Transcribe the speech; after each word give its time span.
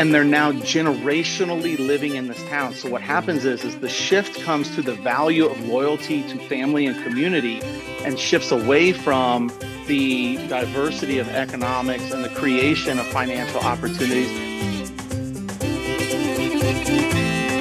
And 0.00 0.14
they're 0.14 0.24
now 0.24 0.50
generationally 0.50 1.78
living 1.78 2.16
in 2.16 2.26
this 2.26 2.42
town. 2.44 2.72
So 2.72 2.88
what 2.88 3.02
happens 3.02 3.44
is 3.44 3.64
is 3.64 3.78
the 3.80 3.88
shift 3.90 4.40
comes 4.40 4.74
to 4.74 4.80
the 4.80 4.94
value 4.94 5.44
of 5.44 5.68
loyalty 5.68 6.22
to 6.22 6.38
family 6.48 6.86
and 6.86 6.96
community 7.04 7.60
and 8.02 8.18
shifts 8.18 8.50
away 8.50 8.94
from 8.94 9.52
the 9.88 10.36
diversity 10.48 11.18
of 11.18 11.28
economics 11.28 12.12
and 12.12 12.24
the 12.24 12.30
creation 12.30 12.98
of 12.98 13.06
financial 13.08 13.60
opportunities. 13.60 14.30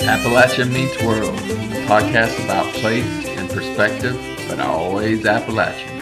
Appalachia 0.07 0.71
Meets 0.71 1.03
World, 1.03 1.35
a 1.35 1.87
podcast 1.87 2.41
about 2.45 2.73
place 2.76 3.03
and 3.27 3.49
perspective, 3.49 4.17
but 4.48 4.62
always 4.62 5.26
Appalachian. 5.26 5.99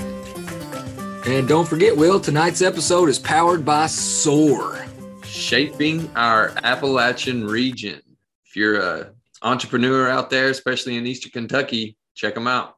And 1.25 1.47
don't 1.47 1.67
forget, 1.67 1.97
Will, 1.97 2.19
tonight's 2.19 2.61
episode 2.61 3.09
is 3.09 3.17
powered 3.17 3.65
by 3.65 3.87
SOAR 3.87 4.86
shaping 5.27 6.09
our 6.15 6.53
Appalachian 6.63 7.45
region. 7.45 8.01
If 8.45 8.55
you're 8.55 8.79
a 8.79 9.11
entrepreneur 9.41 10.09
out 10.09 10.29
there, 10.29 10.49
especially 10.49 10.97
in 10.97 11.05
Eastern 11.05 11.31
Kentucky, 11.31 11.95
check 12.15 12.33
them 12.33 12.47
out. 12.47 12.77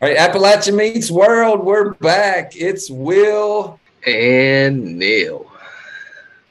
All 0.00 0.08
right, 0.08 0.16
Appalachian 0.16 0.76
Meets 0.76 1.10
World, 1.10 1.64
we're 1.64 1.94
back. 1.94 2.56
It's 2.56 2.90
Will 2.90 3.80
and 4.06 4.98
Neil. 4.98 5.50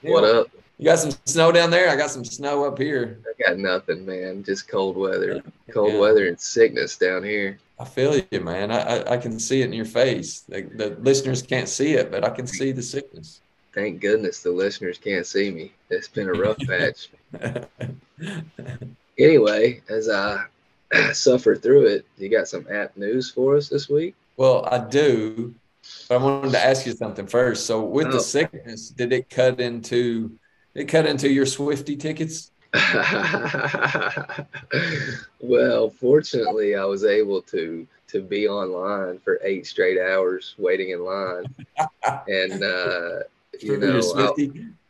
Neil. 0.04 0.14
What 0.14 0.24
up? 0.24 0.48
You 0.78 0.86
got 0.86 1.00
some 1.00 1.12
snow 1.26 1.52
down 1.52 1.72
there? 1.72 1.90
I 1.90 1.96
got 1.96 2.12
some 2.12 2.26
snow 2.26 2.66
up 2.66 2.78
here. 2.78 3.20
I 3.26 3.50
got 3.50 3.58
nothing, 3.58 4.06
man. 4.06 4.44
Just 4.44 4.68
cold 4.68 4.96
weather. 4.96 5.42
Cold 5.72 5.94
yeah. 5.94 6.00
weather 6.00 6.28
and 6.28 6.40
sickness 6.40 6.98
down 6.98 7.24
here. 7.24 7.58
I 7.80 7.86
feel 7.86 8.22
you, 8.32 8.40
man. 8.42 8.72
I, 8.72 8.80
I, 8.82 9.14
I 9.14 9.18
can 9.18 9.40
see 9.40 9.62
it 9.62 9.66
in 9.66 9.74
your 9.74 9.86
face. 9.86 10.42
The, 10.42 10.62
the 10.76 10.98
listeners 11.02 11.42
can't 11.42 11.70
see 11.70 11.94
it, 11.94 12.12
but 12.12 12.24
I 12.24 12.30
can 12.30 12.48
see 12.48 12.72
the 12.72 12.84
sickness 12.84 13.42
thank 13.78 14.02
goodness 14.02 14.42
the 14.42 14.50
listeners 14.50 14.98
can't 14.98 15.28
see 15.28 15.52
me. 15.52 15.72
It's 15.92 16.08
been 16.08 16.30
a 16.30 16.34
rough 16.34 16.58
patch. 16.68 17.10
anyway, 19.20 19.82
as 19.88 20.10
I 20.10 20.46
suffer 21.14 21.56
through 21.56 21.86
it, 21.86 22.06
you 22.18 22.30
got 22.30 22.48
some 22.48 22.66
app 22.72 22.98
news 22.98 23.30
for 23.30 23.56
us 23.56 23.70
this 23.70 23.88
week? 23.88 24.16
Well, 24.36 24.68
I 24.72 24.80
do. 24.80 25.54
But 26.10 26.16
I 26.16 26.18
wanted 26.24 26.52
to 26.54 26.60
ask 26.60 26.88
you 26.88 26.94
something 26.94 27.28
first. 27.28 27.68
So 27.68 27.84
with 27.84 28.08
oh. 28.08 28.14
the 28.14 28.20
sickness, 28.20 28.90
did 28.90 29.14
it 29.14 29.30
cut 29.30 29.60
into 29.60 30.38
it 30.74 30.86
cut 30.86 31.06
into 31.06 31.30
your 31.30 31.46
Swifty 31.46 31.96
tickets? 31.96 32.52
well, 35.40 35.90
fortunately, 35.90 36.76
I 36.76 36.84
was 36.84 37.06
able 37.06 37.42
to 37.44 37.88
to 38.08 38.22
be 38.22 38.48
online 38.48 39.20
for 39.20 39.40
eight 39.44 39.66
straight 39.66 40.00
hours 40.00 40.56
waiting 40.58 40.90
in 40.90 41.06
line, 41.06 41.46
and 42.28 42.64
uh, 42.64 43.20
you 43.64 43.78
know, 43.78 44.00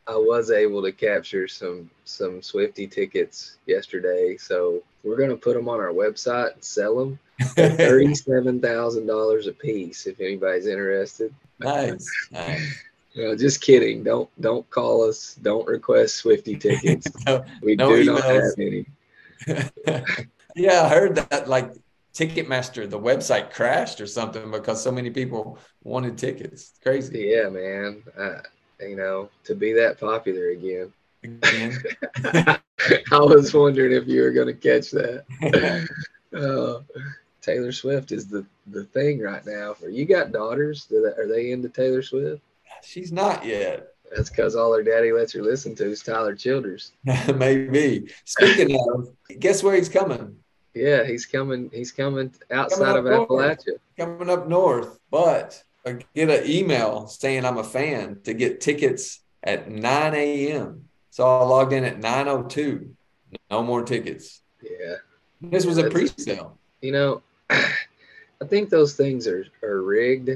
I, 0.08 0.14
I, 0.14 0.16
was 0.16 0.52
able 0.52 0.82
to 0.84 0.92
capture 0.92 1.48
some 1.48 1.90
some 2.06 2.42
Swifty 2.42 2.88
tickets 2.88 3.58
yesterday, 3.66 4.38
so 4.38 4.84
we're 5.04 5.18
gonna 5.18 5.36
put 5.36 5.56
them 5.56 5.70
on 5.70 5.80
our 5.80 5.94
website 5.94 6.54
and 6.54 6.64
sell 6.64 6.98
them. 6.98 7.20
Thirty-seven 7.56 8.62
thousand 8.62 9.08
dollars 9.08 9.48
a 9.48 9.54
piece. 9.54 10.08
If 10.08 10.20
anybody's 10.20 10.68
interested. 10.68 11.34
Nice. 11.60 12.10
nice. 12.32 12.84
No, 13.16 13.36
just 13.36 13.62
kidding. 13.62 14.04
Don't 14.04 14.30
don't 14.42 14.70
call 14.70 15.08
us. 15.08 15.36
Don't 15.42 15.68
request 15.68 16.18
Swifty 16.18 16.56
tickets. 16.60 17.08
no, 17.26 17.44
we 17.62 17.76
no 17.76 17.96
do 17.96 18.06
emails. 18.06 18.16
not 18.16 18.24
have 18.24 18.44
any. 18.58 18.86
yeah, 20.56 20.84
I 20.84 20.90
heard 20.90 21.16
that. 21.16 21.48
Like 21.48 21.74
Ticketmaster, 22.18 22.90
the 22.90 23.00
website 23.00 23.54
crashed 23.54 24.02
or 24.02 24.08
something 24.08 24.50
because 24.50 24.82
so 24.82 24.92
many 24.92 25.12
people 25.12 25.60
wanted 25.84 26.18
tickets. 26.18 26.72
It's 26.72 26.80
crazy. 26.82 27.28
Yeah, 27.30 27.50
man. 27.50 28.02
Uh, 28.18 28.40
you 28.80 28.96
know, 28.96 29.30
to 29.46 29.56
be 29.56 29.74
that 29.74 30.00
popular 30.00 30.50
again. 30.50 30.94
Again. 31.24 31.78
I 32.24 32.60
was 33.12 33.54
wondering 33.54 33.92
if 33.92 34.08
you 34.08 34.22
were 34.22 34.32
going 34.32 34.48
to 34.48 34.54
catch 34.54 34.92
that. 34.92 35.90
uh, 36.38 37.04
Taylor 37.42 37.72
Swift 37.72 38.12
is 38.12 38.28
the 38.28 38.46
the 38.68 38.84
thing 38.84 39.20
right 39.20 39.46
now. 39.46 39.74
For 39.74 39.90
you 39.90 40.06
got 40.06 40.32
daughters? 40.32 40.88
Are 40.92 41.28
they 41.28 41.52
into 41.52 41.70
Taylor 41.70 42.02
Swift? 42.02 42.42
She's 42.84 43.12
not 43.12 43.46
yet. 43.46 43.94
That's 44.16 44.30
because 44.30 44.56
all 44.56 44.74
her 44.74 44.84
daddy 44.84 45.12
lets 45.12 45.34
her 45.34 45.42
listen 45.42 45.76
to 45.76 45.86
is 45.86 46.02
Tyler 46.02 46.36
Childers. 46.36 46.92
Maybe. 47.36 48.10
Speaking 48.26 48.78
of, 48.80 49.10
guess 49.40 49.64
where 49.64 49.76
he's 49.76 49.90
coming? 49.90 50.38
Yeah, 50.74 51.04
he's 51.04 51.26
coming. 51.26 51.70
He's 51.74 51.92
coming 51.92 52.34
outside 52.52 52.96
coming 52.96 53.14
of 53.14 53.28
Appalachia. 53.28 53.78
Coming 53.98 54.30
up 54.30 54.48
north, 54.48 55.00
but 55.10 55.62
Uh, 55.88 56.00
get 56.14 56.30
an 56.30 56.50
email 56.50 57.08
saying 57.08 57.46
I'm 57.46 57.58
a 57.58 57.64
fan 57.64 58.20
to 58.24 58.34
get 58.34 58.62
tickets 58.62 59.22
at 59.44 59.70
9 59.70 60.14
a.m. 60.14 60.86
So 61.12 61.26
I 61.26 61.44
logged 61.44 61.74
in 61.74 61.84
at 61.84 62.00
9:02. 62.00 62.90
No 63.50 63.64
more 63.64 63.84
tickets. 63.84 64.42
Yeah. 64.62 64.96
This 65.42 65.66
was 65.66 65.78
a 65.78 65.90
pre-sale. 65.90 66.58
You 66.82 66.92
know, 66.92 67.22
I 67.50 68.46
think 68.48 68.70
those 68.70 68.94
things 68.96 69.28
are 69.28 69.46
are 69.64 69.82
rigged, 69.82 70.30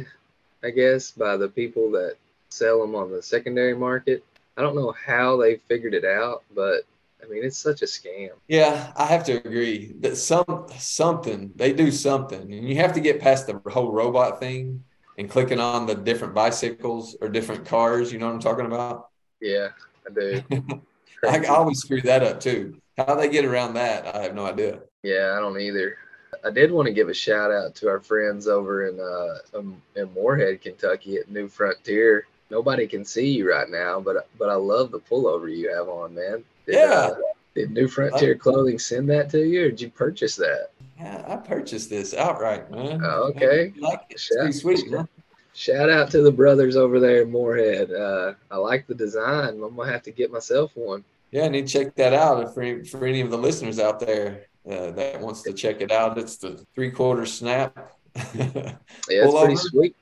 I 0.63 0.69
guess, 0.69 1.11
by 1.11 1.37
the 1.37 1.49
people 1.49 1.91
that 1.91 2.15
sell 2.49 2.81
them 2.81 2.95
on 2.95 3.11
the 3.11 3.21
secondary 3.21 3.75
market. 3.75 4.23
I 4.57 4.61
don't 4.61 4.75
know 4.75 4.93
how 5.05 5.37
they 5.37 5.57
figured 5.57 5.93
it 5.93 6.05
out, 6.05 6.43
but 6.53 6.83
I 7.23 7.27
mean, 7.27 7.43
it's 7.43 7.57
such 7.57 7.81
a 7.81 7.85
scam. 7.85 8.31
Yeah, 8.47 8.91
I 8.95 9.05
have 9.05 9.23
to 9.25 9.33
agree 9.33 9.93
that 9.99 10.17
some 10.17 10.67
something 10.77 11.51
they 11.55 11.73
do 11.73 11.91
something, 11.91 12.41
and 12.41 12.67
you 12.67 12.75
have 12.77 12.93
to 12.93 12.99
get 12.99 13.21
past 13.21 13.47
the 13.47 13.61
whole 13.69 13.91
robot 13.91 14.39
thing 14.39 14.83
and 15.21 15.29
clicking 15.29 15.59
on 15.59 15.85
the 15.85 15.95
different 15.95 16.33
bicycles 16.33 17.15
or 17.21 17.29
different 17.29 17.63
cars. 17.63 18.11
You 18.11 18.19
know 18.19 18.25
what 18.25 18.35
I'm 18.35 18.41
talking 18.41 18.65
about? 18.65 19.09
Yeah, 19.39 19.69
I 20.05 20.13
do. 20.13 20.43
I 21.27 21.45
always 21.45 21.79
screw 21.79 22.01
that 22.01 22.23
up 22.23 22.39
too. 22.39 22.81
How 22.97 23.15
they 23.15 23.29
get 23.29 23.45
around 23.45 23.75
that, 23.75 24.15
I 24.15 24.23
have 24.23 24.35
no 24.35 24.45
idea. 24.45 24.79
Yeah, 25.03 25.35
I 25.37 25.39
don't 25.39 25.59
either. 25.59 25.97
I 26.43 26.49
did 26.49 26.71
want 26.71 26.87
to 26.87 26.93
give 26.93 27.09
a 27.09 27.13
shout 27.13 27.51
out 27.51 27.75
to 27.75 27.87
our 27.87 27.99
friends 27.99 28.47
over 28.47 28.87
in 28.87 28.99
uh, 28.99 29.59
um, 29.59 29.81
in 29.95 30.11
Morehead, 30.13 30.61
Kentucky, 30.61 31.17
at 31.17 31.29
New 31.29 31.47
Frontier. 31.47 32.25
Nobody 32.49 32.87
can 32.87 33.05
see 33.05 33.29
you 33.29 33.49
right 33.49 33.69
now, 33.69 33.99
but 33.99 34.27
but 34.39 34.49
I 34.49 34.55
love 34.55 34.91
the 34.91 34.99
pullover 34.99 35.55
you 35.55 35.73
have 35.73 35.87
on, 35.87 36.15
man. 36.15 36.43
Did, 36.65 36.75
yeah. 36.75 37.11
Uh, 37.11 37.15
did 37.53 37.71
New 37.71 37.87
Frontier 37.87 38.35
Clothing 38.35 38.79
send 38.79 39.09
that 39.09 39.29
to 39.31 39.45
you, 39.45 39.65
or 39.65 39.69
did 39.69 39.81
you 39.81 39.89
purchase 39.89 40.35
that? 40.37 40.71
Yeah, 41.01 41.23
I 41.27 41.35
purchased 41.37 41.89
this 41.89 42.13
outright, 42.13 42.69
man. 42.69 43.01
Oh, 43.03 43.31
okay. 43.35 43.73
like 43.79 44.01
it. 44.09 44.19
Shout, 44.19 44.53
sweet, 44.53 44.89
man. 44.91 45.07
Shout 45.53 45.89
out 45.89 46.11
to 46.11 46.21
the 46.21 46.31
brothers 46.31 46.75
over 46.75 46.99
there 46.99 47.23
in 47.23 47.31
Morehead. 47.31 47.91
Uh, 47.91 48.33
I 48.51 48.57
like 48.57 48.85
the 48.87 48.93
design. 48.93 49.61
I'm 49.63 49.75
gonna 49.75 49.91
have 49.91 50.03
to 50.03 50.11
get 50.11 50.31
myself 50.31 50.71
one. 50.75 51.03
Yeah, 51.31 51.45
I 51.45 51.47
need 51.49 51.67
to 51.67 51.73
check 51.73 51.95
that 51.95 52.13
out 52.13 52.53
for 52.53 52.85
for 52.85 53.05
any 53.05 53.21
of 53.21 53.31
the 53.31 53.37
listeners 53.37 53.79
out 53.79 53.99
there 53.99 54.45
uh, 54.69 54.91
that 54.91 55.19
wants 55.19 55.41
to 55.43 55.53
check 55.53 55.81
it 55.81 55.91
out. 55.91 56.17
It's 56.17 56.37
the 56.37 56.63
three 56.75 56.91
quarter 56.91 57.25
snap. 57.25 57.93
yeah, 58.35 58.73
it's 59.09 59.39
pretty 59.39 59.55
sweet. 59.55 59.95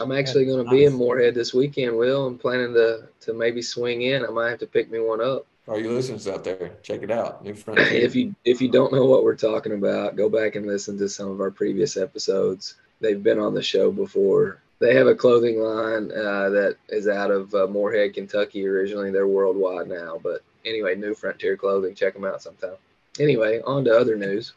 I'm 0.00 0.12
actually 0.12 0.44
going 0.44 0.62
to 0.62 0.70
be 0.70 0.84
in 0.84 0.92
Morehead 0.92 1.34
this 1.34 1.54
weekend, 1.54 1.96
Will. 1.96 2.26
I'm 2.26 2.38
planning 2.38 2.72
to 2.74 3.08
to 3.20 3.34
maybe 3.34 3.62
swing 3.62 4.02
in. 4.02 4.24
I 4.24 4.28
might 4.28 4.50
have 4.50 4.58
to 4.60 4.66
pick 4.66 4.90
me 4.90 5.00
one 5.00 5.20
up. 5.20 5.46
All 5.68 5.78
you 5.78 5.90
listeners 5.90 6.28
out 6.28 6.44
there, 6.44 6.72
check 6.82 7.02
it 7.02 7.10
out. 7.10 7.44
New 7.44 7.56
if 7.68 8.14
you 8.14 8.34
if 8.44 8.60
you 8.60 8.68
don't 8.68 8.92
know 8.92 9.04
what 9.04 9.24
we're 9.24 9.34
talking 9.34 9.72
about, 9.72 10.16
go 10.16 10.28
back 10.28 10.54
and 10.54 10.66
listen 10.66 10.96
to 10.98 11.08
some 11.08 11.28
of 11.28 11.40
our 11.40 11.50
previous 11.50 11.96
episodes. 11.96 12.76
They've 13.00 13.22
been 13.22 13.40
on 13.40 13.52
the 13.52 13.62
show 13.62 13.90
before. 13.90 14.62
They 14.78 14.94
have 14.94 15.06
a 15.06 15.14
clothing 15.14 15.58
line 15.58 16.12
uh, 16.12 16.50
that 16.50 16.76
is 16.88 17.08
out 17.08 17.30
of 17.30 17.52
uh, 17.54 17.66
Morehead, 17.66 18.14
Kentucky. 18.14 18.66
Originally, 18.66 19.10
they're 19.10 19.26
worldwide 19.26 19.88
now, 19.88 20.20
but 20.22 20.42
anyway, 20.64 20.94
New 20.94 21.14
Frontier 21.14 21.56
Clothing. 21.56 21.94
Check 21.94 22.14
them 22.14 22.24
out 22.24 22.42
sometime. 22.42 22.76
Anyway, 23.18 23.60
on 23.66 23.84
to 23.84 23.90
other 23.90 24.16
news. 24.16 24.52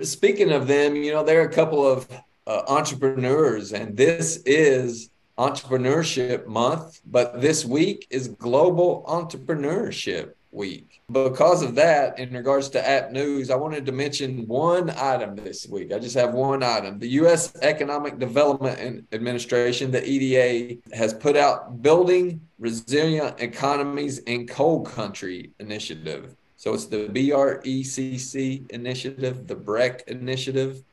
Speaking 0.00 0.50
of 0.50 0.66
them, 0.66 0.96
you 0.96 1.12
know, 1.12 1.22
there 1.22 1.40
are 1.40 1.48
a 1.48 1.52
couple 1.52 1.86
of 1.86 2.08
uh, 2.46 2.62
entrepreneurs, 2.66 3.72
and 3.72 3.96
this 3.96 4.42
is 4.44 5.10
Entrepreneurship 5.38 6.46
Month, 6.46 7.00
but 7.06 7.40
this 7.40 7.64
week 7.64 8.06
is 8.10 8.28
Global 8.28 9.04
Entrepreneurship. 9.08 10.34
week. 10.52 11.00
Because 11.10 11.62
of 11.62 11.74
that, 11.76 12.18
in 12.18 12.32
regards 12.32 12.68
to 12.70 12.88
app 12.88 13.10
news, 13.10 13.50
I 13.50 13.56
wanted 13.56 13.86
to 13.86 13.92
mention 13.92 14.46
one 14.46 14.90
item 14.90 15.34
this 15.34 15.66
week. 15.66 15.92
I 15.92 15.98
just 15.98 16.14
have 16.14 16.34
one 16.34 16.62
item. 16.62 16.98
The 16.98 17.08
U.S. 17.08 17.56
Economic 17.62 18.18
Development 18.18 19.06
Administration, 19.12 19.90
the 19.90 20.06
EDA, 20.06 20.76
has 20.94 21.14
put 21.14 21.36
out 21.36 21.82
Building 21.82 22.40
Resilient 22.58 23.40
Economies 23.40 24.18
in 24.18 24.46
Coal 24.46 24.82
Country 24.82 25.52
initiative. 25.58 26.36
So 26.56 26.74
it's 26.74 26.86
the 26.86 27.08
BRECC 27.08 28.70
initiative, 28.70 29.46
the 29.48 29.56
BREC 29.56 30.02
initiative. 30.06 30.84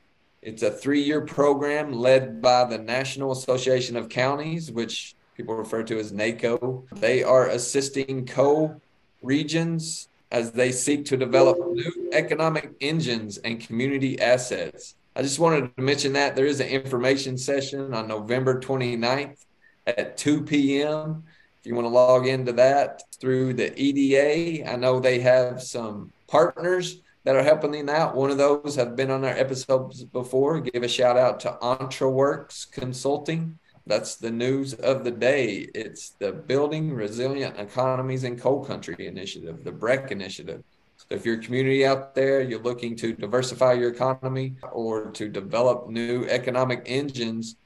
It's 0.42 0.64
a 0.64 0.72
three 0.72 1.02
year 1.02 1.22
program 1.22 1.92
led 1.92 2.42
by 2.42 2.64
the 2.64 2.78
National 2.78 3.32
Association 3.32 3.98
of 3.98 4.08
Counties, 4.08 4.72
which 4.72 5.16
people 5.36 5.56
refer 5.56 5.84
to 5.84 6.00
as 6.00 6.14
NACO. 6.14 6.86
They 6.94 7.24
are 7.24 7.48
assisting 7.48 8.26
co 8.26 8.80
regions 9.22 10.08
as 10.32 10.52
they 10.52 10.72
seek 10.72 11.06
to 11.06 11.18
develop 11.18 11.58
new 11.58 12.10
economic 12.14 12.72
engines 12.80 13.38
and 13.40 13.60
community 13.60 14.20
assets. 14.22 14.96
I 15.16 15.24
just 15.24 15.40
wanted 15.40 15.76
to 15.76 15.82
mention 15.82 16.14
that 16.14 16.36
there 16.36 16.46
is 16.46 16.62
an 16.62 16.68
information 16.68 17.38
session 17.38 17.94
on 17.94 18.08
November 18.08 18.62
29th 18.62 19.44
at 19.88 20.16
2 20.16 20.44
p.m. 20.44 21.24
If 21.60 21.66
you 21.66 21.76
want 21.76 21.86
to 21.86 21.90
log 21.90 22.28
into 22.28 22.54
that 22.54 23.02
through 23.20 23.56
the 23.56 23.78
EDA, 23.78 24.72
I 24.72 24.78
know 24.78 25.00
they 25.00 25.20
have 25.20 25.62
some 25.62 26.14
partners 26.28 27.02
that 27.30 27.36
are 27.36 27.44
helping 27.44 27.70
them 27.70 27.90
out. 27.90 28.16
One 28.16 28.32
of 28.32 28.40
those 28.40 28.76
have 28.76 28.96
been 28.96 29.12
on 29.12 29.24
our 29.24 29.38
episodes 29.38 30.04
before. 30.04 30.60
Give 30.62 30.82
a 30.82 30.88
shout 30.88 31.16
out 31.16 31.40
to 31.42 31.60
EntreWorks 31.62 32.72
Consulting. 32.72 33.60
That's 33.86 34.16
the 34.16 34.32
news 34.32 34.74
of 34.74 35.04
the 35.04 35.12
day. 35.12 35.68
It's 35.76 36.10
the 36.18 36.32
Building 36.32 36.92
Resilient 36.92 37.60
Economies 37.60 38.24
in 38.24 38.36
Coal 38.36 38.66
Country 38.66 39.06
Initiative, 39.06 39.64
the 39.64 39.72
BREC 39.72 40.10
initiative. 40.10 40.64
So 40.98 41.06
if 41.12 41.24
you're 41.24 41.40
a 41.40 41.44
community 41.44 41.86
out 41.86 42.16
there, 42.16 42.42
you're 42.42 42.64
looking 42.64 42.96
to 42.96 43.14
diversify 43.14 43.74
your 43.74 43.92
economy 43.92 44.56
or 44.72 45.12
to 45.12 45.30
develop 45.30 45.88
new 45.88 46.26
economic 46.26 46.82
engines, 46.88 47.58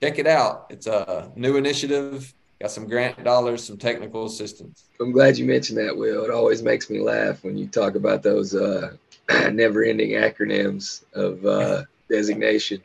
check 0.00 0.18
it 0.18 0.26
out. 0.26 0.68
It's 0.70 0.86
a 0.86 1.30
new 1.36 1.58
initiative, 1.58 2.32
got 2.62 2.70
some 2.70 2.88
grant 2.88 3.22
dollars, 3.24 3.62
some 3.62 3.76
technical 3.76 4.24
assistance. 4.24 4.84
I'm 5.00 5.12
glad 5.12 5.36
you 5.36 5.44
mentioned 5.44 5.76
that, 5.78 5.94
Will. 5.94 6.24
It 6.24 6.30
always 6.30 6.62
makes 6.62 6.88
me 6.88 7.00
laugh 7.00 7.44
when 7.44 7.58
you 7.58 7.66
talk 7.66 7.96
about 7.96 8.22
those 8.22 8.54
uh, 8.54 8.96
never 9.52 9.84
ending 9.84 10.10
acronyms 10.10 11.04
of 11.14 11.44
uh, 11.44 11.84
designation. 12.08 12.82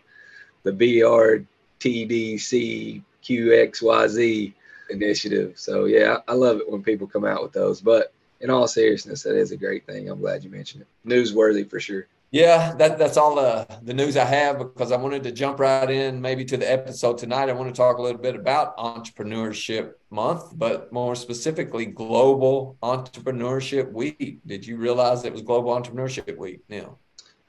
The 0.63 0.73
BR 0.73 1.45
TDC 1.79 3.01
QXYZ 3.23 4.53
initiative. 4.89 5.53
So 5.59 5.85
yeah, 5.85 6.17
I 6.27 6.33
love 6.33 6.57
it 6.57 6.69
when 6.69 6.83
people 6.83 7.07
come 7.07 7.25
out 7.25 7.43
with 7.43 7.53
those. 7.53 7.81
But 7.81 8.13
in 8.39 8.49
all 8.49 8.67
seriousness, 8.67 9.23
that 9.23 9.35
is 9.35 9.51
a 9.51 9.57
great 9.57 9.85
thing. 9.85 10.09
I'm 10.09 10.19
glad 10.19 10.43
you 10.43 10.49
mentioned 10.49 10.83
it. 10.83 11.09
Newsworthy 11.09 11.69
for 11.69 11.79
sure. 11.79 12.07
Yeah, 12.31 12.73
that, 12.75 12.97
that's 12.97 13.15
all 13.15 13.35
the, 13.35 13.65
the 13.83 13.93
news 13.93 14.17
I 14.17 14.25
have 14.25 14.59
because 14.59 14.91
I 14.91 14.97
wanted 14.97 15.23
to 15.23 15.31
jump 15.31 15.59
right 15.59 15.89
in 15.89 16.21
maybe 16.21 16.43
to 16.45 16.57
the 16.57 16.69
episode 16.69 17.17
tonight. 17.17 17.49
I 17.49 17.53
want 17.53 17.73
to 17.73 17.77
talk 17.77 17.99
a 17.99 18.01
little 18.01 18.21
bit 18.21 18.35
about 18.35 18.77
Entrepreneurship 18.77 19.93
Month, 20.09 20.57
but 20.57 20.91
more 20.91 21.15
specifically, 21.15 21.85
Global 21.85 22.77
Entrepreneurship 22.83 23.93
Week. 23.93 24.39
Did 24.45 24.67
you 24.67 24.75
realize 24.75 25.23
it 25.23 25.31
was 25.31 25.41
Global 25.41 25.71
Entrepreneurship 25.71 26.37
Week, 26.37 26.59
Neil? 26.67 26.99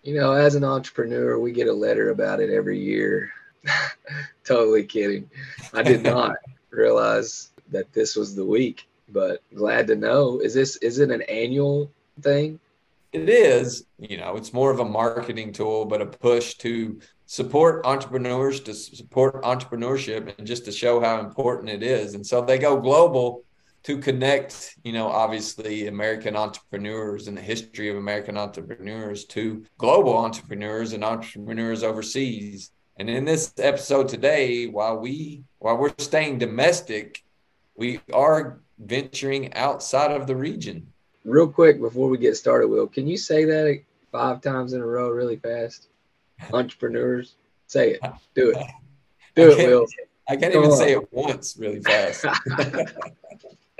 You 0.04 0.14
know, 0.14 0.32
as 0.32 0.54
an 0.54 0.62
entrepreneur, 0.62 1.40
we 1.40 1.50
get 1.50 1.66
a 1.66 1.72
letter 1.72 2.10
about 2.10 2.38
it 2.38 2.50
every 2.50 2.78
year. 2.78 3.32
totally 4.44 4.84
kidding. 4.84 5.28
I 5.74 5.82
did 5.82 6.02
not 6.04 6.36
realize 6.70 7.50
that 7.70 7.92
this 7.92 8.14
was 8.14 8.36
the 8.36 8.44
week, 8.44 8.88
but 9.08 9.42
glad 9.54 9.88
to 9.88 9.96
know. 9.96 10.38
Is 10.38 10.54
this 10.54 10.76
is 10.76 11.00
it 11.00 11.10
an 11.10 11.22
annual 11.22 11.90
thing? 12.22 12.60
It 13.12 13.28
is. 13.28 13.86
You 13.98 14.18
know, 14.18 14.36
it's 14.36 14.52
more 14.52 14.70
of 14.70 14.80
a 14.80 14.84
marketing 14.84 15.52
tool, 15.52 15.86
but 15.86 16.02
a 16.02 16.06
push 16.06 16.54
to 16.56 17.00
support 17.26 17.86
entrepreneurs, 17.86 18.60
to 18.60 18.74
support 18.74 19.42
entrepreneurship, 19.42 20.36
and 20.36 20.46
just 20.46 20.64
to 20.66 20.72
show 20.72 21.00
how 21.00 21.20
important 21.20 21.70
it 21.70 21.82
is. 21.82 22.14
And 22.14 22.26
so 22.26 22.42
they 22.42 22.58
go 22.58 22.78
global 22.78 23.44
to 23.84 23.98
connect, 23.98 24.76
you 24.84 24.92
know, 24.92 25.08
obviously 25.08 25.86
American 25.86 26.36
entrepreneurs 26.36 27.28
and 27.28 27.36
the 27.36 27.42
history 27.42 27.88
of 27.88 27.96
American 27.96 28.36
entrepreneurs 28.36 29.24
to 29.26 29.64
global 29.78 30.16
entrepreneurs 30.16 30.92
and 30.92 31.02
entrepreneurs 31.02 31.82
overseas. 31.82 32.70
And 32.98 33.08
in 33.08 33.24
this 33.24 33.54
episode 33.58 34.08
today, 34.08 34.66
while 34.66 34.98
we 34.98 35.44
while 35.58 35.78
we're 35.78 35.94
staying 35.98 36.38
domestic, 36.38 37.22
we 37.76 38.00
are 38.12 38.60
venturing 38.78 39.54
outside 39.54 40.10
of 40.10 40.26
the 40.26 40.36
region. 40.36 40.92
Real 41.28 41.46
quick 41.46 41.78
before 41.78 42.08
we 42.08 42.16
get 42.16 42.38
started, 42.38 42.68
Will, 42.68 42.86
can 42.86 43.06
you 43.06 43.18
say 43.18 43.44
that 43.44 43.82
five 44.10 44.40
times 44.40 44.72
in 44.72 44.80
a 44.80 44.86
row 44.86 45.10
really 45.10 45.36
fast? 45.36 45.88
Entrepreneurs, 46.54 47.34
say 47.66 47.92
it. 47.92 48.00
Do 48.34 48.52
it. 48.52 48.66
Do 49.34 49.50
it, 49.50 49.68
Will. 49.68 49.86
I 50.26 50.36
can't 50.36 50.54
Come 50.54 50.62
even 50.62 50.72
on. 50.72 50.78
say 50.78 50.92
it 50.92 51.12
once 51.12 51.58
really 51.58 51.80
fast. 51.80 52.24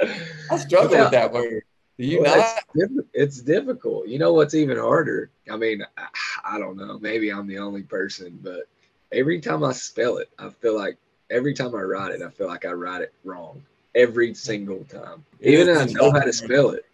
I 0.50 0.58
struggle 0.58 0.92
yeah. 0.92 1.02
with 1.04 1.12
that 1.12 1.32
word. 1.32 1.62
Do 1.98 2.04
you 2.04 2.20
well, 2.20 2.36
not? 2.36 2.64
It's, 2.74 2.94
it's, 3.14 3.40
difficult. 3.40 4.08
You 4.08 4.18
know 4.18 4.34
what's 4.34 4.54
even 4.54 4.76
harder? 4.76 5.30
I 5.50 5.56
mean, 5.56 5.82
I, 5.96 6.06
I 6.44 6.58
don't 6.58 6.76
know. 6.76 6.98
Maybe 6.98 7.30
I'm 7.30 7.46
the 7.46 7.58
only 7.58 7.82
person, 7.82 8.38
but 8.42 8.68
every 9.10 9.40
time 9.40 9.64
I 9.64 9.72
spell 9.72 10.18
it, 10.18 10.28
I 10.38 10.50
feel 10.50 10.76
like 10.76 10.98
every 11.30 11.54
time 11.54 11.74
I 11.74 11.80
write 11.80 12.12
it, 12.12 12.20
I 12.20 12.28
feel 12.28 12.46
like 12.46 12.66
I 12.66 12.72
write 12.72 13.00
it 13.00 13.14
wrong 13.24 13.62
every 13.94 14.34
single 14.34 14.84
time. 14.84 15.24
Even 15.40 15.74
I 15.74 15.86
know 15.86 16.12
how 16.12 16.20
to 16.20 16.32
spell 16.32 16.70
it. 16.70 16.84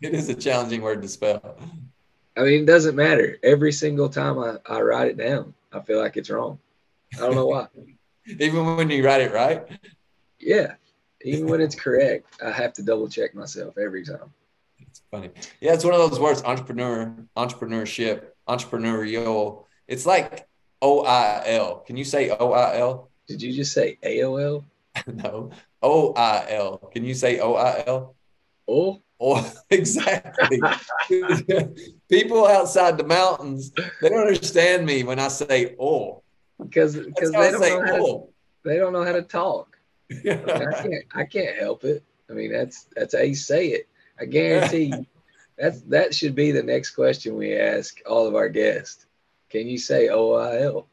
It 0.00 0.14
is 0.14 0.28
a 0.28 0.34
challenging 0.34 0.82
word 0.82 1.02
to 1.02 1.08
spell. 1.08 1.56
I 2.36 2.42
mean, 2.42 2.62
it 2.62 2.66
doesn't 2.66 2.96
matter. 2.96 3.38
Every 3.42 3.72
single 3.72 4.08
time 4.08 4.38
I, 4.38 4.56
I 4.66 4.80
write 4.80 5.08
it 5.08 5.16
down, 5.16 5.54
I 5.72 5.80
feel 5.80 6.00
like 6.00 6.16
it's 6.16 6.30
wrong. 6.30 6.58
I 7.14 7.20
don't 7.20 7.34
know 7.34 7.46
why. 7.46 7.68
Even 8.26 8.76
when 8.76 8.90
you 8.90 9.04
write 9.04 9.20
it 9.20 9.32
right? 9.32 9.66
Yeah. 10.40 10.74
Even 11.22 11.46
when 11.46 11.60
it's 11.60 11.74
correct, 11.74 12.26
I 12.44 12.50
have 12.50 12.72
to 12.74 12.82
double 12.82 13.08
check 13.08 13.34
myself 13.34 13.78
every 13.78 14.04
time. 14.04 14.32
It's 14.78 15.02
funny. 15.10 15.30
Yeah, 15.60 15.72
it's 15.72 15.84
one 15.84 15.94
of 15.94 16.10
those 16.10 16.20
words 16.20 16.42
entrepreneur, 16.42 17.14
entrepreneurship, 17.36 18.26
entrepreneurial. 18.48 19.64
It's 19.88 20.06
like 20.06 20.46
O 20.82 21.04
I 21.04 21.42
L. 21.46 21.78
Can 21.80 21.96
you 21.96 22.04
say 22.04 22.30
O 22.30 22.52
I 22.52 22.78
L? 22.78 23.10
Did 23.26 23.40
you 23.42 23.52
just 23.52 23.72
say 23.72 23.98
AOL? 24.02 24.64
no. 25.06 25.50
O 25.82 26.12
I 26.14 26.46
L. 26.50 26.78
Can 26.92 27.04
you 27.04 27.14
say 27.14 27.38
O 27.40 27.54
I 27.54 27.84
L? 27.86 28.14
Oh. 28.68 29.00
Oh, 29.26 29.52
exactly. 29.70 30.60
People 32.10 32.46
outside 32.46 32.98
the 32.98 33.04
mountains, 33.04 33.72
they 34.02 34.10
don't 34.10 34.26
understand 34.26 34.84
me 34.84 35.02
when 35.02 35.18
I 35.18 35.28
say 35.28 35.74
oh. 35.80 36.22
Because 36.62 36.96
because 36.96 37.32
they 37.32 37.50
don't 37.50 37.60
know 37.60 37.86
how 37.86 38.06
oh. 38.06 38.20
to, 38.20 38.68
they 38.68 38.76
don't 38.76 38.92
know 38.92 39.04
how 39.04 39.12
to 39.12 39.22
talk. 39.22 39.78
I, 40.12 40.14
mean, 40.14 40.48
I 40.48 40.82
can't 40.82 41.04
I 41.14 41.24
can't 41.24 41.56
help 41.56 41.84
it. 41.84 42.04
I 42.28 42.34
mean 42.34 42.52
that's 42.52 42.86
that's 42.94 43.14
how 43.14 43.22
you 43.22 43.34
say 43.34 43.68
it. 43.68 43.88
I 44.20 44.26
guarantee 44.26 44.92
that's 45.58 45.80
that 45.82 46.14
should 46.14 46.34
be 46.34 46.52
the 46.52 46.62
next 46.62 46.90
question 46.90 47.36
we 47.36 47.54
ask 47.54 48.00
all 48.06 48.26
of 48.26 48.34
our 48.34 48.50
guests. 48.50 49.06
Can 49.48 49.66
you 49.66 49.78
say 49.78 50.08
OIL? 50.08 50.86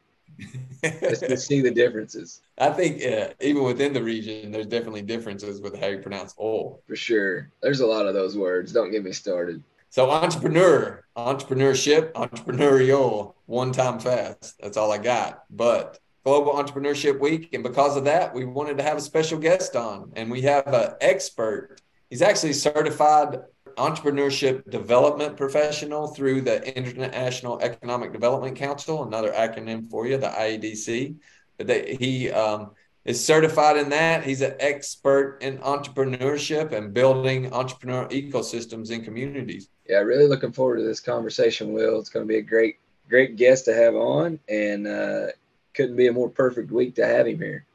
Just 0.84 1.24
to 1.24 1.38
see 1.38 1.62
the 1.62 1.72
differences. 1.72 2.42
I 2.58 2.70
think 2.70 3.04
uh, 3.04 3.34
even 3.40 3.64
within 3.64 3.94
the 3.94 4.04
region, 4.04 4.52
there's 4.52 4.68
definitely 4.68 5.04
differences 5.04 5.62
with 5.62 5.80
how 5.80 5.88
you 5.88 6.00
pronounce 6.00 6.34
"oil." 6.40 6.82
For 6.88 6.96
sure, 6.96 7.52
there's 7.62 7.82
a 7.82 7.88
lot 7.88 8.08
of 8.08 8.14
those 8.14 8.38
words. 8.38 8.72
Don't 8.72 8.92
get 8.92 9.04
me 9.04 9.12
started. 9.12 9.64
So 9.90 10.10
entrepreneur, 10.10 11.04
entrepreneurship, 11.18 12.14
entrepreneurial, 12.14 13.34
one 13.46 13.74
time 13.74 14.00
fast. 14.00 14.58
That's 14.62 14.78
all 14.78 14.92
I 14.92 14.98
got. 14.98 15.44
But 15.50 16.00
Global 16.24 16.54
Entrepreneurship 16.54 17.20
Week, 17.20 17.50
and 17.54 17.64
because 17.64 17.98
of 17.98 18.06
that, 18.06 18.34
we 18.34 18.46
wanted 18.46 18.78
to 18.78 18.84
have 18.84 18.98
a 18.98 19.02
special 19.02 19.40
guest 19.40 19.76
on, 19.76 20.12
and 20.16 20.30
we 20.30 20.42
have 20.44 20.68
an 20.68 20.94
expert. 21.02 21.82
He's 22.10 22.22
actually 22.22 22.54
certified 22.54 23.40
entrepreneurship 23.78 24.70
development 24.70 25.38
professional 25.38 26.08
through 26.08 26.42
the 26.42 26.78
International 26.78 27.60
Economic 27.62 28.12
Development 28.12 28.56
Council, 28.56 29.04
another 29.04 29.32
acronym 29.32 29.90
for 29.90 30.08
you, 30.08 30.18
the 30.18 30.28
IEDC. 30.28 31.16
They, 31.58 31.96
he 31.96 32.32
um, 32.32 32.72
is 33.06 33.24
certified 33.24 33.78
in 33.78 33.90
that. 33.90 34.24
He's 34.24 34.42
an 34.42 34.56
expert 34.60 35.40
in 35.42 35.58
entrepreneurship 35.60 36.72
and 36.72 36.94
building 36.94 37.54
entrepreneur 37.54 38.08
ecosystems 38.08 38.92
in 38.92 39.04
communities. 39.04 39.70
Yeah, 39.88 40.00
really 40.00 40.28
looking 40.28 40.52
forward 40.52 40.78
to 40.78 40.84
this 40.84 41.00
conversation, 41.00 41.74
Will. 41.74 42.00
It's 42.00 42.10
going 42.10 42.26
to 42.26 42.32
be 42.32 42.38
a 42.38 42.42
great, 42.42 42.78
great 43.10 43.36
guest 43.36 43.66
to 43.66 43.74
have 43.74 43.96
on, 43.96 44.40
and 44.48 44.88
uh, 44.88 45.28
couldn't 45.74 45.96
be 45.96 46.08
a 46.08 46.14
more 46.14 46.30
perfect 46.30 46.72
week 46.72 46.96
to 46.96 47.06
have 47.06 47.28
him 47.28 47.40
here 47.40 47.66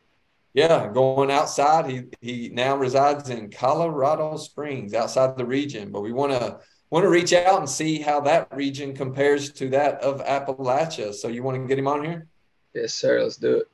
yeah, 0.56 0.88
going 0.90 1.30
outside. 1.30 1.84
He 1.84 2.04
he 2.22 2.48
now 2.48 2.76
resides 2.76 3.28
in 3.28 3.50
Colorado 3.50 4.38
Springs, 4.38 4.94
outside 4.94 5.36
the 5.36 5.44
region. 5.44 5.92
But 5.92 6.00
we 6.00 6.12
want 6.12 6.32
to 6.32 6.60
want 6.88 7.04
to 7.04 7.10
reach 7.10 7.34
out 7.34 7.58
and 7.58 7.68
see 7.68 8.00
how 8.00 8.20
that 8.20 8.48
region 8.56 8.94
compares 8.94 9.52
to 9.52 9.68
that 9.68 10.00
of 10.00 10.24
Appalachia. 10.24 11.12
So 11.12 11.28
you 11.28 11.42
want 11.42 11.60
to 11.62 11.68
get 11.68 11.78
him 11.78 11.86
on 11.86 12.02
here? 12.02 12.26
Yes, 12.74 12.94
sir. 12.94 13.20
Let's 13.22 13.36
do 13.36 13.58
it. 13.58 13.66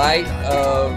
Light 0.00 0.26
of 0.46 0.92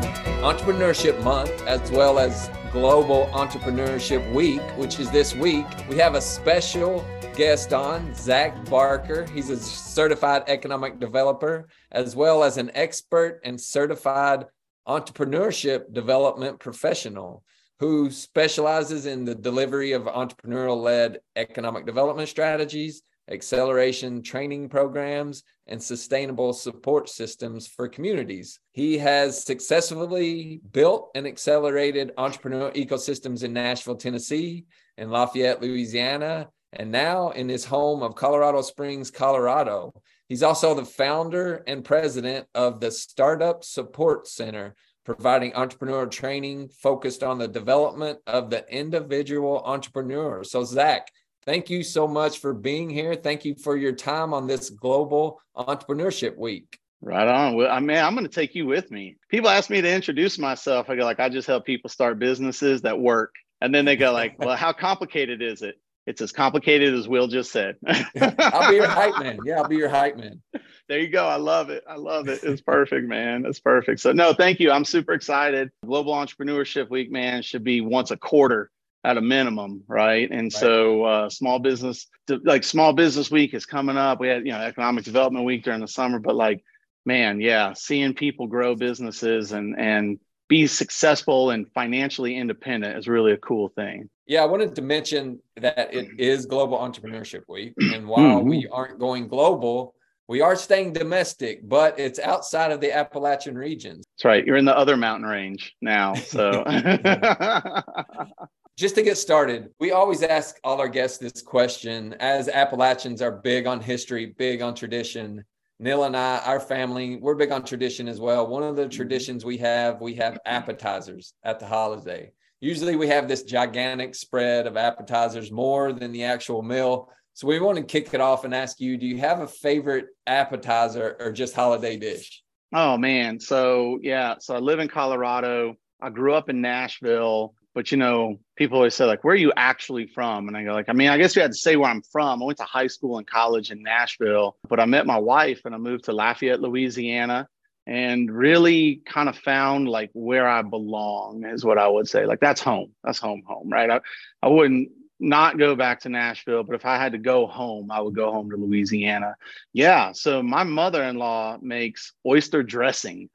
Entrepreneurship 0.46 1.22
Month 1.26 1.52
as 1.68 1.92
well 1.92 2.18
as 2.18 2.50
Global 2.72 3.26
Entrepreneurship 3.34 4.34
Week, 4.34 4.62
which 4.78 4.98
is 4.98 5.12
this 5.12 5.36
week. 5.36 5.66
We 5.90 5.98
have 5.98 6.16
a 6.16 6.22
special 6.22 7.06
guest 7.36 7.74
on, 7.74 8.16
Zach 8.16 8.64
Barker. 8.70 9.26
He's 9.34 9.50
a 9.50 9.58
certified 9.58 10.44
economic 10.48 11.02
developer 11.02 11.68
as 11.92 12.16
well 12.16 12.46
as 12.46 12.56
an 12.56 12.72
expert 12.76 13.42
and 13.44 13.60
certified 13.60 14.46
entrepreneurship 14.88 15.92
development 15.92 16.62
professional 16.62 17.44
who 17.82 18.10
specializes 18.10 19.06
in 19.06 19.26
the 19.26 19.36
delivery 19.36 19.92
of 19.92 20.04
entrepreneurial 20.04 20.82
led 20.82 21.20
economic 21.36 21.86
development 21.86 22.30
strategies, 22.30 23.02
acceleration 23.30 24.22
training 24.22 24.70
programs, 24.70 25.44
and 25.68 25.82
sustainable 25.82 26.52
support 26.54 27.10
systems 27.10 27.68
for 27.68 27.88
communities. 27.88 28.60
He 28.72 28.98
has 28.98 29.44
successfully 29.44 30.60
built 30.72 31.12
and 31.16 31.26
accelerated 31.26 32.12
entrepreneur 32.18 32.72
ecosystems 32.72 33.44
in 33.44 33.54
Nashville, 33.54 33.96
Tennessee, 33.96 34.66
and 34.98 35.12
Lafayette, 35.12 35.62
Louisiana, 35.62 36.50
and 36.74 36.92
now 36.92 37.30
in 37.30 37.48
his 37.48 37.66
home 37.66 38.04
of 38.04 38.16
Colorado 38.16 38.62
Springs, 38.62 39.12
Colorado. 39.12 39.94
He's 40.28 40.44
also 40.44 40.74
the 40.74 40.86
founder 40.86 41.64
and 41.68 41.86
president 41.86 42.48
of 42.56 42.80
the 42.80 42.92
Startup 42.92 43.64
Support 43.64 44.28
Center, 44.28 44.76
providing 45.06 45.52
entrepreneurial 45.52 46.10
training 46.10 46.70
focused 46.70 47.24
on 47.24 47.38
the 47.38 47.48
development 47.48 48.20
of 48.26 48.50
the 48.50 48.68
individual 48.74 49.62
entrepreneur. 49.66 50.44
So, 50.44 50.64
Zach, 50.64 51.08
thank 51.46 51.70
you 51.70 51.84
so 51.84 52.08
much 52.08 52.40
for 52.40 52.54
being 52.54 52.90
here. 52.90 53.16
Thank 53.16 53.46
you 53.46 53.56
for 53.56 53.78
your 53.78 53.94
time 53.94 54.34
on 54.34 54.48
this 54.48 54.70
Global 54.70 55.42
Entrepreneurship 55.56 56.38
Week. 56.38 56.80
Right 57.02 57.28
on. 57.28 57.56
Well, 57.56 57.70
I 57.70 57.80
mean, 57.80 57.98
I'm 57.98 58.16
going 58.16 58.26
to 58.26 58.34
take 58.34 58.56
you 58.56 58.66
with 58.66 58.90
me. 58.90 59.18
People 59.30 59.50
ask 59.50 59.70
me 59.70 59.82
to 59.82 59.94
introduce 59.94 60.40
myself. 60.40 60.90
I 60.90 60.96
go 60.96 61.04
like, 61.04 61.20
I 61.20 61.28
just 61.28 61.48
help 61.48 61.66
people 61.66 61.90
start 61.90 62.18
businesses 62.18 62.82
that 62.84 62.98
work. 62.98 63.36
And 63.60 63.76
then 63.76 63.84
they 63.86 63.98
go 63.98 64.12
like, 64.12 64.40
well, 64.40 64.56
how 64.56 64.72
complicated 64.72 65.42
is 65.42 65.62
it? 65.62 65.76
It's 66.06 66.22
as 66.22 66.32
complicated 66.34 66.94
as 66.94 67.08
Will 67.08 67.28
just 67.28 67.52
said. 67.52 67.78
I'll 67.88 68.70
be 68.70 68.76
your 68.76 68.88
hype 68.88 69.20
man. 69.20 69.40
Yeah, 69.46 69.60
I'll 69.60 69.68
be 69.68 69.78
your 69.78 69.90
hype 69.90 70.18
man. 70.18 70.42
There 70.90 71.00
you 71.00 71.08
go. 71.08 71.26
I 71.26 71.38
love 71.38 71.70
it. 71.70 71.84
I 71.88 71.96
love 71.96 72.28
it. 72.28 72.44
It's 72.44 72.62
perfect, 72.62 73.08
man. 73.08 73.46
It's 73.46 73.60
perfect. 73.60 74.02
So 74.02 74.12
no, 74.12 74.34
thank 74.34 74.60
you. 74.60 74.72
I'm 74.72 74.84
super 74.84 75.14
excited. 75.14 75.72
Global 75.86 76.14
Entrepreneurship 76.14 76.90
Week, 76.90 77.10
man, 77.10 77.42
should 77.42 77.64
be 77.64 77.80
once 77.80 78.12
a 78.12 78.18
quarter 78.18 78.70
at 79.04 79.18
a 79.18 79.22
minimum, 79.22 79.84
right? 79.88 80.30
And 80.32 80.44
right. 80.44 80.52
so 80.52 81.04
uh, 81.04 81.30
small 81.30 81.60
business, 81.60 82.08
like 82.44 82.64
small 82.64 82.94
business 82.94 83.30
week 83.30 83.54
is 83.54 83.66
coming 83.66 83.98
up. 83.98 84.20
We 84.20 84.30
had, 84.30 84.46
you 84.46 84.54
know, 84.54 84.60
economic 84.60 85.04
development 85.04 85.46
week 85.46 85.64
during 85.64 85.82
the 85.82 85.88
summer, 85.88 86.20
but 86.20 86.36
like, 86.36 86.64
man, 87.06 87.42
yeah, 87.42 87.74
seeing 87.74 88.14
people 88.14 88.48
grow 88.48 88.76
businesses 88.76 89.52
and 89.52 89.78
and 89.78 90.20
be 90.50 90.68
successful 90.68 91.50
and 91.50 91.72
financially 91.74 92.38
independent 92.38 92.98
is 92.98 93.08
really 93.08 93.32
a 93.32 93.38
cool 93.38 93.70
thing. 93.70 94.10
Yeah, 94.28 94.44
I 94.44 94.46
wanted 94.46 94.76
to 94.76 94.82
mention 94.82 95.40
that 95.58 95.94
it 95.94 96.08
is 96.20 96.46
Global 96.46 96.78
Entrepreneurship 96.78 97.44
Week. 97.48 97.74
And 97.78 98.08
while 98.08 98.40
mm-hmm. 98.40 98.50
we 98.50 98.68
aren't 98.72 99.00
going 99.00 99.28
global, 99.28 99.96
we 100.28 100.42
are 100.42 100.56
staying 100.56 100.94
domestic, 100.94 101.68
but 101.68 102.00
it's 102.00 102.20
outside 102.20 102.72
of 102.72 102.82
the 102.82 102.96
Appalachian 102.96 103.58
regions. 103.58 104.06
That's 104.16 104.26
right. 104.26 104.46
You're 104.46 104.58
in 104.58 104.66
the 104.66 104.78
other 104.78 104.96
mountain 104.96 105.28
range 105.28 105.74
now. 105.82 106.14
So 106.14 106.64
just 108.78 108.96
to 108.96 109.04
get 109.04 109.18
started, 109.18 109.70
we 109.80 109.92
always 109.92 110.24
ask 110.24 110.58
all 110.64 110.80
our 110.80 110.88
guests 110.88 111.20
this 111.20 111.42
question 111.42 112.16
as 112.20 112.50
Appalachians 112.50 113.22
are 113.22 113.32
big 113.32 113.68
on 113.68 113.80
history, 113.80 114.34
big 114.38 114.62
on 114.62 114.74
tradition. 114.74 115.44
Neil 115.80 116.06
and 116.06 116.18
I, 116.18 116.40
our 116.40 116.60
family, 116.60 117.18
we're 117.18 117.36
big 117.36 117.52
on 117.52 117.64
tradition 117.64 118.08
as 118.08 118.20
well. 118.20 118.48
One 118.48 118.64
of 118.64 118.76
the 118.76 118.84
mm-hmm. 118.84 118.90
traditions 118.90 119.46
we 119.46 119.58
have, 119.58 120.02
we 120.02 120.16
have 120.16 120.40
appetizers 120.46 121.34
at 121.44 121.60
the 121.60 121.68
holiday. 121.68 122.32
Usually 122.62 122.96
we 122.96 123.08
have 123.10 123.28
this 123.28 123.44
gigantic 123.44 124.16
spread 124.16 124.66
of 124.66 124.78
appetizers, 124.78 125.52
more 125.52 125.92
than 125.92 126.12
the 126.12 126.24
actual 126.24 126.64
meal. 126.64 127.10
So 127.34 127.48
we 127.48 127.60
want 127.60 127.78
to 127.78 127.84
kick 127.84 128.14
it 128.14 128.22
off 128.22 128.46
and 128.46 128.56
ask 128.56 128.80
you, 128.80 128.98
do 128.98 129.06
you 129.06 129.18
have 129.18 129.42
a 129.42 129.48
favorite 129.48 130.06
appetizer 130.26 131.18
or 131.20 131.32
just 131.32 131.54
holiday 131.54 131.98
dish? 131.98 132.42
Oh 132.74 132.98
man. 132.98 133.40
So 133.40 134.00
yeah. 134.02 134.36
So 134.40 134.56
I 134.56 134.60
live 134.60 134.80
in 134.80 134.88
Colorado. 134.88 135.76
I 136.02 136.10
grew 136.10 136.34
up 136.34 136.50
in 136.50 136.62
Nashville, 136.62 137.54
but 137.74 137.92
you 137.92 137.98
know, 137.98 138.40
people 138.56 138.78
always 138.78 138.96
say 138.96 139.06
like, 139.06 139.24
where 139.24 139.34
are 139.34 139.38
you 139.38 139.54
actually 139.56 140.08
from? 140.08 140.48
And 140.48 140.56
I 140.56 140.64
go 140.64 140.74
like, 140.74 140.90
I 140.90 140.94
mean, 140.94 141.10
I 141.10 141.18
guess 141.18 141.36
you 141.36 141.42
had 141.42 141.52
to 141.52 141.58
say 141.58 141.76
where 141.76 141.90
I'm 141.90 142.04
from. 142.12 142.42
I 142.42 142.46
went 142.46 142.58
to 142.60 142.66
high 142.66 142.88
school 142.88 143.18
and 143.18 143.28
college 143.28 143.72
in 143.72 143.82
Nashville, 143.82 144.58
but 144.68 144.80
I 144.80 144.86
met 144.86 145.06
my 145.06 145.18
wife 145.18 145.62
and 145.66 145.74
I 145.74 145.78
moved 145.78 146.06
to 146.06 146.14
Lafayette, 146.14 146.62
Louisiana 146.62 147.48
and 147.86 148.32
really 148.32 149.02
kind 149.06 149.28
of 149.28 149.38
found 149.38 149.90
like 149.90 150.10
where 150.14 150.48
I 150.48 150.62
belong 150.62 151.46
is 151.46 151.66
what 151.66 151.78
I 151.78 151.88
would 151.88 152.08
say. 152.08 152.26
Like 152.26 152.40
that's 152.40 152.62
home. 152.62 152.92
That's 153.04 153.20
home, 153.20 153.44
home, 153.46 153.70
right? 153.70 153.90
I, 153.90 154.00
I 154.42 154.48
wouldn't 154.48 154.90
not 155.20 155.58
go 155.58 155.76
back 155.76 156.02
to 156.02 156.10
Nashville, 156.10 156.64
but 156.64 156.76
if 156.76 156.86
I 156.86 156.98
had 156.98 157.14
to 157.14 157.18
go 157.18 157.48
home, 157.48 157.92
I 157.92 158.02
would 158.02 158.16
go 158.16 158.32
home 158.32 158.50
to 158.52 158.58
Louisiana. 158.58 159.36
Yeah. 159.72 160.12
So 160.14 160.42
my 160.42 160.64
mother-in-law 160.64 161.60
makes 161.62 162.14
oyster 162.26 162.64
dressing, 162.64 163.30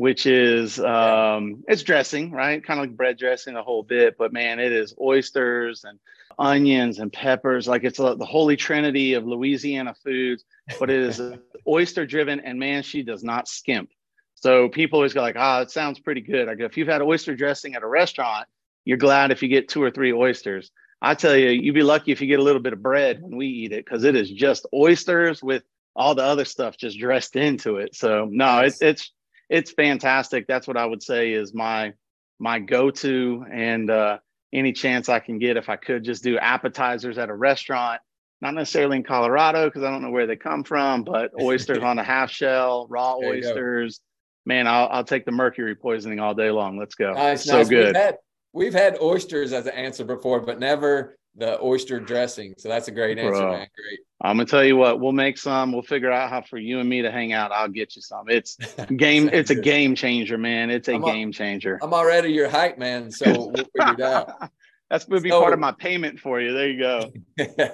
which 0.00 0.24
is 0.24 0.80
um 0.80 1.62
it's 1.68 1.82
dressing, 1.82 2.30
right? 2.30 2.64
Kind 2.64 2.80
of 2.80 2.86
like 2.86 2.96
bread 2.96 3.18
dressing 3.18 3.54
a 3.56 3.62
whole 3.62 3.82
bit, 3.82 4.16
but 4.16 4.32
man, 4.32 4.58
it 4.58 4.72
is 4.72 4.94
oysters 4.98 5.84
and 5.84 5.98
onions 6.38 7.00
and 7.00 7.12
peppers. 7.12 7.68
Like 7.68 7.84
it's 7.84 7.98
a, 7.98 8.14
the 8.14 8.24
holy 8.24 8.56
trinity 8.56 9.12
of 9.12 9.26
Louisiana 9.26 9.94
foods, 10.02 10.42
but 10.78 10.88
it 10.88 11.00
is 11.00 11.20
oyster 11.68 12.06
driven. 12.06 12.40
And 12.40 12.58
man, 12.58 12.82
she 12.82 13.02
does 13.02 13.22
not 13.22 13.46
skimp. 13.46 13.90
So 14.36 14.70
people 14.70 15.00
always 15.00 15.12
go 15.12 15.20
like, 15.20 15.36
ah, 15.38 15.58
oh, 15.58 15.62
it 15.64 15.70
sounds 15.70 16.00
pretty 16.00 16.22
good. 16.22 16.48
I 16.48 16.54
go, 16.54 16.64
if 16.64 16.78
you've 16.78 16.88
had 16.88 17.02
oyster 17.02 17.36
dressing 17.36 17.74
at 17.74 17.82
a 17.82 17.86
restaurant, 17.86 18.48
you're 18.86 18.96
glad 18.96 19.32
if 19.32 19.42
you 19.42 19.50
get 19.50 19.68
two 19.68 19.82
or 19.82 19.90
three 19.90 20.14
oysters. 20.14 20.70
I 21.02 21.14
tell 21.14 21.36
you, 21.36 21.50
you'd 21.50 21.74
be 21.74 21.82
lucky 21.82 22.10
if 22.10 22.22
you 22.22 22.26
get 22.26 22.40
a 22.40 22.42
little 22.42 22.62
bit 22.62 22.72
of 22.72 22.80
bread 22.82 23.20
when 23.20 23.36
we 23.36 23.48
eat 23.48 23.72
it 23.72 23.84
because 23.84 24.04
it 24.04 24.16
is 24.16 24.30
just 24.30 24.64
oysters 24.72 25.42
with 25.42 25.62
all 25.94 26.14
the 26.14 26.24
other 26.24 26.46
stuff 26.46 26.78
just 26.78 26.98
dressed 26.98 27.36
into 27.36 27.76
it. 27.76 27.94
So 27.94 28.26
no, 28.30 28.60
it's 28.60 28.80
it's 28.80 29.12
it's 29.50 29.72
fantastic. 29.72 30.46
That's 30.46 30.66
what 30.66 30.76
I 30.76 30.86
would 30.86 31.02
say 31.02 31.32
is 31.32 31.52
my 31.52 31.92
my 32.38 32.58
go-to. 32.58 33.44
And 33.52 33.90
uh, 33.90 34.18
any 34.52 34.72
chance 34.72 35.10
I 35.10 35.18
can 35.18 35.38
get 35.38 35.58
if 35.58 35.68
I 35.68 35.76
could 35.76 36.04
just 36.04 36.22
do 36.22 36.38
appetizers 36.38 37.18
at 37.18 37.28
a 37.28 37.34
restaurant, 37.34 38.00
not 38.40 38.54
necessarily 38.54 38.96
in 38.96 39.02
Colorado 39.02 39.66
because 39.66 39.82
I 39.82 39.90
don't 39.90 40.00
know 40.00 40.10
where 40.10 40.26
they 40.26 40.36
come 40.36 40.64
from, 40.64 41.04
but 41.04 41.32
oysters 41.40 41.82
on 41.82 41.98
a 41.98 42.04
half 42.04 42.30
shell, 42.30 42.86
raw 42.88 43.16
oysters. 43.16 44.00
Man, 44.46 44.66
I'll, 44.66 44.88
I'll 44.88 45.04
take 45.04 45.26
the 45.26 45.32
mercury 45.32 45.74
poisoning 45.74 46.18
all 46.18 46.34
day 46.34 46.50
long. 46.50 46.78
Let's 46.78 46.94
go. 46.94 47.12
Nice, 47.12 47.44
so 47.44 47.58
nice. 47.58 47.68
good. 47.68 47.86
We've 47.88 47.96
had, 47.96 48.16
we've 48.54 48.72
had 48.72 48.98
oysters 49.02 49.52
as 49.52 49.66
an 49.66 49.74
answer 49.74 50.04
before, 50.04 50.40
but 50.40 50.58
never 50.58 51.18
the 51.36 51.60
oyster 51.62 52.00
dressing. 52.00 52.54
So 52.56 52.68
that's 52.68 52.88
a 52.88 52.92
great 52.92 53.18
answer, 53.18 53.32
Bro, 53.32 53.52
man. 53.52 53.68
Great. 53.76 54.00
I'm 54.22 54.36
gonna 54.36 54.46
tell 54.46 54.64
you 54.64 54.76
what, 54.76 55.00
we'll 55.00 55.12
make 55.12 55.38
some. 55.38 55.72
We'll 55.72 55.82
figure 55.82 56.12
out 56.12 56.28
how 56.28 56.42
for 56.42 56.58
you 56.58 56.78
and 56.80 56.88
me 56.88 57.02
to 57.02 57.10
hang 57.10 57.32
out. 57.32 57.52
I'll 57.52 57.68
get 57.68 57.96
you 57.96 58.02
some. 58.02 58.28
It's 58.28 58.56
game. 58.96 59.30
it's 59.32 59.50
a 59.50 59.54
game 59.54 59.94
changer, 59.94 60.36
man. 60.36 60.70
It's 60.70 60.88
a 60.88 60.94
I'm 60.94 61.02
game 61.02 61.32
changer. 61.32 61.78
I'm 61.82 61.94
already 61.94 62.30
your 62.30 62.48
hype 62.48 62.78
man, 62.78 63.10
so 63.10 63.24
we'll 63.26 63.64
figure 63.76 63.94
it 63.94 64.00
out. 64.00 64.50
That's 64.90 65.06
gonna 65.06 65.22
be 65.22 65.30
so, 65.30 65.40
part 65.40 65.54
of 65.54 65.58
my 65.58 65.72
payment 65.72 66.20
for 66.20 66.40
you. 66.40 66.52
There 66.52 66.68
you 66.68 66.78
go. 66.78 67.12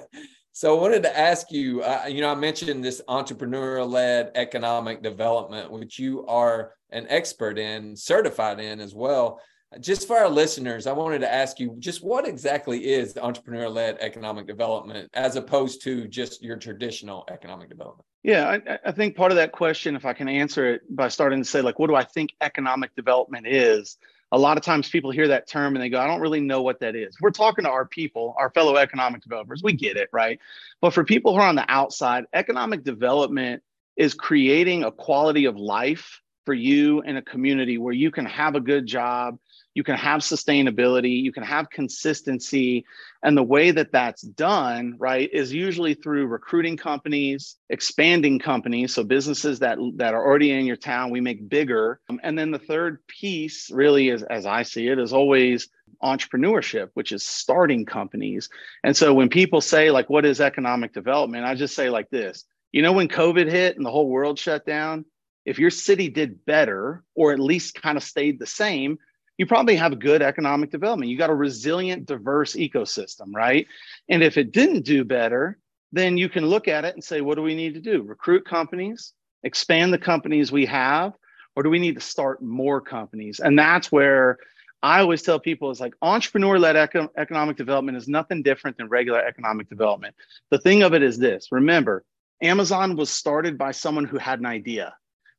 so 0.53 0.77
I 0.77 0.81
wanted 0.81 1.03
to 1.03 1.17
ask 1.17 1.51
you. 1.51 1.81
Uh, 1.81 2.05
you 2.07 2.21
know, 2.21 2.31
I 2.31 2.35
mentioned 2.35 2.83
this 2.83 3.01
entrepreneurial-led 3.09 4.31
economic 4.35 5.03
development, 5.03 5.71
which 5.71 5.99
you 5.99 6.25
are 6.27 6.73
an 6.91 7.07
expert 7.09 7.57
in, 7.57 7.95
certified 7.97 8.61
in 8.61 8.79
as 8.79 8.95
well 8.95 9.41
just 9.79 10.07
for 10.07 10.17
our 10.17 10.29
listeners, 10.29 10.87
I 10.87 10.93
wanted 10.93 11.19
to 11.19 11.33
ask 11.33 11.59
you 11.59 11.75
just 11.79 12.03
what 12.03 12.27
exactly 12.27 12.87
is 12.87 13.17
entrepreneur 13.17 13.67
led 13.67 13.97
economic 13.99 14.47
development 14.47 15.09
as 15.13 15.35
opposed 15.35 15.83
to 15.83 16.07
just 16.07 16.41
your 16.41 16.57
traditional 16.57 17.25
economic 17.29 17.69
development? 17.69 18.05
Yeah, 18.23 18.57
I, 18.67 18.79
I, 18.85 18.91
think 18.91 19.15
part 19.15 19.31
of 19.31 19.37
that 19.37 19.51
question, 19.51 19.95
if 19.95 20.05
I 20.05 20.13
can 20.13 20.27
answer 20.27 20.73
it 20.73 20.81
by 20.89 21.07
starting 21.07 21.39
to 21.39 21.45
say, 21.45 21.61
like, 21.61 21.79
what 21.79 21.87
do 21.87 21.95
I 21.95 22.03
think 22.03 22.31
economic 22.41 22.95
development 22.95 23.47
is? 23.47 23.97
A 24.31 24.37
lot 24.37 24.57
of 24.57 24.63
times 24.63 24.89
people 24.89 25.11
hear 25.11 25.29
that 25.29 25.47
term 25.47 25.75
and 25.75 25.83
they 25.83 25.89
go, 25.89 25.99
I 25.99 26.07
don't 26.07 26.19
really 26.19 26.41
know 26.41 26.61
what 26.61 26.81
that 26.81 26.95
is. 26.95 27.15
We're 27.21 27.31
talking 27.31 27.63
to 27.63 27.71
our 27.71 27.85
people, 27.85 28.35
our 28.37 28.49
fellow 28.49 28.75
economic 28.75 29.21
developers. 29.21 29.63
We 29.63 29.73
get 29.73 29.95
it, 29.95 30.09
right? 30.11 30.39
But 30.81 30.93
for 30.93 31.05
people 31.05 31.33
who 31.33 31.39
are 31.39 31.47
on 31.47 31.55
the 31.55 31.69
outside, 31.69 32.25
economic 32.33 32.83
development 32.83 33.63
is 33.95 34.13
creating 34.13 34.83
a 34.83 34.91
quality 34.91 35.45
of 35.45 35.55
life 35.55 36.21
for 36.45 36.53
you 36.53 37.01
in 37.01 37.17
a 37.17 37.21
community 37.21 37.77
where 37.77 37.93
you 37.93 38.09
can 38.09 38.25
have 38.25 38.55
a 38.55 38.61
good 38.61 38.85
job, 38.85 39.37
you 39.77 39.83
can 39.83 39.95
have 39.95 40.21
sustainability, 40.21 41.21
you 41.21 41.31
can 41.31 41.43
have 41.43 41.69
consistency. 41.69 42.83
And 43.21 43.37
the 43.37 43.43
way 43.43 43.69
that 43.69 43.91
that's 43.91 44.23
done, 44.23 44.95
right, 44.97 45.29
is 45.31 45.53
usually 45.53 45.93
through 45.93 46.25
recruiting 46.25 46.77
companies, 46.77 47.57
expanding 47.69 48.39
companies, 48.39 48.95
so 48.95 49.03
businesses 49.03 49.59
that, 49.59 49.77
that 49.97 50.15
are 50.15 50.25
already 50.25 50.49
in 50.49 50.65
your 50.65 50.77
town, 50.77 51.11
we 51.11 51.21
make 51.21 51.47
bigger. 51.47 51.99
Um, 52.09 52.19
and 52.23 52.35
then 52.35 52.49
the 52.49 52.57
third 52.57 53.05
piece, 53.05 53.69
really, 53.69 54.09
is 54.09 54.23
as 54.23 54.47
I 54.47 54.63
see 54.63 54.87
it, 54.87 54.97
is 54.97 55.13
always 55.13 55.69
entrepreneurship, 56.03 56.89
which 56.95 57.11
is 57.11 57.23
starting 57.23 57.85
companies. 57.85 58.49
And 58.83 58.97
so 58.97 59.13
when 59.13 59.29
people 59.29 59.61
say, 59.61 59.91
like, 59.91 60.09
what 60.09 60.25
is 60.25 60.41
economic 60.41 60.91
development? 60.91 61.45
I 61.45 61.53
just 61.53 61.75
say 61.75 61.91
like 61.91 62.09
this 62.09 62.45
you 62.71 62.81
know, 62.81 62.93
when 62.93 63.07
COVID 63.07 63.49
hit 63.49 63.77
and 63.77 63.85
the 63.85 63.91
whole 63.91 64.09
world 64.09 64.37
shut 64.37 64.65
down, 64.65 65.05
if 65.45 65.59
your 65.59 65.69
city 65.69 66.09
did 66.09 66.45
better 66.45 67.03
or 67.15 67.31
at 67.31 67.39
least 67.39 67.81
kind 67.81 67.97
of 67.97 68.03
stayed 68.03 68.37
the 68.37 68.45
same, 68.45 68.97
you 69.37 69.45
probably 69.45 69.75
have 69.75 69.99
good 69.99 70.21
economic 70.21 70.71
development. 70.71 71.11
You 71.11 71.17
got 71.17 71.29
a 71.29 71.35
resilient, 71.35 72.05
diverse 72.05 72.53
ecosystem, 72.55 73.33
right? 73.33 73.67
And 74.09 74.23
if 74.23 74.37
it 74.37 74.51
didn't 74.51 74.83
do 74.83 75.03
better, 75.03 75.57
then 75.91 76.17
you 76.17 76.29
can 76.29 76.45
look 76.45 76.67
at 76.67 76.85
it 76.85 76.95
and 76.95 77.03
say, 77.03 77.21
what 77.21 77.35
do 77.35 77.41
we 77.41 77.55
need 77.55 77.73
to 77.75 77.81
do? 77.81 78.01
Recruit 78.01 78.45
companies, 78.45 79.13
expand 79.43 79.93
the 79.93 79.97
companies 79.97 80.51
we 80.51 80.65
have, 80.65 81.13
or 81.55 81.63
do 81.63 81.69
we 81.69 81.79
need 81.79 81.95
to 81.95 82.01
start 82.01 82.41
more 82.41 82.81
companies? 82.81 83.39
And 83.39 83.57
that's 83.57 83.91
where 83.91 84.37
I 84.83 84.99
always 84.99 85.23
tell 85.23 85.39
people 85.39 85.71
is 85.71 85.79
like 85.79 85.93
entrepreneur 86.01 86.59
led 86.59 86.75
eco- 86.75 87.11
economic 87.17 87.57
development 87.57 87.97
is 87.97 88.07
nothing 88.07 88.43
different 88.43 88.77
than 88.77 88.89
regular 88.89 89.19
economic 89.19 89.69
development. 89.69 90.15
The 90.51 90.59
thing 90.59 90.83
of 90.83 90.93
it 90.93 91.01
is 91.01 91.17
this 91.17 91.47
remember, 91.51 92.03
Amazon 92.41 92.95
was 92.95 93.09
started 93.09 93.57
by 93.57 93.71
someone 93.71 94.05
who 94.05 94.17
had 94.17 94.39
an 94.39 94.45
idea, 94.45 94.93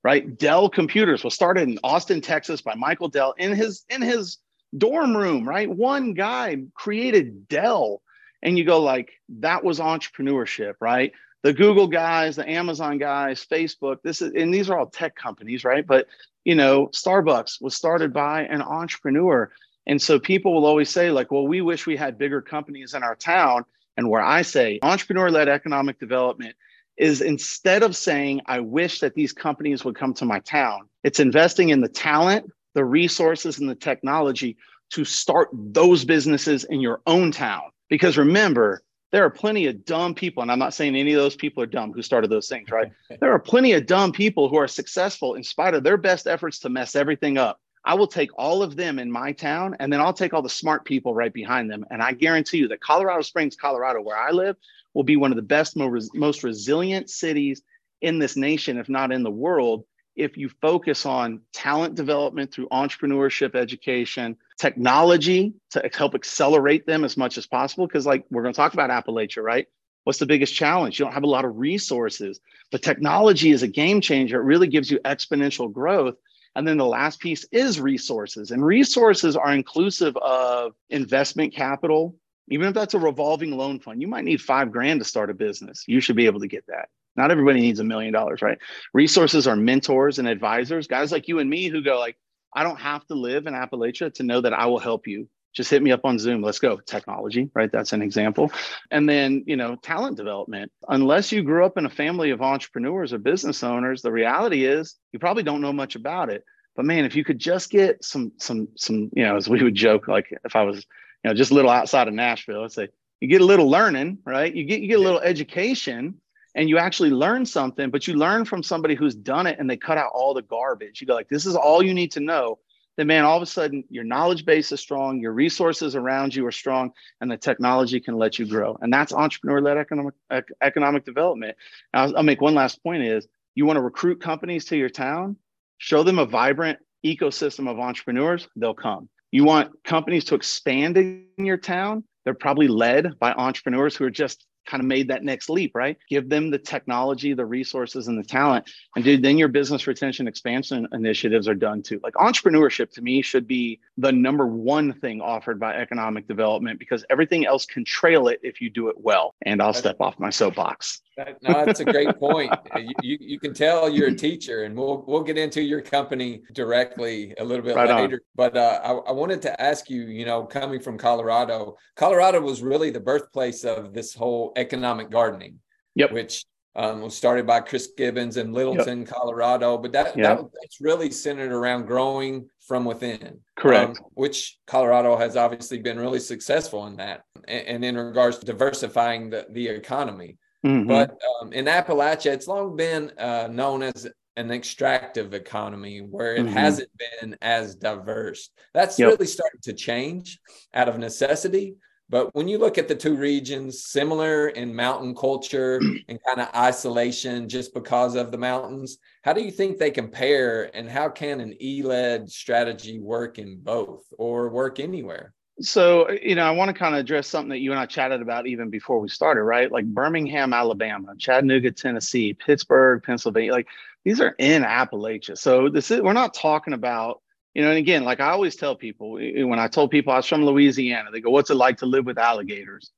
right? 0.09 0.39
Dell 0.39 0.71
Computers 0.71 1.23
was 1.23 1.35
started 1.35 1.69
in 1.69 1.79
Austin, 1.85 2.23
Texas 2.23 2.63
by 2.63 2.75
Michael 2.75 3.09
Dell 3.09 3.35
in 3.37 3.55
his 3.55 3.85
in 3.91 4.01
his 4.01 4.39
dorm 4.79 5.15
room, 5.15 5.47
right? 5.47 5.69
One 5.69 6.15
guy 6.15 6.57
created 6.73 7.47
Dell 7.47 8.01
and 8.43 8.57
you 8.57 8.65
go 8.65 8.81
like 8.81 9.11
that 9.41 9.63
was 9.63 9.81
entrepreneurship, 9.81 10.77
right? 10.81 11.13
The 11.43 11.53
Google 11.53 11.89
guys, 11.89 12.37
the 12.37 12.49
Amazon 12.49 12.97
guys, 12.97 13.45
Facebook, 13.45 13.99
this 14.03 14.23
is 14.23 14.33
and 14.35 14.53
these 14.53 14.71
are 14.71 14.79
all 14.79 14.87
tech 14.87 15.15
companies, 15.15 15.63
right? 15.63 15.87
But 15.87 16.07
you 16.43 16.55
know, 16.55 16.87
Starbucks 16.87 17.61
was 17.61 17.77
started 17.77 18.15
by 18.15 18.45
an 18.45 18.63
entrepreneur. 18.63 19.53
And 19.87 20.01
so 20.01 20.19
people 20.19 20.55
will 20.55 20.65
always 20.65 20.89
say, 20.89 21.11
like, 21.11 21.31
well, 21.31 21.47
we 21.47 21.61
wish 21.61 21.87
we 21.87 21.97
had 21.99 22.17
bigger 22.17 22.41
companies 22.41 22.95
in 22.95 23.03
our 23.03 23.15
town. 23.15 23.67
And 23.99 24.09
where 24.09 24.23
I 24.23 24.41
say 24.41 24.79
entrepreneur 24.81 25.31
led 25.31 25.51
economic 25.51 26.01
development 26.01 26.57
is 26.99 27.21
instead 27.21 27.83
of 27.83 27.97
saying, 27.97 28.43
I 28.47 28.61
wish 28.61 29.01
that 29.01 29.15
these 29.15 29.33
companies 29.33 29.85
would 29.85 29.97
come 29.97 30.15
to 30.15 30.25
my 30.25 30.41
town, 30.41 30.89
it's 31.05 31.21
investing 31.21 31.71
in 31.71 31.81
the 31.81 31.89
talent, 31.89 32.51
the 32.75 32.85
resources, 32.85 33.59
and 33.59 33.69
the 33.69 33.75
technology 33.75 34.57
to 34.91 35.05
start 35.05 35.49
those 35.53 36.05
businesses 36.05 36.65
in 36.65 36.81
your 36.81 37.01
own 37.07 37.31
town. 37.31 37.63
Because 37.89 38.19
remember, 38.19 38.83
there 39.13 39.25
are 39.25 39.31
plenty 39.31 39.67
of 39.67 39.85
dumb 39.85 40.15
people, 40.15 40.43
and 40.43 40.53
I'm 40.53 40.59
not 40.59 40.75
saying 40.75 40.95
any 40.95 41.13
of 41.15 41.21
those 41.21 41.37
people 41.37 41.63
are 41.63 41.67
dumb 41.67 41.93
who 41.93 42.03
started 42.03 42.31
those 42.31 42.49
things, 42.49 42.71
right? 42.71 42.91
there 43.21 43.33
are 43.33 43.39
plenty 43.39 43.73
of 43.73 43.87
dumb 43.87 44.13
people 44.13 44.49
who 44.49 44.57
are 44.57 44.69
successful 44.69 45.35
in 45.35 45.43
spite 45.43 45.75
of 45.75 45.83
their 45.83 45.97
best 45.97 46.27
efforts 46.27 46.59
to 46.61 46.69
mess 46.69 46.95
everything 46.95 47.39
up. 47.39 47.61
I 47.89 47.95
will 47.95 48.07
take 48.07 48.31
all 48.37 48.63
of 48.63 48.77
them 48.77 48.99
in 48.99 49.11
my 49.11 49.33
town, 49.33 49.77
and 49.81 49.91
then 49.91 49.99
I'll 49.99 50.13
take 50.13 50.35
all 50.35 50.43
the 50.43 50.51
smart 50.51 50.85
people 50.85 51.15
right 51.15 51.33
behind 51.33 51.71
them. 51.71 51.87
And 51.91 52.03
I 52.03 52.13
guarantee 52.13 52.59
you 52.59 52.69
that 52.69 52.83
Colorado 52.83 53.23
Springs, 53.23 53.57
Colorado, 53.57 54.03
where 54.03 54.19
I 54.19 54.31
live, 54.31 54.57
will 54.93 55.05
be 55.05 55.17
one 55.17 55.33
of 55.33 55.37
the 55.37 55.43
best, 55.43 55.75
most 55.75 56.45
resilient 56.45 57.09
cities 57.09 57.63
in 58.03 58.19
this 58.19 58.37
nation, 58.37 58.77
if 58.77 58.91
not 58.91 59.11
in 59.11 59.23
the 59.23 59.31
world, 59.31 59.85
if 60.17 60.37
you 60.37 60.51
focus 60.61 61.07
on 61.07 61.41
talent 61.55 61.95
development 61.95 62.53
through 62.53 62.69
entrepreneurship 62.69 63.55
education, 63.55 64.37
technology 64.59 65.55
to 65.71 65.91
help 65.95 66.15
accelerate 66.15 66.87
them 66.87 67.05
as 67.05 67.17
much 67.17 67.39
as 67.39 67.47
possible. 67.47 67.87
Because, 67.87 68.05
like, 68.05 68.27
we're 68.31 68.43
going 68.43 68.53
to 68.53 68.57
talk 68.57 68.75
about 68.75 68.91
Appalachia, 68.91 69.43
right? 69.43 69.67
What's 70.05 70.19
the 70.19 70.27
biggest 70.27 70.55
challenge? 70.55 70.99
You 70.99 71.07
don't 71.07 71.15
have 71.15 71.23
a 71.23 71.27
lot 71.27 71.47
of 71.47 71.57
resources, 71.57 72.39
but 72.71 72.83
technology 72.83 73.51
is 73.51 73.63
a 73.63 73.69
game 73.69 74.03
changer. 74.03 74.41
It 74.41 74.45
really 74.45 74.69
gives 74.69 74.91
you 74.91 74.99
exponential 75.01 75.73
growth. 75.73 76.17
And 76.59 76.67
then 76.67 76.77
the 76.77 76.85
last 76.85 77.21
piece 77.21 77.45
is 77.53 77.81
resources. 77.81 78.51
And 78.51 78.67
resources 78.67 79.37
are 79.37 79.53
inclusive 79.53 80.17
of 80.17 80.73
investment 80.91 81.55
capital. 81.55 82.17
Even 82.51 82.67
if 82.67 82.75
that's 82.75 82.95
a 82.95 82.99
revolving 82.99 83.57
loan 83.57 83.79
fund, 83.79 84.03
you 84.03 84.09
might 84.09 84.25
need 84.25 84.43
five 84.43 84.73
grand 84.73 84.99
to 84.99 85.05
start 85.05 85.31
a 85.31 85.35
business. 85.35 85.85
You 85.87 86.01
should 86.01 86.17
be 86.17 86.27
able 86.27 86.41
to 86.41 86.49
get 86.49 86.67
that. 86.67 86.89
Not 87.15 87.31
everybody 87.31 87.61
needs 87.61 87.79
a 87.79 87.85
million 87.85 88.13
dollars, 88.13 88.43
right? 88.43 88.59
Resources 88.93 89.47
are 89.47 89.55
mentors 89.55 90.19
and 90.19 90.27
advisors, 90.27 90.89
guys 90.89 91.13
like 91.13 91.29
you 91.29 91.39
and 91.39 91.49
me 91.49 91.69
who 91.69 91.81
go 91.81 91.97
like, 91.97 92.17
I 92.53 92.65
don't 92.65 92.81
have 92.81 93.07
to 93.07 93.15
live 93.15 93.47
in 93.47 93.55
Appalachia 93.55 94.13
to 94.15 94.25
know 94.25 94.41
that 94.41 94.53
I 94.53 94.67
will 94.67 94.81
help 94.81 95.07
you. 95.07 95.29
Just 95.55 95.71
hit 95.71 95.83
me 95.83 95.93
up 95.93 96.05
on 96.05 96.19
Zoom. 96.19 96.43
Let's 96.43 96.59
go. 96.59 96.77
Technology, 96.79 97.51
right? 97.55 97.73
That's 97.73 97.93
an 97.93 98.03
example. 98.03 98.53
And 98.91 99.09
then, 99.09 99.45
you 99.47 99.57
know, 99.57 99.77
talent 99.77 100.17
development. 100.17 100.71
Unless 100.89 101.33
you 101.33 101.43
grew 101.43 101.65
up 101.65 101.79
in 101.79 101.87
a 101.87 101.91
family 101.91 102.31
of 102.31 102.43
entrepreneurs 102.43 103.13
or 103.13 103.19
business 103.19 103.63
owners, 103.63 104.03
the 104.03 104.13
reality 104.13 104.65
is 104.65 104.97
you 105.13 105.19
probably 105.19 105.43
don't 105.43 105.61
know 105.61 105.73
much 105.73 105.97
about 105.97 106.31
it. 106.31 106.45
But 106.77 106.85
man, 106.85 107.05
if 107.05 107.17
you 107.17 107.25
could 107.25 107.39
just 107.39 107.71
get 107.71 108.05
some, 108.05 108.33
some, 108.39 108.69
some, 108.77 109.11
you 109.13 109.25
know, 109.25 109.37
as 109.37 109.49
we 109.49 109.63
would 109.63 109.75
joke, 109.75 110.07
like 110.07 110.27
if 110.45 110.55
I 110.55 110.63
was, 110.63 110.87
you 111.25 111.31
know, 111.31 111.35
just 111.35 111.51
a 111.51 111.55
little 111.55 111.71
outside 111.71 112.07
of 112.07 112.15
Nashville, 112.15 112.63
let's 112.63 112.77
say 112.77 112.89
you 113.21 113.29
get 113.29 113.41
a 113.41 113.45
little 113.45 113.69
learning, 113.69 114.19
right? 114.25 114.55
You 114.55 114.65
get 114.65 114.81
you 114.81 114.89
get 114.89 115.01
a 115.01 115.03
little 115.03 115.21
education 115.21 116.21
and 116.55 116.69
you 116.69 116.79
actually 116.79 117.11
learn 117.11 117.45
something, 117.45 117.91
but 117.91 118.07
you 118.07 118.15
learn 118.15 118.45
from 118.45 118.63
somebody 118.63 118.95
who's 118.95 119.15
done 119.15 119.47
it 119.47 119.59
and 119.59 119.69
they 119.69 119.77
cut 119.77 119.99
out 119.99 120.13
all 120.15 120.35
the 120.35 120.43
garbage. 120.43 121.01
You 121.01 121.07
go 121.07 121.15
like, 121.15 121.29
this 121.29 121.47
is 121.47 121.57
all 121.57 121.83
you 121.83 121.95
need 121.95 122.13
to 122.13 122.21
know. 122.21 122.59
Then 122.99 123.07
man, 123.07 123.25
all 123.25 123.37
of 123.37 123.43
a 123.45 123.47
sudden 123.47 123.85
your 123.89 124.03
knowledge 124.03 124.45
base 124.45 124.73
is 124.73 124.81
strong, 124.81 125.21
your 125.21 125.33
resources 125.33 125.95
around 125.95 126.35
you 126.35 126.45
are 126.47 126.53
strong, 126.53 126.93
and 127.21 127.31
the 127.31 127.37
technology 127.37 128.01
can 128.01 128.17
let 128.17 128.41
you 128.41 128.45
grow. 128.45 128.77
And 128.83 128.93
that's 128.93 129.13
entrepreneur-led 129.13 129.79
economic 129.79 130.15
economic 130.61 131.05
development. 131.05 131.57
I'll, 131.95 132.17
I'll 132.17 132.23
make 132.25 132.41
one 132.41 132.57
last 132.57 132.83
point 132.83 133.05
is 133.05 133.29
you 133.55 133.67
want 133.67 133.77
to 133.77 133.83
recruit 133.83 134.21
companies 134.21 134.65
to 134.67 134.77
your 134.77 134.89
town, 134.89 135.37
show 135.79 136.03
them 136.03 136.19
a 136.19 136.27
vibrant 136.27 136.81
ecosystem 137.07 137.71
of 137.71 137.79
entrepreneurs, 137.79 138.49
they'll 138.57 138.75
come. 138.75 139.09
You 139.31 139.45
want 139.45 139.85
companies 139.85 140.25
to 140.27 140.35
expand 140.35 140.99
in 140.99 141.29
your 141.39 141.57
town, 141.57 142.03
they're 142.25 142.35
probably 142.35 142.67
led 142.67 143.17
by 143.21 143.33
entrepreneurs 143.33 143.95
who 143.95 144.07
are 144.07 144.11
just 144.11 144.45
kind 144.69 144.81
of 144.83 144.87
made 144.87 145.09
that 145.09 145.25
next 145.25 145.49
leap, 145.49 145.75
right? 145.75 145.97
Give 146.09 146.29
them 146.29 146.51
the 146.51 146.59
technology, 146.59 147.33
the 147.33 147.47
resources, 147.47 148.07
and 148.07 148.19
the 148.19 148.23
talent. 148.23 148.71
And 148.95 149.05
dude, 149.05 149.23
then 149.23 149.39
your 149.39 149.49
business 149.49 149.87
retention 149.87 150.29
expansion 150.29 150.87
initiatives 150.93 151.49
are 151.49 151.55
done 151.55 151.83
too. 151.83 152.01
Like 152.03 152.15
entrepreneurship 152.15 152.91
to 152.93 153.03
me 153.03 153.23
should 153.23 153.49
be 153.49 153.81
the 153.97 154.13
number 154.13 154.47
one 154.47 154.93
thing 154.93 155.21
offered 155.21 155.59
by 155.59 155.75
economic 155.75 156.29
development 156.29 156.79
because 156.79 157.05
everything 157.11 157.47
else 157.47 157.65
can 157.67 157.85
trail 157.85 158.29
it 158.29 158.39
if 158.43 158.61
you 158.61 158.71
do 158.71 158.89
it 158.89 158.97
well. 158.99 159.35
And 159.43 159.63
I'll 159.63 159.73
step 159.73 159.97
off 160.01 160.19
my 160.19 160.31
soapbox. 160.31 161.01
That, 161.19 161.43
no, 161.43 161.65
that's 161.65 161.81
a 161.81 161.85
great 161.85 162.17
point. 162.21 162.55
you, 162.77 162.95
you, 163.03 163.19
you, 163.21 163.41
can 163.41 163.53
tell 163.53 163.91
you're 163.91 164.07
a 164.07 164.15
teacher, 164.15 164.63
and 164.63 164.77
we'll 164.77 165.05
we'll 165.09 165.25
get 165.25 165.37
into 165.37 165.61
your 165.61 165.81
company 165.81 166.43
directly 166.53 167.35
a 167.39 167.45
little 167.45 167.65
bit 167.65 167.75
right 167.75 167.89
later. 167.89 168.15
On. 168.15 168.21
But 168.37 168.57
uh, 168.57 168.81
I, 168.85 168.93
I 168.93 169.13
wanted 169.13 169.43
to 169.43 169.61
ask 169.61 169.91
you, 169.91 170.03
you 170.03 170.25
know, 170.25 170.45
coming 170.45 170.79
from 170.81 170.97
Colorado, 170.97 171.77
Colorado 171.97 172.41
was 172.41 172.63
really 172.63 172.91
the 172.91 173.01
birthplace 173.01 173.65
of 173.65 173.93
this 173.93 174.15
whole 174.15 174.53
economic 174.59 175.11
gardening. 175.11 175.61
Yep. 175.95 176.13
Which 176.13 176.45
um, 176.77 177.01
was 177.01 177.17
started 177.17 177.47
by 177.47 177.61
Chris 177.61 177.91
Gibbons 177.97 178.37
in 178.37 178.53
Littleton, 178.53 179.01
yep. 179.01 179.09
Colorado. 179.09 179.79
But 179.79 179.93
that, 179.93 180.17
yep. 180.17 180.39
that 180.39 180.47
that's 180.61 180.81
really 180.81 181.11
centered 181.11 181.51
around 181.51 181.87
growing 181.87 182.49
from 182.67 182.85
within. 182.85 183.41
Correct. 183.57 183.99
Um, 183.99 184.05
which 184.15 184.59
Colorado 184.67 185.17
has 185.17 185.37
obviously 185.37 185.79
been 185.79 185.99
really 185.99 186.21
successful 186.21 186.87
in 186.87 186.97
that, 186.97 187.23
and, 187.49 187.67
and 187.67 187.85
in 187.85 187.97
regards 187.97 188.39
to 188.39 188.47
diversifying 188.47 189.31
the, 189.31 189.47
the 189.51 189.67
economy. 189.69 190.37
Mm-hmm. 190.65 190.89
But 190.89 191.19
um, 191.41 191.53
in 191.53 191.65
Appalachia, 191.65 192.33
it's 192.33 192.47
long 192.47 192.77
been 192.77 193.13
uh, 193.19 193.49
known 193.51 193.83
as 193.83 194.07
an 194.37 194.53
extractive 194.53 195.35
economy 195.35 195.99
where 195.99 196.37
it 196.37 196.45
mm-hmm. 196.45 196.53
hasn't 196.53 196.91
been 196.97 197.37
as 197.43 197.75
diverse. 197.75 198.51
That's 198.73 198.99
yep. 198.99 199.09
really 199.09 199.27
starting 199.27 199.61
to 199.65 199.73
change 199.73 200.39
out 200.73 200.89
of 200.89 200.97
necessity. 200.99 201.75
But 202.11 202.35
when 202.35 202.49
you 202.49 202.59
look 202.59 202.79
at 202.79 202.89
the 202.89 202.95
two 202.95 203.17
regions, 203.17 203.85
similar 203.85 204.49
in 204.49 204.75
mountain 204.75 205.15
culture 205.15 205.81
and 206.09 206.19
kind 206.25 206.41
of 206.41 206.49
isolation 206.55 207.49
just 207.49 207.75
because 207.75 208.15
of 208.15 208.33
the 208.33 208.39
mountains, 208.39 208.99
how 209.23 209.33
do 209.33 209.43
you 209.43 209.51
think 209.51 209.79
they 209.79 209.91
compare 209.91 210.75
and 210.75 210.89
how 210.89 211.09
can 211.09 211.41
an 211.41 211.55
E 211.61 211.83
led 211.83 212.31
strategy 212.31 212.99
work 212.99 213.39
in 213.39 213.59
both 213.61 214.05
or 214.17 214.49
work 214.49 214.81
anywhere? 214.81 215.35
So, 215.61 216.09
you 216.11 216.37
know, 216.37 216.45
I 216.45 216.53
want 216.53 216.69
to 216.69 216.73
kind 216.73 216.95
of 216.95 217.01
address 217.01 217.27
something 217.27 217.51
that 217.51 217.59
you 217.59 217.73
and 217.73 217.81
I 217.81 217.87
chatted 217.87 218.23
about 218.23 218.47
even 218.47 218.71
before 218.71 219.01
we 219.01 219.09
started, 219.09 219.43
right? 219.43 219.71
Like 219.71 219.87
Birmingham, 219.87 220.53
Alabama, 220.53 221.15
Chattanooga, 221.19 221.73
Tennessee, 221.73 222.33
Pittsburgh, 222.33 223.03
Pennsylvania, 223.03 223.53
like 223.53 223.67
these 224.05 224.21
are 224.21 224.37
in 224.39 224.63
Appalachia. 224.63 225.37
So 225.37 225.69
this 225.69 225.91
is 225.91 226.01
we're 226.01 226.13
not 226.13 226.33
talking 226.33 226.75
about, 226.75 227.21
you 227.55 227.63
know, 227.63 227.71
and 227.71 227.79
again, 227.79 228.05
like 228.05 228.21
I 228.21 228.31
always 228.31 228.57
tell 228.57 228.77
people 228.77 229.13
when 229.13 229.59
I 229.59 229.69
told 229.69 229.91
people 229.91 230.13
I 230.13 230.17
was 230.17 230.27
from 230.27 230.45
Louisiana, 230.45 231.11
they 231.11 231.21
go, 231.21 231.31
What's 231.31 231.51
it 231.51 231.55
like 231.55 231.79
to 231.79 231.87
live 231.87 232.07
with 232.07 232.19
alligators? 232.19 232.91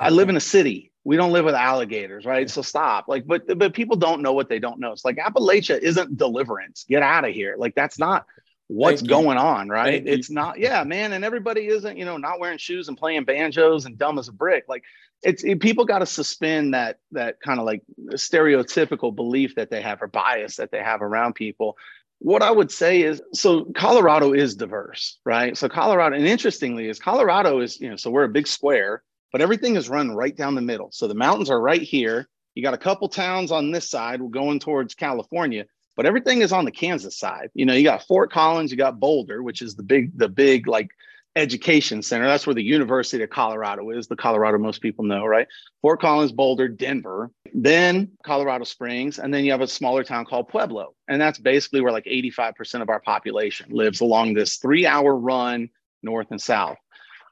I 0.00 0.10
live 0.10 0.28
in 0.28 0.36
a 0.36 0.40
city. 0.40 0.92
We 1.04 1.16
don't 1.16 1.32
live 1.32 1.44
with 1.44 1.54
alligators, 1.54 2.24
right? 2.24 2.50
So 2.50 2.62
stop. 2.62 3.06
Like, 3.08 3.26
but 3.26 3.58
but 3.58 3.74
people 3.74 3.96
don't 3.96 4.22
know 4.22 4.32
what 4.32 4.48
they 4.48 4.58
don't 4.58 4.80
know. 4.80 4.92
It's 4.92 5.04
like 5.04 5.16
Appalachia 5.16 5.78
isn't 5.78 6.16
deliverance. 6.16 6.84
Get 6.88 7.02
out 7.02 7.24
of 7.24 7.32
here. 7.32 7.54
Like 7.58 7.74
that's 7.74 7.98
not 7.98 8.26
what's 8.68 9.02
going 9.02 9.38
on, 9.38 9.68
right? 9.68 10.04
Thank 10.04 10.18
it's 10.18 10.28
you. 10.28 10.34
not, 10.34 10.58
yeah, 10.58 10.82
man. 10.84 11.12
And 11.12 11.24
everybody 11.24 11.68
isn't, 11.68 11.96
you 11.96 12.04
know, 12.04 12.16
not 12.16 12.40
wearing 12.40 12.58
shoes 12.58 12.88
and 12.88 12.98
playing 12.98 13.24
banjos 13.24 13.86
and 13.86 13.96
dumb 13.96 14.18
as 14.18 14.28
a 14.28 14.32
brick. 14.32 14.64
Like 14.68 14.82
it's 15.22 15.44
it, 15.44 15.60
people 15.60 15.84
got 15.84 16.00
to 16.00 16.06
suspend 16.06 16.74
that 16.74 16.98
that 17.12 17.40
kind 17.40 17.60
of 17.60 17.66
like 17.66 17.82
stereotypical 18.12 19.14
belief 19.14 19.54
that 19.54 19.70
they 19.70 19.82
have 19.82 20.02
or 20.02 20.08
bias 20.08 20.56
that 20.56 20.70
they 20.70 20.82
have 20.82 21.02
around 21.02 21.34
people. 21.34 21.76
What 22.18 22.42
I 22.42 22.50
would 22.50 22.70
say 22.70 23.02
is, 23.02 23.22
so 23.32 23.66
Colorado 23.76 24.32
is 24.32 24.56
diverse, 24.56 25.18
right? 25.24 25.56
So 25.56 25.68
Colorado, 25.68 26.16
and 26.16 26.26
interestingly, 26.26 26.88
is 26.88 26.98
Colorado 26.98 27.60
is, 27.60 27.80
you 27.80 27.90
know, 27.90 27.96
so 27.96 28.10
we're 28.10 28.24
a 28.24 28.28
big 28.28 28.46
square, 28.46 29.02
but 29.32 29.40
everything 29.40 29.76
is 29.76 29.88
run 29.88 30.14
right 30.14 30.34
down 30.34 30.54
the 30.54 30.62
middle. 30.62 30.88
So 30.92 31.08
the 31.08 31.14
mountains 31.14 31.50
are 31.50 31.60
right 31.60 31.82
here. 31.82 32.28
You 32.54 32.62
got 32.62 32.74
a 32.74 32.78
couple 32.78 33.08
towns 33.08 33.52
on 33.52 33.70
this 33.70 33.90
side 33.90 34.22
we're 34.22 34.30
going 34.30 34.60
towards 34.60 34.94
California, 34.94 35.66
but 35.94 36.06
everything 36.06 36.40
is 36.40 36.52
on 36.52 36.64
the 36.64 36.70
Kansas 36.70 37.18
side. 37.18 37.50
You 37.54 37.66
know, 37.66 37.74
you 37.74 37.84
got 37.84 38.06
Fort 38.06 38.32
Collins, 38.32 38.70
you 38.70 38.78
got 38.78 38.98
Boulder, 38.98 39.42
which 39.42 39.60
is 39.60 39.76
the 39.76 39.82
big, 39.82 40.16
the 40.16 40.28
big 40.28 40.66
like 40.66 40.88
education 41.36 42.02
center. 42.02 42.26
That's 42.26 42.46
where 42.46 42.54
the 42.54 42.62
University 42.62 43.22
of 43.22 43.30
Colorado 43.30 43.90
is, 43.90 44.08
the 44.08 44.16
Colorado 44.16 44.58
most 44.58 44.80
people 44.80 45.04
know, 45.04 45.24
right? 45.26 45.46
Fort 45.82 46.00
Collins, 46.00 46.32
Boulder, 46.32 46.66
Denver, 46.66 47.30
then 47.54 48.10
Colorado 48.24 48.64
Springs, 48.64 49.18
and 49.18 49.32
then 49.32 49.44
you 49.44 49.52
have 49.52 49.60
a 49.60 49.68
smaller 49.68 50.02
town 50.02 50.24
called 50.24 50.48
Pueblo. 50.48 50.94
And 51.08 51.20
that's 51.20 51.38
basically 51.38 51.82
where 51.82 51.92
like 51.92 52.06
85% 52.06 52.82
of 52.82 52.88
our 52.88 53.00
population 53.00 53.66
lives 53.70 54.00
along 54.00 54.34
this 54.34 54.56
three 54.56 54.86
hour 54.86 55.14
run 55.14 55.68
north 56.02 56.28
and 56.30 56.40
south. 56.40 56.78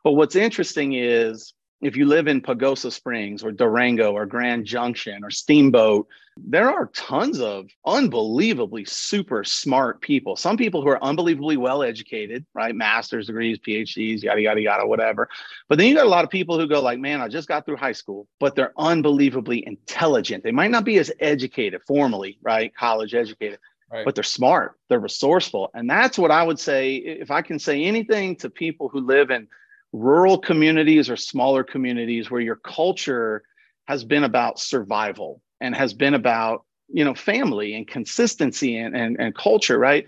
But 0.04 0.12
what's 0.12 0.36
interesting 0.36 0.92
is 0.92 1.54
if 1.84 1.96
you 1.96 2.06
live 2.06 2.28
in 2.28 2.40
Pagosa 2.40 2.90
Springs 2.90 3.44
or 3.44 3.52
Durango 3.52 4.12
or 4.12 4.24
Grand 4.24 4.64
Junction 4.64 5.22
or 5.22 5.30
Steamboat, 5.30 6.08
there 6.36 6.70
are 6.70 6.86
tons 6.94 7.40
of 7.40 7.68
unbelievably 7.84 8.86
super 8.86 9.44
smart 9.44 10.00
people. 10.00 10.34
Some 10.34 10.56
people 10.56 10.80
who 10.80 10.88
are 10.88 11.04
unbelievably 11.04 11.58
well 11.58 11.82
educated, 11.82 12.46
right? 12.54 12.74
Master's 12.74 13.26
degrees, 13.26 13.58
PhDs, 13.58 14.22
yada, 14.22 14.40
yada, 14.40 14.62
yada, 14.62 14.86
whatever. 14.86 15.28
But 15.68 15.76
then 15.76 15.88
you 15.88 15.94
got 15.94 16.06
a 16.06 16.08
lot 16.08 16.24
of 16.24 16.30
people 16.30 16.58
who 16.58 16.66
go, 16.66 16.80
like, 16.80 16.98
man, 16.98 17.20
I 17.20 17.28
just 17.28 17.48
got 17.48 17.66
through 17.66 17.76
high 17.76 17.92
school, 17.92 18.26
but 18.40 18.56
they're 18.56 18.72
unbelievably 18.78 19.66
intelligent. 19.66 20.42
They 20.42 20.52
might 20.52 20.70
not 20.70 20.86
be 20.86 20.98
as 20.98 21.12
educated 21.20 21.82
formally, 21.86 22.38
right? 22.40 22.74
College 22.74 23.14
educated. 23.14 23.58
Right. 23.92 24.06
But 24.06 24.14
they're 24.14 24.24
smart, 24.24 24.78
they're 24.88 24.98
resourceful. 24.98 25.70
And 25.74 25.88
that's 25.88 26.18
what 26.18 26.30
I 26.30 26.42
would 26.42 26.58
say. 26.58 26.94
If 26.96 27.30
I 27.30 27.42
can 27.42 27.58
say 27.58 27.84
anything 27.84 28.36
to 28.36 28.48
people 28.48 28.88
who 28.88 29.00
live 29.00 29.30
in 29.30 29.46
rural 29.94 30.36
communities 30.36 31.08
or 31.08 31.16
smaller 31.16 31.62
communities 31.62 32.28
where 32.28 32.40
your 32.40 32.56
culture 32.56 33.44
has 33.86 34.02
been 34.02 34.24
about 34.24 34.58
survival 34.58 35.40
and 35.60 35.72
has 35.72 35.94
been 35.94 36.14
about 36.14 36.64
you 36.88 37.04
know 37.04 37.14
family 37.14 37.74
and 37.76 37.86
consistency 37.86 38.76
and, 38.76 38.96
and, 38.96 39.16
and 39.20 39.36
culture 39.36 39.78
right? 39.78 40.06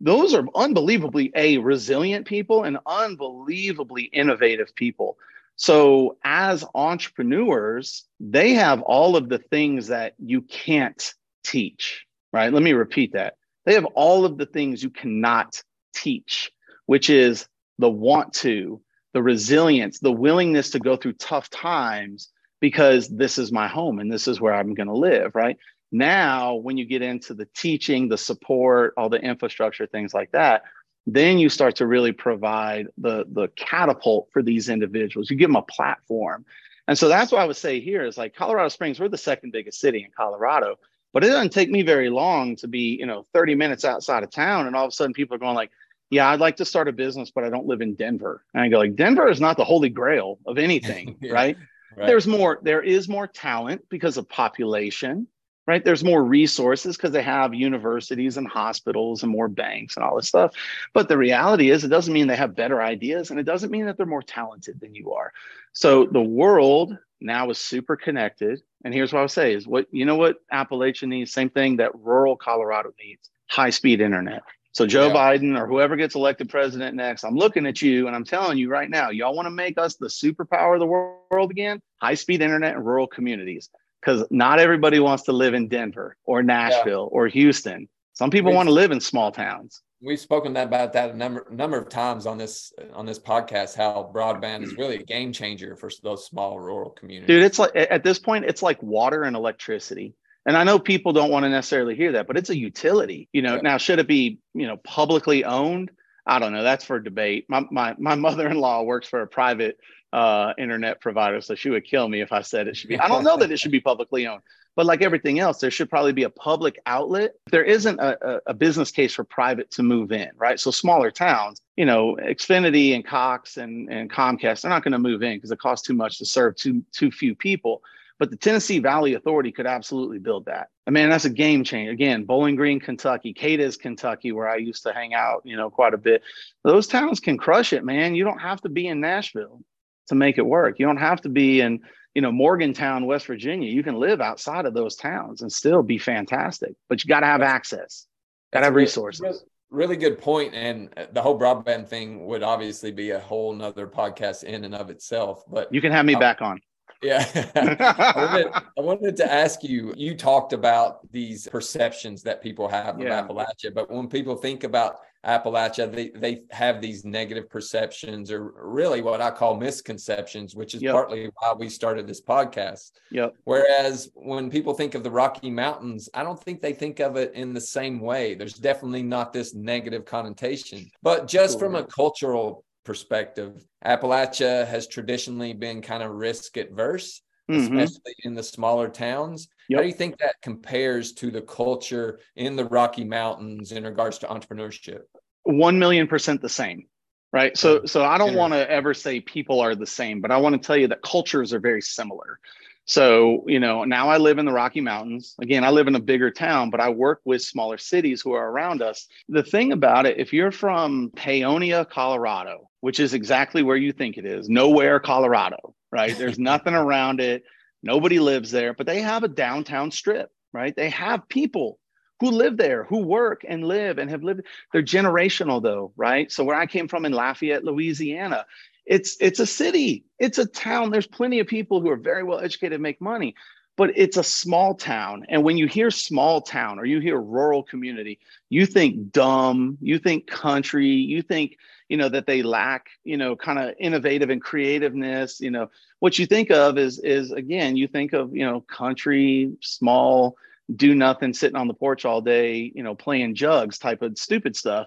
Those 0.00 0.32
are 0.32 0.46
unbelievably 0.54 1.32
a 1.34 1.58
resilient 1.58 2.24
people 2.26 2.62
and 2.62 2.78
unbelievably 2.86 4.04
innovative 4.04 4.74
people. 4.76 5.18
So 5.56 6.16
as 6.24 6.64
entrepreneurs 6.72 8.04
they 8.20 8.52
have 8.52 8.80
all 8.82 9.16
of 9.16 9.28
the 9.28 9.38
things 9.38 9.88
that 9.88 10.14
you 10.20 10.42
can't 10.42 11.14
teach 11.42 12.06
right? 12.32 12.52
Let 12.52 12.62
me 12.62 12.74
repeat 12.74 13.14
that. 13.14 13.34
They 13.66 13.74
have 13.74 13.86
all 13.86 14.24
of 14.24 14.38
the 14.38 14.46
things 14.46 14.84
you 14.84 14.90
cannot 14.90 15.60
teach 15.96 16.52
which 16.86 17.10
is 17.10 17.48
the 17.78 17.90
want 17.90 18.32
to 18.34 18.80
the 19.14 19.22
resilience, 19.22 20.00
the 20.00 20.12
willingness 20.12 20.70
to 20.70 20.80
go 20.80 20.96
through 20.96 21.14
tough 21.14 21.48
times 21.48 22.28
because 22.60 23.08
this 23.08 23.38
is 23.38 23.52
my 23.52 23.68
home 23.68 24.00
and 24.00 24.12
this 24.12 24.28
is 24.28 24.40
where 24.40 24.52
I'm 24.52 24.74
going 24.74 24.88
to 24.88 24.96
live, 24.96 25.34
right? 25.34 25.56
Now, 25.92 26.56
when 26.56 26.76
you 26.76 26.84
get 26.84 27.02
into 27.02 27.32
the 27.32 27.46
teaching, 27.54 28.08
the 28.08 28.18
support, 28.18 28.92
all 28.96 29.08
the 29.08 29.20
infrastructure, 29.20 29.86
things 29.86 30.12
like 30.12 30.32
that, 30.32 30.64
then 31.06 31.38
you 31.38 31.48
start 31.48 31.76
to 31.76 31.86
really 31.86 32.12
provide 32.12 32.88
the, 32.98 33.24
the 33.30 33.48
catapult 33.56 34.28
for 34.32 34.42
these 34.42 34.68
individuals. 34.68 35.30
You 35.30 35.36
give 35.36 35.50
them 35.50 35.56
a 35.56 35.62
platform. 35.62 36.44
And 36.88 36.98
so 36.98 37.08
that's 37.08 37.30
what 37.30 37.40
I 37.40 37.44
would 37.44 37.56
say 37.56 37.80
here 37.80 38.04
is 38.04 38.18
like 38.18 38.34
Colorado 38.34 38.68
Springs, 38.68 38.98
we're 38.98 39.08
the 39.08 39.16
second 39.18 39.52
biggest 39.52 39.80
city 39.80 40.02
in 40.02 40.10
Colorado, 40.16 40.76
but 41.12 41.22
it 41.22 41.28
doesn't 41.28 41.52
take 41.52 41.70
me 41.70 41.82
very 41.82 42.10
long 42.10 42.56
to 42.56 42.66
be, 42.66 42.96
you 42.98 43.06
know, 43.06 43.24
30 43.32 43.54
minutes 43.54 43.84
outside 43.84 44.24
of 44.24 44.30
town. 44.30 44.66
And 44.66 44.74
all 44.74 44.86
of 44.86 44.88
a 44.88 44.92
sudden 44.92 45.12
people 45.12 45.36
are 45.36 45.38
going 45.38 45.54
like, 45.54 45.70
yeah, 46.10 46.28
I'd 46.28 46.40
like 46.40 46.56
to 46.56 46.64
start 46.64 46.88
a 46.88 46.92
business, 46.92 47.30
but 47.30 47.44
I 47.44 47.50
don't 47.50 47.66
live 47.66 47.80
in 47.80 47.94
Denver. 47.94 48.44
And 48.54 48.62
I 48.62 48.68
go 48.68 48.78
like, 48.78 48.96
Denver 48.96 49.28
is 49.28 49.40
not 49.40 49.56
the 49.56 49.64
holy 49.64 49.88
grail 49.88 50.38
of 50.46 50.58
anything, 50.58 51.16
yeah, 51.22 51.32
right? 51.32 51.56
right? 51.96 52.06
There's 52.06 52.26
more, 52.26 52.58
there 52.62 52.82
is 52.82 53.08
more 53.08 53.26
talent 53.26 53.82
because 53.88 54.16
of 54.16 54.28
population, 54.28 55.26
right? 55.66 55.84
There's 55.84 56.04
more 56.04 56.22
resources 56.22 56.96
because 56.96 57.12
they 57.12 57.22
have 57.22 57.54
universities 57.54 58.36
and 58.36 58.46
hospitals 58.46 59.22
and 59.22 59.32
more 59.32 59.48
banks 59.48 59.96
and 59.96 60.04
all 60.04 60.16
this 60.16 60.28
stuff. 60.28 60.52
But 60.92 61.08
the 61.08 61.18
reality 61.18 61.70
is, 61.70 61.84
it 61.84 61.88
doesn't 61.88 62.12
mean 62.12 62.26
they 62.26 62.36
have 62.36 62.54
better 62.54 62.82
ideas 62.82 63.30
and 63.30 63.40
it 63.40 63.44
doesn't 63.44 63.70
mean 63.70 63.86
that 63.86 63.96
they're 63.96 64.06
more 64.06 64.22
talented 64.22 64.80
than 64.80 64.94
you 64.94 65.12
are. 65.12 65.32
So 65.72 66.06
the 66.06 66.22
world 66.22 66.96
now 67.20 67.48
is 67.50 67.58
super 67.58 67.96
connected. 67.96 68.60
And 68.84 68.92
here's 68.92 69.12
what 69.12 69.20
I'll 69.20 69.28
say 69.28 69.54
is 69.54 69.66
what, 69.66 69.86
you 69.90 70.04
know 70.04 70.16
what 70.16 70.36
Appalachia 70.52 71.08
needs? 71.08 71.32
Same 71.32 71.50
thing 71.50 71.76
that 71.76 71.98
rural 71.98 72.36
Colorado 72.36 72.92
needs 73.02 73.30
high 73.46 73.70
speed 73.70 74.00
internet. 74.00 74.42
So 74.74 74.86
Joe 74.86 75.06
yeah. 75.06 75.14
Biden 75.14 75.56
or 75.58 75.68
whoever 75.68 75.94
gets 75.94 76.16
elected 76.16 76.48
president 76.48 76.96
next, 76.96 77.22
I'm 77.22 77.36
looking 77.36 77.64
at 77.64 77.80
you 77.80 78.08
and 78.08 78.16
I'm 78.16 78.24
telling 78.24 78.58
you 78.58 78.68
right 78.68 78.90
now, 78.90 79.10
y'all 79.10 79.34
want 79.34 79.46
to 79.46 79.50
make 79.50 79.78
us 79.78 79.94
the 79.94 80.08
superpower 80.08 80.74
of 80.74 80.80
the 80.80 80.86
world 80.86 81.52
again? 81.52 81.80
High 82.02 82.14
speed 82.14 82.42
internet 82.42 82.74
in 82.74 82.82
rural 82.82 83.06
communities. 83.06 83.70
Because 84.00 84.26
not 84.30 84.58
everybody 84.58 84.98
wants 84.98 85.22
to 85.24 85.32
live 85.32 85.54
in 85.54 85.68
Denver 85.68 86.16
or 86.24 86.42
Nashville 86.42 87.08
yeah. 87.10 87.18
or 87.18 87.28
Houston. 87.28 87.88
Some 88.14 88.30
people 88.30 88.52
want 88.52 88.68
to 88.68 88.72
live 88.72 88.90
in 88.90 89.00
small 89.00 89.30
towns. 89.30 89.80
We've 90.02 90.20
spoken 90.20 90.56
about 90.56 90.92
that 90.92 91.12
a 91.12 91.16
number 91.16 91.46
number 91.50 91.78
of 91.78 91.88
times 91.88 92.26
on 92.26 92.36
this 92.36 92.72
on 92.92 93.06
this 93.06 93.18
podcast. 93.18 93.74
How 93.74 94.10
broadband 94.14 94.64
is 94.64 94.76
really 94.76 94.96
a 94.96 95.02
game 95.02 95.32
changer 95.32 95.76
for 95.76 95.90
those 96.02 96.26
small 96.26 96.60
rural 96.60 96.90
communities. 96.90 97.28
Dude, 97.28 97.42
it's 97.42 97.58
like 97.58 97.74
at 97.74 98.04
this 98.04 98.18
point, 98.18 98.44
it's 98.44 98.62
like 98.62 98.82
water 98.82 99.22
and 99.22 99.34
electricity. 99.34 100.14
And 100.46 100.56
I 100.56 100.64
know 100.64 100.78
people 100.78 101.12
don't 101.12 101.30
want 101.30 101.44
to 101.44 101.48
necessarily 101.48 101.94
hear 101.94 102.12
that, 102.12 102.26
but 102.26 102.36
it's 102.36 102.50
a 102.50 102.56
utility. 102.56 103.28
You 103.32 103.42
know, 103.42 103.56
yeah. 103.56 103.62
now 103.62 103.76
should 103.78 103.98
it 103.98 104.06
be, 104.06 104.38
you 104.52 104.66
know, 104.66 104.76
publicly 104.78 105.44
owned? 105.44 105.90
I 106.26 106.38
don't 106.38 106.52
know. 106.52 106.62
That's 106.62 106.84
for 106.84 106.98
debate. 107.00 107.46
My 107.48 107.64
my 107.70 107.94
my 107.98 108.14
mother-in-law 108.26 108.82
works 108.82 109.08
for 109.08 109.22
a 109.22 109.26
private 109.26 109.78
uh, 110.12 110.52
internet 110.58 111.00
provider, 111.00 111.40
so 111.40 111.54
she 111.54 111.70
would 111.70 111.84
kill 111.84 112.08
me 112.08 112.20
if 112.20 112.32
I 112.32 112.42
said 112.42 112.68
it 112.68 112.76
should 112.76 112.88
be. 112.88 112.98
I 112.98 113.08
don't 113.08 113.24
know 113.24 113.36
that 113.38 113.50
it 113.50 113.58
should 113.58 113.72
be 113.72 113.80
publicly 113.80 114.26
owned, 114.26 114.42
but 114.76 114.86
like 114.86 115.02
everything 115.02 115.38
else, 115.38 115.58
there 115.58 115.70
should 115.70 115.90
probably 115.90 116.12
be 116.12 116.24
a 116.24 116.30
public 116.30 116.78
outlet. 116.86 117.32
There 117.50 117.64
isn't 117.64 117.98
a, 117.98 118.40
a 118.46 118.54
business 118.54 118.90
case 118.90 119.14
for 119.14 119.24
private 119.24 119.70
to 119.72 119.82
move 119.82 120.12
in, 120.12 120.30
right? 120.36 120.60
So 120.60 120.70
smaller 120.70 121.10
towns, 121.10 121.60
you 121.76 121.84
know, 121.84 122.16
Xfinity 122.16 122.94
and 122.94 123.04
Cox 123.04 123.56
and 123.56 123.90
and 123.90 124.10
Comcast, 124.10 124.62
they're 124.62 124.70
not 124.70 124.84
going 124.84 124.92
to 124.92 124.98
move 124.98 125.22
in 125.22 125.36
because 125.36 125.50
it 125.50 125.58
costs 125.58 125.86
too 125.86 125.94
much 125.94 126.18
to 126.18 126.26
serve 126.26 126.56
too 126.56 126.84
too 126.92 127.10
few 127.10 127.34
people. 127.34 127.82
But 128.18 128.30
the 128.30 128.36
Tennessee 128.36 128.78
Valley 128.78 129.14
Authority 129.14 129.50
could 129.50 129.66
absolutely 129.66 130.18
build 130.18 130.46
that. 130.46 130.68
I 130.86 130.90
mean, 130.90 131.08
that's 131.08 131.24
a 131.24 131.30
game 131.30 131.64
changer. 131.64 131.90
Again, 131.90 132.24
Bowling 132.24 132.54
Green, 132.54 132.78
Kentucky, 132.78 133.32
Cadiz, 133.32 133.76
Kentucky, 133.76 134.32
where 134.32 134.48
I 134.48 134.56
used 134.56 134.84
to 134.84 134.92
hang 134.92 135.14
out, 135.14 135.42
you 135.44 135.56
know, 135.56 135.68
quite 135.68 135.94
a 135.94 135.98
bit. 135.98 136.22
Those 136.62 136.86
towns 136.86 137.18
can 137.18 137.36
crush 137.36 137.72
it, 137.72 137.84
man. 137.84 138.14
You 138.14 138.24
don't 138.24 138.38
have 138.38 138.60
to 138.62 138.68
be 138.68 138.86
in 138.86 139.00
Nashville 139.00 139.60
to 140.08 140.14
make 140.14 140.38
it 140.38 140.46
work. 140.46 140.78
You 140.78 140.86
don't 140.86 140.98
have 140.98 141.22
to 141.22 141.28
be 141.28 141.60
in, 141.60 141.80
you 142.14 142.22
know, 142.22 142.30
Morgantown, 142.30 143.06
West 143.06 143.26
Virginia. 143.26 143.70
You 143.70 143.82
can 143.82 143.96
live 143.96 144.20
outside 144.20 144.66
of 144.66 144.74
those 144.74 144.94
towns 144.94 145.42
and 145.42 145.50
still 145.50 145.82
be 145.82 145.98
fantastic. 145.98 146.74
But 146.88 147.02
you 147.02 147.08
got 147.08 147.20
to 147.20 147.26
have 147.26 147.42
access, 147.42 148.06
got 148.52 148.60
to 148.60 148.66
have 148.66 148.74
resources. 148.74 149.44
Really, 149.70 149.96
good 149.96 150.20
point 150.20 150.54
and 150.54 150.88
the 151.12 151.20
whole 151.20 151.36
broadband 151.36 151.88
thing 151.88 152.26
would 152.26 152.44
obviously 152.44 152.92
be 152.92 153.10
a 153.10 153.18
whole 153.18 153.52
nother 153.52 153.88
podcast 153.88 154.44
in 154.44 154.62
and 154.64 154.72
of 154.72 154.88
itself 154.88 155.42
but 155.50 155.72
you 155.74 155.80
can 155.80 155.90
have 155.90 156.06
me 156.06 156.14
back 156.14 156.40
on 156.40 156.60
yeah. 157.02 157.26
I, 157.54 158.14
wanted, 158.16 158.46
I, 158.78 158.80
wanted, 158.80 159.16
to 159.16 159.32
ask 159.32 159.62
you 159.62 159.92
you 159.96 160.14
talked 160.16 160.52
about 160.52 161.10
these 161.12 161.46
perceptions 161.48 162.22
that 162.22 162.42
people 162.42 162.68
have 162.68 162.98
yeah. 162.98 163.20
of 163.20 163.28
Appalachia, 163.28 163.74
but 163.74 163.90
when 163.90 164.08
people 164.08 164.36
think 164.36 164.64
about 164.64 165.00
Appalachia, 165.24 165.90
they, 165.90 166.08
they 166.10 166.42
have 166.50 166.80
these 166.80 167.04
negative 167.04 167.48
perceptions 167.48 168.30
or 168.30 168.52
really 168.56 169.00
what 169.00 169.20
I 169.20 169.30
call 169.30 169.56
misconceptions, 169.56 170.54
which 170.54 170.74
is 170.74 170.82
yep. 170.82 170.92
partly 170.92 171.30
why 171.38 171.54
we 171.54 171.68
started 171.68 172.06
this 172.06 172.20
podcast. 172.20 172.92
Yep. 173.10 173.34
Whereas 173.44 174.10
when 174.14 174.50
people 174.50 174.74
think 174.74 174.94
of 174.94 175.02
the 175.02 175.10
Rocky 175.10 175.50
Mountains, 175.50 176.08
I 176.12 176.22
don't 176.22 176.42
think 176.42 176.60
they 176.60 176.74
think 176.74 177.00
of 177.00 177.16
it 177.16 177.32
in 177.34 177.54
the 177.54 177.60
same 177.60 178.00
way. 178.00 178.34
There's 178.34 178.54
definitely 178.54 179.02
not 179.02 179.32
this 179.32 179.54
negative 179.54 180.04
connotation. 180.04 180.90
But 181.02 181.26
just 181.26 181.54
cool. 181.54 181.70
from 181.70 181.76
a 181.76 181.84
cultural 181.84 182.64
perspective, 182.84 183.64
Appalachia 183.84 184.66
has 184.66 184.86
traditionally 184.86 185.52
been 185.52 185.82
kind 185.82 186.02
of 186.02 186.10
risk 186.12 186.56
adverse, 186.56 187.22
mm-hmm. 187.50 187.78
especially 187.78 188.14
in 188.24 188.34
the 188.34 188.42
smaller 188.42 188.88
towns. 188.88 189.48
Yep. 189.68 189.78
How 189.78 189.82
do 189.82 189.88
you 189.88 189.94
think 189.94 190.18
that 190.18 190.36
compares 190.42 191.12
to 191.14 191.30
the 191.30 191.42
culture 191.42 192.20
in 192.36 192.56
the 192.56 192.64
Rocky 192.64 193.04
Mountains 193.04 193.72
in 193.72 193.84
regards 193.84 194.18
to 194.18 194.26
entrepreneurship? 194.26 195.02
One 195.44 195.78
million 195.78 196.06
percent 196.06 196.40
the 196.40 196.48
same. 196.48 196.86
Right. 197.32 197.56
So 197.56 197.84
so 197.84 198.04
I 198.04 198.16
don't 198.16 198.36
want 198.36 198.52
to 198.52 198.70
ever 198.70 198.94
say 198.94 199.20
people 199.20 199.58
are 199.58 199.74
the 199.74 199.86
same, 199.86 200.20
but 200.20 200.30
I 200.30 200.36
want 200.36 200.54
to 200.54 200.64
tell 200.64 200.76
you 200.76 200.86
that 200.88 201.02
cultures 201.02 201.52
are 201.52 201.58
very 201.58 201.82
similar. 201.82 202.38
So, 202.86 203.44
you 203.46 203.58
know, 203.58 203.84
now 203.84 204.10
I 204.10 204.18
live 204.18 204.38
in 204.38 204.44
the 204.44 204.52
Rocky 204.52 204.80
Mountains. 204.80 205.34
Again, 205.40 205.64
I 205.64 205.70
live 205.70 205.88
in 205.88 205.94
a 205.94 206.00
bigger 206.00 206.30
town, 206.30 206.68
but 206.68 206.80
I 206.80 206.90
work 206.90 207.20
with 207.24 207.40
smaller 207.40 207.78
cities 207.78 208.20
who 208.20 208.32
are 208.32 208.50
around 208.50 208.82
us. 208.82 209.06
The 209.28 209.42
thing 209.42 209.72
about 209.72 210.04
it, 210.04 210.18
if 210.18 210.32
you're 210.32 210.52
from 210.52 211.10
Paonia, 211.16 211.88
Colorado, 211.88 212.68
which 212.80 213.00
is 213.00 213.14
exactly 213.14 213.62
where 213.62 213.76
you 213.76 213.92
think 213.92 214.18
it 214.18 214.26
is, 214.26 214.50
nowhere, 214.50 215.00
Colorado, 215.00 215.74
right? 215.90 216.16
There's 216.16 216.38
nothing 216.52 216.74
around 216.74 217.20
it. 217.20 217.44
Nobody 217.82 218.18
lives 218.18 218.50
there, 218.50 218.74
but 218.74 218.86
they 218.86 219.00
have 219.00 219.24
a 219.24 219.28
downtown 219.28 219.90
strip, 219.90 220.30
right? 220.52 220.74
They 220.76 220.90
have 220.90 221.28
people 221.28 221.78
who 222.20 222.30
live 222.30 222.56
there, 222.56 222.84
who 222.84 222.98
work 222.98 223.44
and 223.46 223.64
live 223.64 223.98
and 223.98 224.10
have 224.10 224.22
lived. 224.22 224.42
They're 224.72 224.82
generational 224.82 225.62
though, 225.62 225.92
right? 225.96 226.30
So 226.30 226.44
where 226.44 226.56
I 226.56 226.66
came 226.66 226.88
from 226.88 227.04
in 227.04 227.12
Lafayette, 227.12 227.64
Louisiana, 227.64 228.46
it's 228.86 229.16
it's 229.20 229.40
a 229.40 229.46
city 229.46 230.04
it's 230.18 230.38
a 230.38 230.46
town 230.46 230.90
there's 230.90 231.06
plenty 231.06 231.40
of 231.40 231.46
people 231.46 231.80
who 231.80 231.90
are 231.90 231.96
very 231.96 232.22
well 232.22 232.40
educated 232.40 232.80
make 232.80 233.00
money 233.00 233.34
but 233.76 233.90
it's 233.96 234.16
a 234.16 234.24
small 234.24 234.74
town. 234.74 235.26
And 235.28 235.42
when 235.42 235.58
you 235.58 235.66
hear 235.66 235.90
small 235.90 236.40
town 236.40 236.78
or 236.78 236.84
you 236.84 237.00
hear 237.00 237.20
rural 237.20 237.62
community, 237.62 238.20
you 238.48 238.66
think 238.66 239.10
dumb, 239.10 239.78
you 239.80 239.98
think 239.98 240.26
country, 240.26 240.86
you 240.86 241.22
think, 241.22 241.58
you 241.88 241.96
know, 241.96 242.08
that 242.08 242.26
they 242.26 242.42
lack, 242.42 242.86
you 243.02 243.16
know, 243.16 243.34
kind 243.34 243.58
of 243.58 243.74
innovative 243.78 244.30
and 244.30 244.40
creativeness. 244.40 245.40
You 245.40 245.50
know, 245.50 245.70
what 245.98 246.18
you 246.18 246.26
think 246.26 246.50
of 246.50 246.78
is, 246.78 247.00
is 247.00 247.32
again, 247.32 247.76
you 247.76 247.88
think 247.88 248.12
of, 248.12 248.34
you 248.34 248.46
know, 248.46 248.60
country, 248.60 249.52
small, 249.60 250.36
do 250.74 250.94
nothing, 250.94 251.34
sitting 251.34 251.56
on 251.56 251.68
the 251.68 251.74
porch 251.74 252.04
all 252.04 252.20
day, 252.20 252.70
you 252.74 252.82
know, 252.82 252.94
playing 252.94 253.34
jugs 253.34 253.78
type 253.78 254.02
of 254.02 254.16
stupid 254.16 254.54
stuff. 254.54 254.86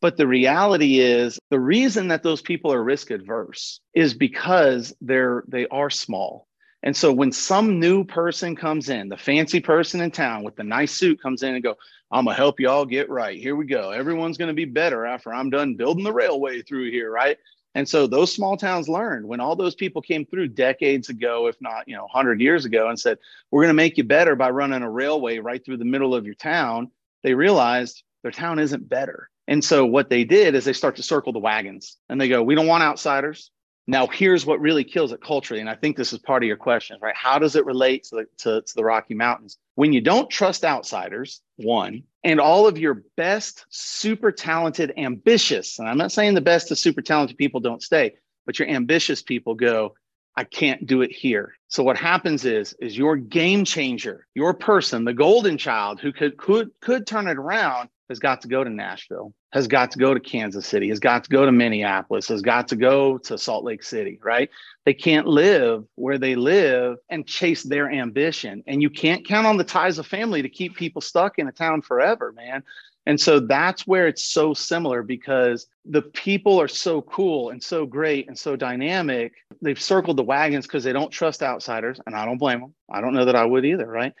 But 0.00 0.16
the 0.16 0.26
reality 0.26 1.00
is 1.00 1.38
the 1.50 1.58
reason 1.58 2.08
that 2.08 2.22
those 2.22 2.40
people 2.40 2.72
are 2.72 2.82
risk 2.82 3.10
adverse 3.10 3.80
is 3.94 4.14
because 4.14 4.94
they're 5.00 5.44
they 5.48 5.66
are 5.68 5.90
small. 5.90 6.46
And 6.84 6.96
so 6.96 7.12
when 7.12 7.32
some 7.32 7.80
new 7.80 8.04
person 8.04 8.54
comes 8.54 8.88
in, 8.88 9.08
the 9.08 9.16
fancy 9.16 9.58
person 9.58 10.00
in 10.00 10.12
town 10.12 10.44
with 10.44 10.54
the 10.54 10.62
nice 10.62 10.92
suit 10.92 11.20
comes 11.20 11.42
in 11.42 11.54
and 11.54 11.62
go, 11.64 11.74
I'm 12.12 12.26
gonna 12.26 12.36
help 12.36 12.60
you 12.60 12.68
all 12.68 12.86
get 12.86 13.10
right. 13.10 13.40
Here 13.40 13.56
we 13.56 13.66
go. 13.66 13.90
Everyone's 13.90 14.38
gonna 14.38 14.54
be 14.54 14.64
better 14.64 15.04
after 15.04 15.34
I'm 15.34 15.50
done 15.50 15.74
building 15.74 16.04
the 16.04 16.12
railway 16.12 16.62
through 16.62 16.92
here, 16.92 17.10
right? 17.10 17.36
And 17.74 17.88
so 17.88 18.06
those 18.06 18.32
small 18.32 18.56
towns 18.56 18.88
learned 18.88 19.26
when 19.26 19.40
all 19.40 19.54
those 19.54 19.74
people 19.74 20.00
came 20.02 20.24
through 20.24 20.48
decades 20.48 21.10
ago, 21.10 21.48
if 21.48 21.60
not, 21.60 21.86
you 21.86 21.94
know, 21.94 22.04
100 22.04 22.40
years 22.40 22.64
ago, 22.64 22.88
and 22.88 22.98
said, 22.98 23.18
"We're 23.50 23.62
going 23.62 23.70
to 23.70 23.74
make 23.74 23.98
you 23.98 24.04
better 24.04 24.34
by 24.34 24.50
running 24.50 24.82
a 24.82 24.90
railway 24.90 25.38
right 25.38 25.62
through 25.64 25.76
the 25.76 25.84
middle 25.84 26.14
of 26.14 26.24
your 26.24 26.34
town." 26.34 26.90
They 27.22 27.34
realized 27.34 28.02
their 28.22 28.32
town 28.32 28.58
isn't 28.58 28.88
better. 28.88 29.28
And 29.48 29.64
so 29.64 29.84
what 29.84 30.10
they 30.10 30.22
did 30.24 30.54
is 30.54 30.64
they 30.64 30.72
start 30.72 30.94
to 30.96 31.02
circle 31.02 31.32
the 31.32 31.38
wagons 31.40 31.96
and 32.08 32.20
they 32.20 32.28
go, 32.28 32.42
"We 32.42 32.54
don't 32.54 32.68
want 32.68 32.84
outsiders. 32.84 33.50
Now, 33.90 34.06
here's 34.06 34.44
what 34.44 34.60
really 34.60 34.84
kills 34.84 35.12
it 35.12 35.22
culturally. 35.22 35.62
And 35.62 35.70
I 35.70 35.74
think 35.74 35.96
this 35.96 36.12
is 36.12 36.18
part 36.18 36.42
of 36.42 36.46
your 36.46 36.58
question, 36.58 36.98
right? 37.00 37.16
How 37.16 37.38
does 37.38 37.56
it 37.56 37.64
relate 37.64 38.04
to 38.04 38.16
the, 38.16 38.26
to, 38.44 38.60
to 38.60 38.74
the 38.76 38.84
Rocky 38.84 39.14
Mountains? 39.14 39.56
When 39.76 39.94
you 39.94 40.02
don't 40.02 40.28
trust 40.28 40.62
outsiders, 40.62 41.40
one, 41.56 42.02
and 42.22 42.38
all 42.38 42.66
of 42.66 42.76
your 42.76 43.02
best, 43.16 43.64
super 43.70 44.30
talented, 44.30 44.92
ambitious, 44.98 45.78
and 45.78 45.88
I'm 45.88 45.96
not 45.96 46.12
saying 46.12 46.34
the 46.34 46.42
best 46.42 46.70
of 46.70 46.78
super 46.78 47.00
talented 47.00 47.38
people 47.38 47.60
don't 47.60 47.82
stay, 47.82 48.16
but 48.44 48.58
your 48.58 48.68
ambitious 48.68 49.22
people 49.22 49.54
go, 49.54 49.94
I 50.36 50.44
can't 50.44 50.86
do 50.86 51.00
it 51.00 51.10
here. 51.10 51.54
So 51.68 51.82
what 51.82 51.96
happens 51.96 52.44
is, 52.44 52.74
is 52.80 52.96
your 52.96 53.16
game 53.16 53.64
changer, 53.64 54.26
your 54.34 54.52
person, 54.52 55.06
the 55.06 55.14
golden 55.14 55.56
child 55.56 55.98
who 55.98 56.12
could 56.12 56.36
could 56.36 56.70
could 56.82 57.06
turn 57.06 57.26
it 57.26 57.38
around 57.38 57.88
has 58.08 58.18
got 58.18 58.40
to 58.42 58.48
go 58.48 58.64
to 58.64 58.70
Nashville, 58.70 59.34
has 59.52 59.66
got 59.66 59.90
to 59.92 59.98
go 59.98 60.14
to 60.14 60.20
Kansas 60.20 60.66
City, 60.66 60.88
has 60.88 61.00
got 61.00 61.24
to 61.24 61.30
go 61.30 61.44
to 61.44 61.52
Minneapolis, 61.52 62.28
has 62.28 62.42
got 62.42 62.68
to 62.68 62.76
go 62.76 63.18
to 63.18 63.38
Salt 63.38 63.64
Lake 63.64 63.82
City, 63.82 64.18
right? 64.22 64.50
They 64.84 64.94
can't 64.94 65.26
live 65.26 65.84
where 65.96 66.18
they 66.18 66.34
live 66.34 66.96
and 67.10 67.26
chase 67.26 67.62
their 67.62 67.90
ambition. 67.90 68.62
And 68.66 68.80
you 68.80 68.90
can't 68.90 69.26
count 69.26 69.46
on 69.46 69.56
the 69.56 69.64
ties 69.64 69.98
of 69.98 70.06
family 70.06 70.42
to 70.42 70.48
keep 70.48 70.76
people 70.76 71.02
stuck 71.02 71.38
in 71.38 71.48
a 71.48 71.52
town 71.52 71.82
forever, 71.82 72.32
man. 72.32 72.62
And 73.08 73.18
so 73.18 73.40
that's 73.40 73.86
where 73.86 74.06
it's 74.06 74.24
so 74.24 74.52
similar 74.52 75.02
because 75.02 75.66
the 75.86 76.02
people 76.02 76.60
are 76.60 76.68
so 76.68 77.00
cool 77.00 77.48
and 77.48 77.62
so 77.62 77.86
great 77.86 78.28
and 78.28 78.38
so 78.38 78.54
dynamic. 78.54 79.32
They've 79.62 79.80
circled 79.80 80.18
the 80.18 80.24
wagons 80.24 80.66
because 80.66 80.84
they 80.84 80.92
don't 80.92 81.10
trust 81.10 81.42
outsiders. 81.42 81.98
And 82.04 82.14
I 82.14 82.26
don't 82.26 82.36
blame 82.36 82.60
them. 82.60 82.74
I 82.90 83.00
don't 83.00 83.14
know 83.14 83.24
that 83.24 83.34
I 83.34 83.46
would 83.46 83.64
either, 83.64 83.86
right? 83.86 84.12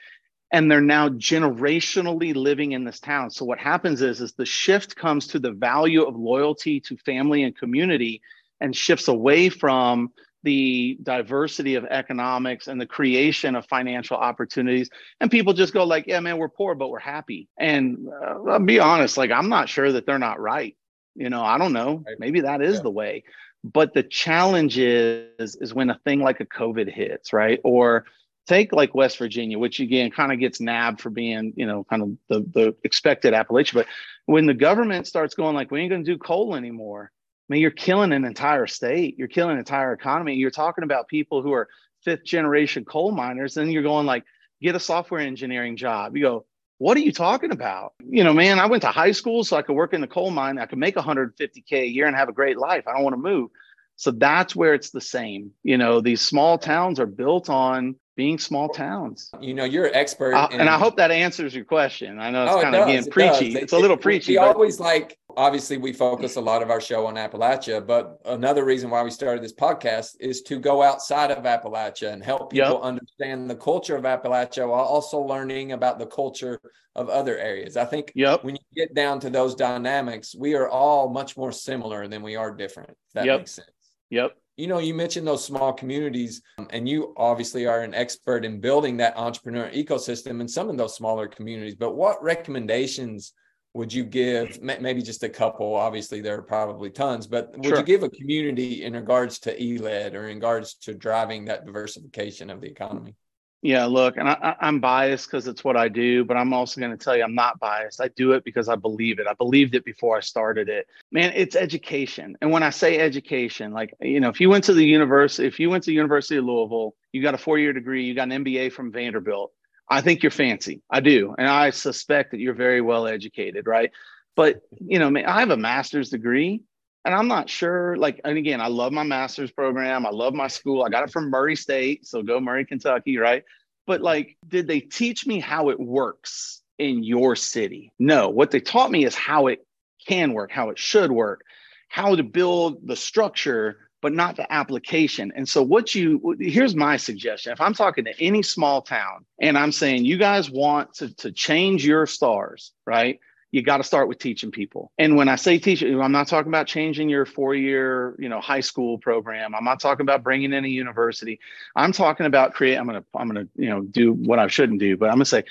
And 0.50 0.70
they're 0.70 0.80
now 0.80 1.08
generationally 1.10 2.34
living 2.34 2.72
in 2.72 2.84
this 2.84 3.00
town. 3.00 3.30
So 3.30 3.44
what 3.44 3.58
happens 3.58 4.00
is 4.00 4.20
is 4.20 4.32
the 4.32 4.46
shift 4.46 4.96
comes 4.96 5.28
to 5.28 5.38
the 5.38 5.52
value 5.52 6.04
of 6.04 6.16
loyalty 6.16 6.80
to 6.80 6.96
family 6.96 7.42
and 7.42 7.56
community 7.56 8.22
and 8.60 8.74
shifts 8.74 9.08
away 9.08 9.48
from 9.50 10.10
the 10.44 10.96
diversity 11.02 11.74
of 11.74 11.84
economics 11.84 12.68
and 12.68 12.80
the 12.80 12.86
creation 12.86 13.56
of 13.56 13.66
financial 13.66 14.16
opportunities. 14.16 14.88
And 15.20 15.30
people 15.30 15.52
just 15.52 15.74
go 15.74 15.84
like 15.84 16.06
yeah 16.06 16.20
man 16.20 16.38
we're 16.38 16.48
poor 16.48 16.74
but 16.74 16.88
we're 16.88 16.98
happy. 16.98 17.48
And 17.58 18.08
uh, 18.08 18.50
i'll 18.50 18.60
be 18.60 18.80
honest 18.80 19.18
like 19.18 19.30
i'm 19.30 19.48
not 19.48 19.68
sure 19.68 19.92
that 19.92 20.06
they're 20.06 20.18
not 20.18 20.40
right. 20.40 20.76
You 21.14 21.28
know 21.28 21.42
i 21.42 21.58
don't 21.58 21.72
know. 21.74 22.04
Maybe 22.18 22.42
that 22.42 22.62
is 22.62 22.76
yeah. 22.76 22.82
the 22.82 22.90
way. 22.90 23.24
But 23.64 23.92
the 23.92 24.04
challenge 24.04 24.78
is 24.78 25.56
is 25.56 25.74
when 25.74 25.90
a 25.90 25.98
thing 26.04 26.20
like 26.20 26.40
a 26.40 26.46
covid 26.46 26.90
hits 26.90 27.34
right? 27.34 27.60
Or 27.64 28.06
take 28.48 28.72
like 28.72 28.94
West 28.94 29.18
Virginia, 29.18 29.58
which 29.58 29.78
again 29.78 30.10
kind 30.10 30.32
of 30.32 30.40
gets 30.40 30.60
nabbed 30.60 31.00
for 31.00 31.10
being, 31.10 31.52
you 31.56 31.66
know, 31.66 31.84
kind 31.84 32.02
of 32.02 32.10
the, 32.28 32.40
the 32.52 32.76
expected 32.82 33.34
Appalachia. 33.34 33.74
But 33.74 33.86
when 34.26 34.46
the 34.46 34.54
government 34.54 35.06
starts 35.06 35.34
going 35.34 35.54
like, 35.54 35.70
we 35.70 35.80
ain't 35.80 35.90
going 35.90 36.04
to 36.04 36.10
do 36.10 36.18
coal 36.18 36.56
anymore, 36.56 37.12
I 37.48 37.52
mean, 37.52 37.62
you're 37.62 37.70
killing 37.70 38.12
an 38.12 38.24
entire 38.24 38.66
state. 38.66 39.18
You're 39.18 39.28
killing 39.28 39.52
an 39.52 39.58
entire 39.58 39.92
economy. 39.92 40.34
You're 40.34 40.50
talking 40.50 40.84
about 40.84 41.08
people 41.08 41.42
who 41.42 41.52
are 41.52 41.68
fifth 42.04 42.24
generation 42.24 42.84
coal 42.84 43.12
miners. 43.12 43.54
Then 43.54 43.70
you're 43.70 43.82
going 43.82 44.06
like, 44.06 44.24
get 44.60 44.74
a 44.74 44.80
software 44.80 45.20
engineering 45.20 45.76
job. 45.76 46.16
You 46.16 46.22
go, 46.22 46.46
what 46.78 46.96
are 46.96 47.00
you 47.00 47.12
talking 47.12 47.50
about? 47.50 47.94
You 48.08 48.24
know, 48.24 48.32
man, 48.32 48.58
I 48.58 48.66
went 48.66 48.82
to 48.82 48.88
high 48.88 49.12
school 49.12 49.44
so 49.44 49.56
I 49.56 49.62
could 49.62 49.76
work 49.76 49.94
in 49.94 50.00
the 50.00 50.06
coal 50.06 50.30
mine. 50.30 50.58
I 50.58 50.66
could 50.66 50.78
make 50.78 50.96
150K 50.96 51.72
a 51.72 51.86
year 51.86 52.06
and 52.06 52.16
have 52.16 52.28
a 52.28 52.32
great 52.32 52.58
life. 52.58 52.86
I 52.86 52.94
don't 52.94 53.02
want 53.02 53.14
to 53.14 53.22
move. 53.22 53.50
So 53.96 54.12
that's 54.12 54.54
where 54.54 54.74
it's 54.74 54.90
the 54.90 55.00
same. 55.00 55.50
You 55.64 55.76
know, 55.76 56.00
these 56.00 56.20
small 56.20 56.56
towns 56.56 57.00
are 57.00 57.06
built 57.06 57.50
on 57.50 57.96
being 58.18 58.36
small 58.36 58.68
towns. 58.68 59.30
You 59.40 59.54
know, 59.54 59.62
you're 59.62 59.86
an 59.86 59.94
expert. 59.94 60.34
Uh, 60.34 60.48
in, 60.50 60.60
and 60.60 60.68
I 60.68 60.76
hope 60.76 60.96
that 60.96 61.12
answers 61.12 61.54
your 61.54 61.64
question. 61.64 62.18
I 62.18 62.30
know 62.30 62.46
it's 62.46 62.52
oh, 62.52 62.60
kind 62.62 62.74
it 62.74 62.80
of 62.80 62.88
it 63.06 63.10
preachy. 63.12 63.52
Does. 63.52 63.62
It's 63.62 63.72
a 63.72 63.78
little 63.78 63.96
preachy. 63.96 64.32
We 64.32 64.38
but... 64.38 64.56
always 64.56 64.80
like, 64.80 65.16
obviously, 65.36 65.76
we 65.76 65.92
focus 65.92 66.34
a 66.34 66.40
lot 66.40 66.60
of 66.60 66.68
our 66.68 66.80
show 66.80 67.06
on 67.06 67.14
Appalachia, 67.14 67.86
but 67.86 68.18
another 68.24 68.64
reason 68.64 68.90
why 68.90 69.04
we 69.04 69.12
started 69.12 69.44
this 69.44 69.52
podcast 69.52 70.16
is 70.18 70.42
to 70.42 70.58
go 70.58 70.82
outside 70.82 71.30
of 71.30 71.44
Appalachia 71.44 72.12
and 72.12 72.24
help 72.24 72.50
people 72.50 72.72
yep. 72.72 72.82
understand 72.82 73.48
the 73.48 73.54
culture 73.54 73.94
of 73.94 74.02
Appalachia 74.02 74.68
while 74.68 74.84
also 74.84 75.20
learning 75.20 75.70
about 75.70 76.00
the 76.00 76.06
culture 76.06 76.60
of 76.96 77.08
other 77.08 77.38
areas. 77.38 77.76
I 77.76 77.84
think 77.84 78.10
yep. 78.16 78.42
when 78.42 78.56
you 78.56 78.62
get 78.74 78.96
down 78.96 79.20
to 79.20 79.30
those 79.30 79.54
dynamics, 79.54 80.34
we 80.36 80.56
are 80.56 80.68
all 80.68 81.08
much 81.08 81.36
more 81.36 81.52
similar 81.52 82.08
than 82.08 82.22
we 82.22 82.34
are 82.34 82.50
different. 82.50 82.96
that 83.14 83.26
yep. 83.26 83.38
makes 83.38 83.52
sense. 83.52 83.70
Yep 84.10 84.36
you 84.58 84.66
know 84.66 84.80
you 84.80 84.92
mentioned 84.92 85.26
those 85.26 85.44
small 85.44 85.72
communities 85.72 86.42
and 86.70 86.88
you 86.88 87.14
obviously 87.16 87.64
are 87.64 87.82
an 87.82 87.94
expert 87.94 88.44
in 88.44 88.60
building 88.60 88.96
that 88.96 89.16
entrepreneur 89.16 89.70
ecosystem 89.70 90.40
in 90.40 90.48
some 90.48 90.68
of 90.68 90.76
those 90.76 90.96
smaller 90.96 91.28
communities 91.28 91.76
but 91.76 91.94
what 91.94 92.22
recommendations 92.22 93.32
would 93.74 93.92
you 93.92 94.02
give 94.02 94.60
maybe 94.60 95.00
just 95.00 95.22
a 95.22 95.28
couple 95.28 95.74
obviously 95.74 96.20
there 96.20 96.36
are 96.36 96.42
probably 96.42 96.90
tons 96.90 97.26
but 97.26 97.52
would 97.56 97.66
sure. 97.66 97.78
you 97.78 97.84
give 97.84 98.02
a 98.02 98.10
community 98.10 98.82
in 98.82 98.92
regards 98.94 99.38
to 99.38 99.52
eled 99.52 100.14
or 100.14 100.28
in 100.28 100.36
regards 100.36 100.74
to 100.74 100.92
driving 100.92 101.44
that 101.44 101.64
diversification 101.64 102.50
of 102.50 102.60
the 102.60 102.66
economy 102.66 103.14
yeah, 103.60 103.86
look, 103.86 104.16
and 104.16 104.28
I, 104.28 104.54
am 104.60 104.78
biased 104.78 105.26
because 105.26 105.48
it's 105.48 105.64
what 105.64 105.76
I 105.76 105.88
do, 105.88 106.24
but 106.24 106.36
I'm 106.36 106.52
also 106.52 106.80
going 106.80 106.92
to 106.92 106.96
tell 106.96 107.16
you 107.16 107.24
I'm 107.24 107.34
not 107.34 107.58
biased. 107.58 108.00
I 108.00 108.08
do 108.08 108.32
it 108.32 108.44
because 108.44 108.68
I 108.68 108.76
believe 108.76 109.18
it. 109.18 109.26
I 109.26 109.34
believed 109.34 109.74
it 109.74 109.84
before 109.84 110.16
I 110.16 110.20
started 110.20 110.68
it. 110.68 110.86
Man, 111.10 111.32
it's 111.34 111.56
education. 111.56 112.36
And 112.40 112.52
when 112.52 112.62
I 112.62 112.70
say 112.70 112.98
education, 112.98 113.72
like, 113.72 113.92
you 114.00 114.20
know, 114.20 114.28
if 114.28 114.40
you 114.40 114.48
went 114.48 114.62
to 114.64 114.74
the 114.74 114.84
university, 114.84 115.48
if 115.48 115.58
you 115.58 115.70
went 115.70 115.82
to 115.84 115.90
the 115.90 115.94
University 115.94 116.36
of 116.36 116.44
Louisville, 116.44 116.94
you 117.10 117.20
got 117.20 117.34
a 117.34 117.38
four 117.38 117.58
year 117.58 117.72
degree, 117.72 118.04
you 118.04 118.14
got 118.14 118.30
an 118.30 118.44
MBA 118.44 118.72
from 118.72 118.92
Vanderbilt, 118.92 119.52
I 119.88 120.02
think 120.02 120.22
you're 120.22 120.30
fancy. 120.30 120.82
I 120.88 121.00
do. 121.00 121.34
And 121.36 121.48
I 121.48 121.70
suspect 121.70 122.30
that 122.30 122.40
you're 122.40 122.54
very 122.54 122.80
well 122.80 123.08
educated, 123.08 123.66
right? 123.66 123.90
But, 124.36 124.60
you 124.78 125.00
know, 125.00 125.12
I 125.26 125.40
have 125.40 125.50
a 125.50 125.56
master's 125.56 126.10
degree 126.10 126.62
and 127.04 127.14
I'm 127.14 127.28
not 127.28 127.48
sure. 127.48 127.96
Like, 127.96 128.20
and 128.24 128.36
again, 128.36 128.60
I 128.60 128.68
love 128.68 128.92
my 128.92 129.02
master's 129.02 129.50
program. 129.50 130.06
I 130.06 130.10
love 130.10 130.34
my 130.34 130.48
school. 130.48 130.82
I 130.82 130.88
got 130.88 131.04
it 131.04 131.10
from 131.10 131.30
Murray 131.30 131.56
State, 131.56 132.06
so 132.06 132.22
go 132.22 132.40
Murray, 132.40 132.64
Kentucky, 132.64 133.18
right? 133.18 133.44
But 133.86 134.02
like, 134.02 134.36
did 134.46 134.68
they 134.68 134.80
teach 134.80 135.26
me 135.26 135.40
how 135.40 135.70
it 135.70 135.80
works 135.80 136.62
in 136.78 137.02
your 137.02 137.36
city? 137.36 137.92
No. 137.98 138.28
What 138.28 138.50
they 138.50 138.60
taught 138.60 138.90
me 138.90 139.04
is 139.04 139.14
how 139.14 139.46
it 139.46 139.64
can 140.06 140.32
work, 140.32 140.50
how 140.50 140.70
it 140.70 140.78
should 140.78 141.10
work, 141.10 141.42
how 141.88 142.14
to 142.14 142.22
build 142.22 142.86
the 142.86 142.96
structure, 142.96 143.78
but 144.00 144.12
not 144.12 144.36
the 144.36 144.50
application. 144.52 145.32
And 145.34 145.48
so, 145.48 145.62
what 145.62 145.94
you 145.94 146.36
here's 146.38 146.76
my 146.76 146.96
suggestion: 146.96 147.52
if 147.52 147.60
I'm 147.60 147.74
talking 147.74 148.04
to 148.04 148.20
any 148.20 148.42
small 148.42 148.82
town 148.82 149.24
and 149.40 149.58
I'm 149.58 149.72
saying 149.72 150.04
you 150.04 150.18
guys 150.18 150.50
want 150.50 150.94
to 150.94 151.14
to 151.16 151.32
change 151.32 151.84
your 151.84 152.06
stars, 152.06 152.72
right? 152.86 153.18
You 153.50 153.62
got 153.62 153.78
to 153.78 153.84
start 153.84 154.08
with 154.08 154.18
teaching 154.18 154.50
people. 154.50 154.92
And 154.98 155.16
when 155.16 155.28
I 155.28 155.36
say 155.36 155.58
teaching, 155.58 156.00
I'm 156.00 156.12
not 156.12 156.28
talking 156.28 156.50
about 156.50 156.66
changing 156.66 157.08
your 157.08 157.24
four-year, 157.24 158.14
you 158.18 158.28
know, 158.28 158.40
high 158.40 158.60
school 158.60 158.98
program. 158.98 159.54
I'm 159.54 159.64
not 159.64 159.80
talking 159.80 160.04
about 160.04 160.22
bringing 160.22 160.52
in 160.52 160.64
a 160.64 160.68
university. 160.68 161.40
I'm 161.74 161.92
talking 161.92 162.26
about 162.26 162.52
create. 162.52 162.76
I'm 162.76 162.86
gonna, 162.86 163.04
I'm 163.14 163.26
gonna, 163.26 163.48
you 163.56 163.70
know, 163.70 163.82
do 163.82 164.12
what 164.12 164.38
I 164.38 164.48
shouldn't 164.48 164.80
do. 164.80 164.96
But 164.96 165.06
I'm 165.06 165.14
gonna 165.14 165.24
say, 165.24 165.44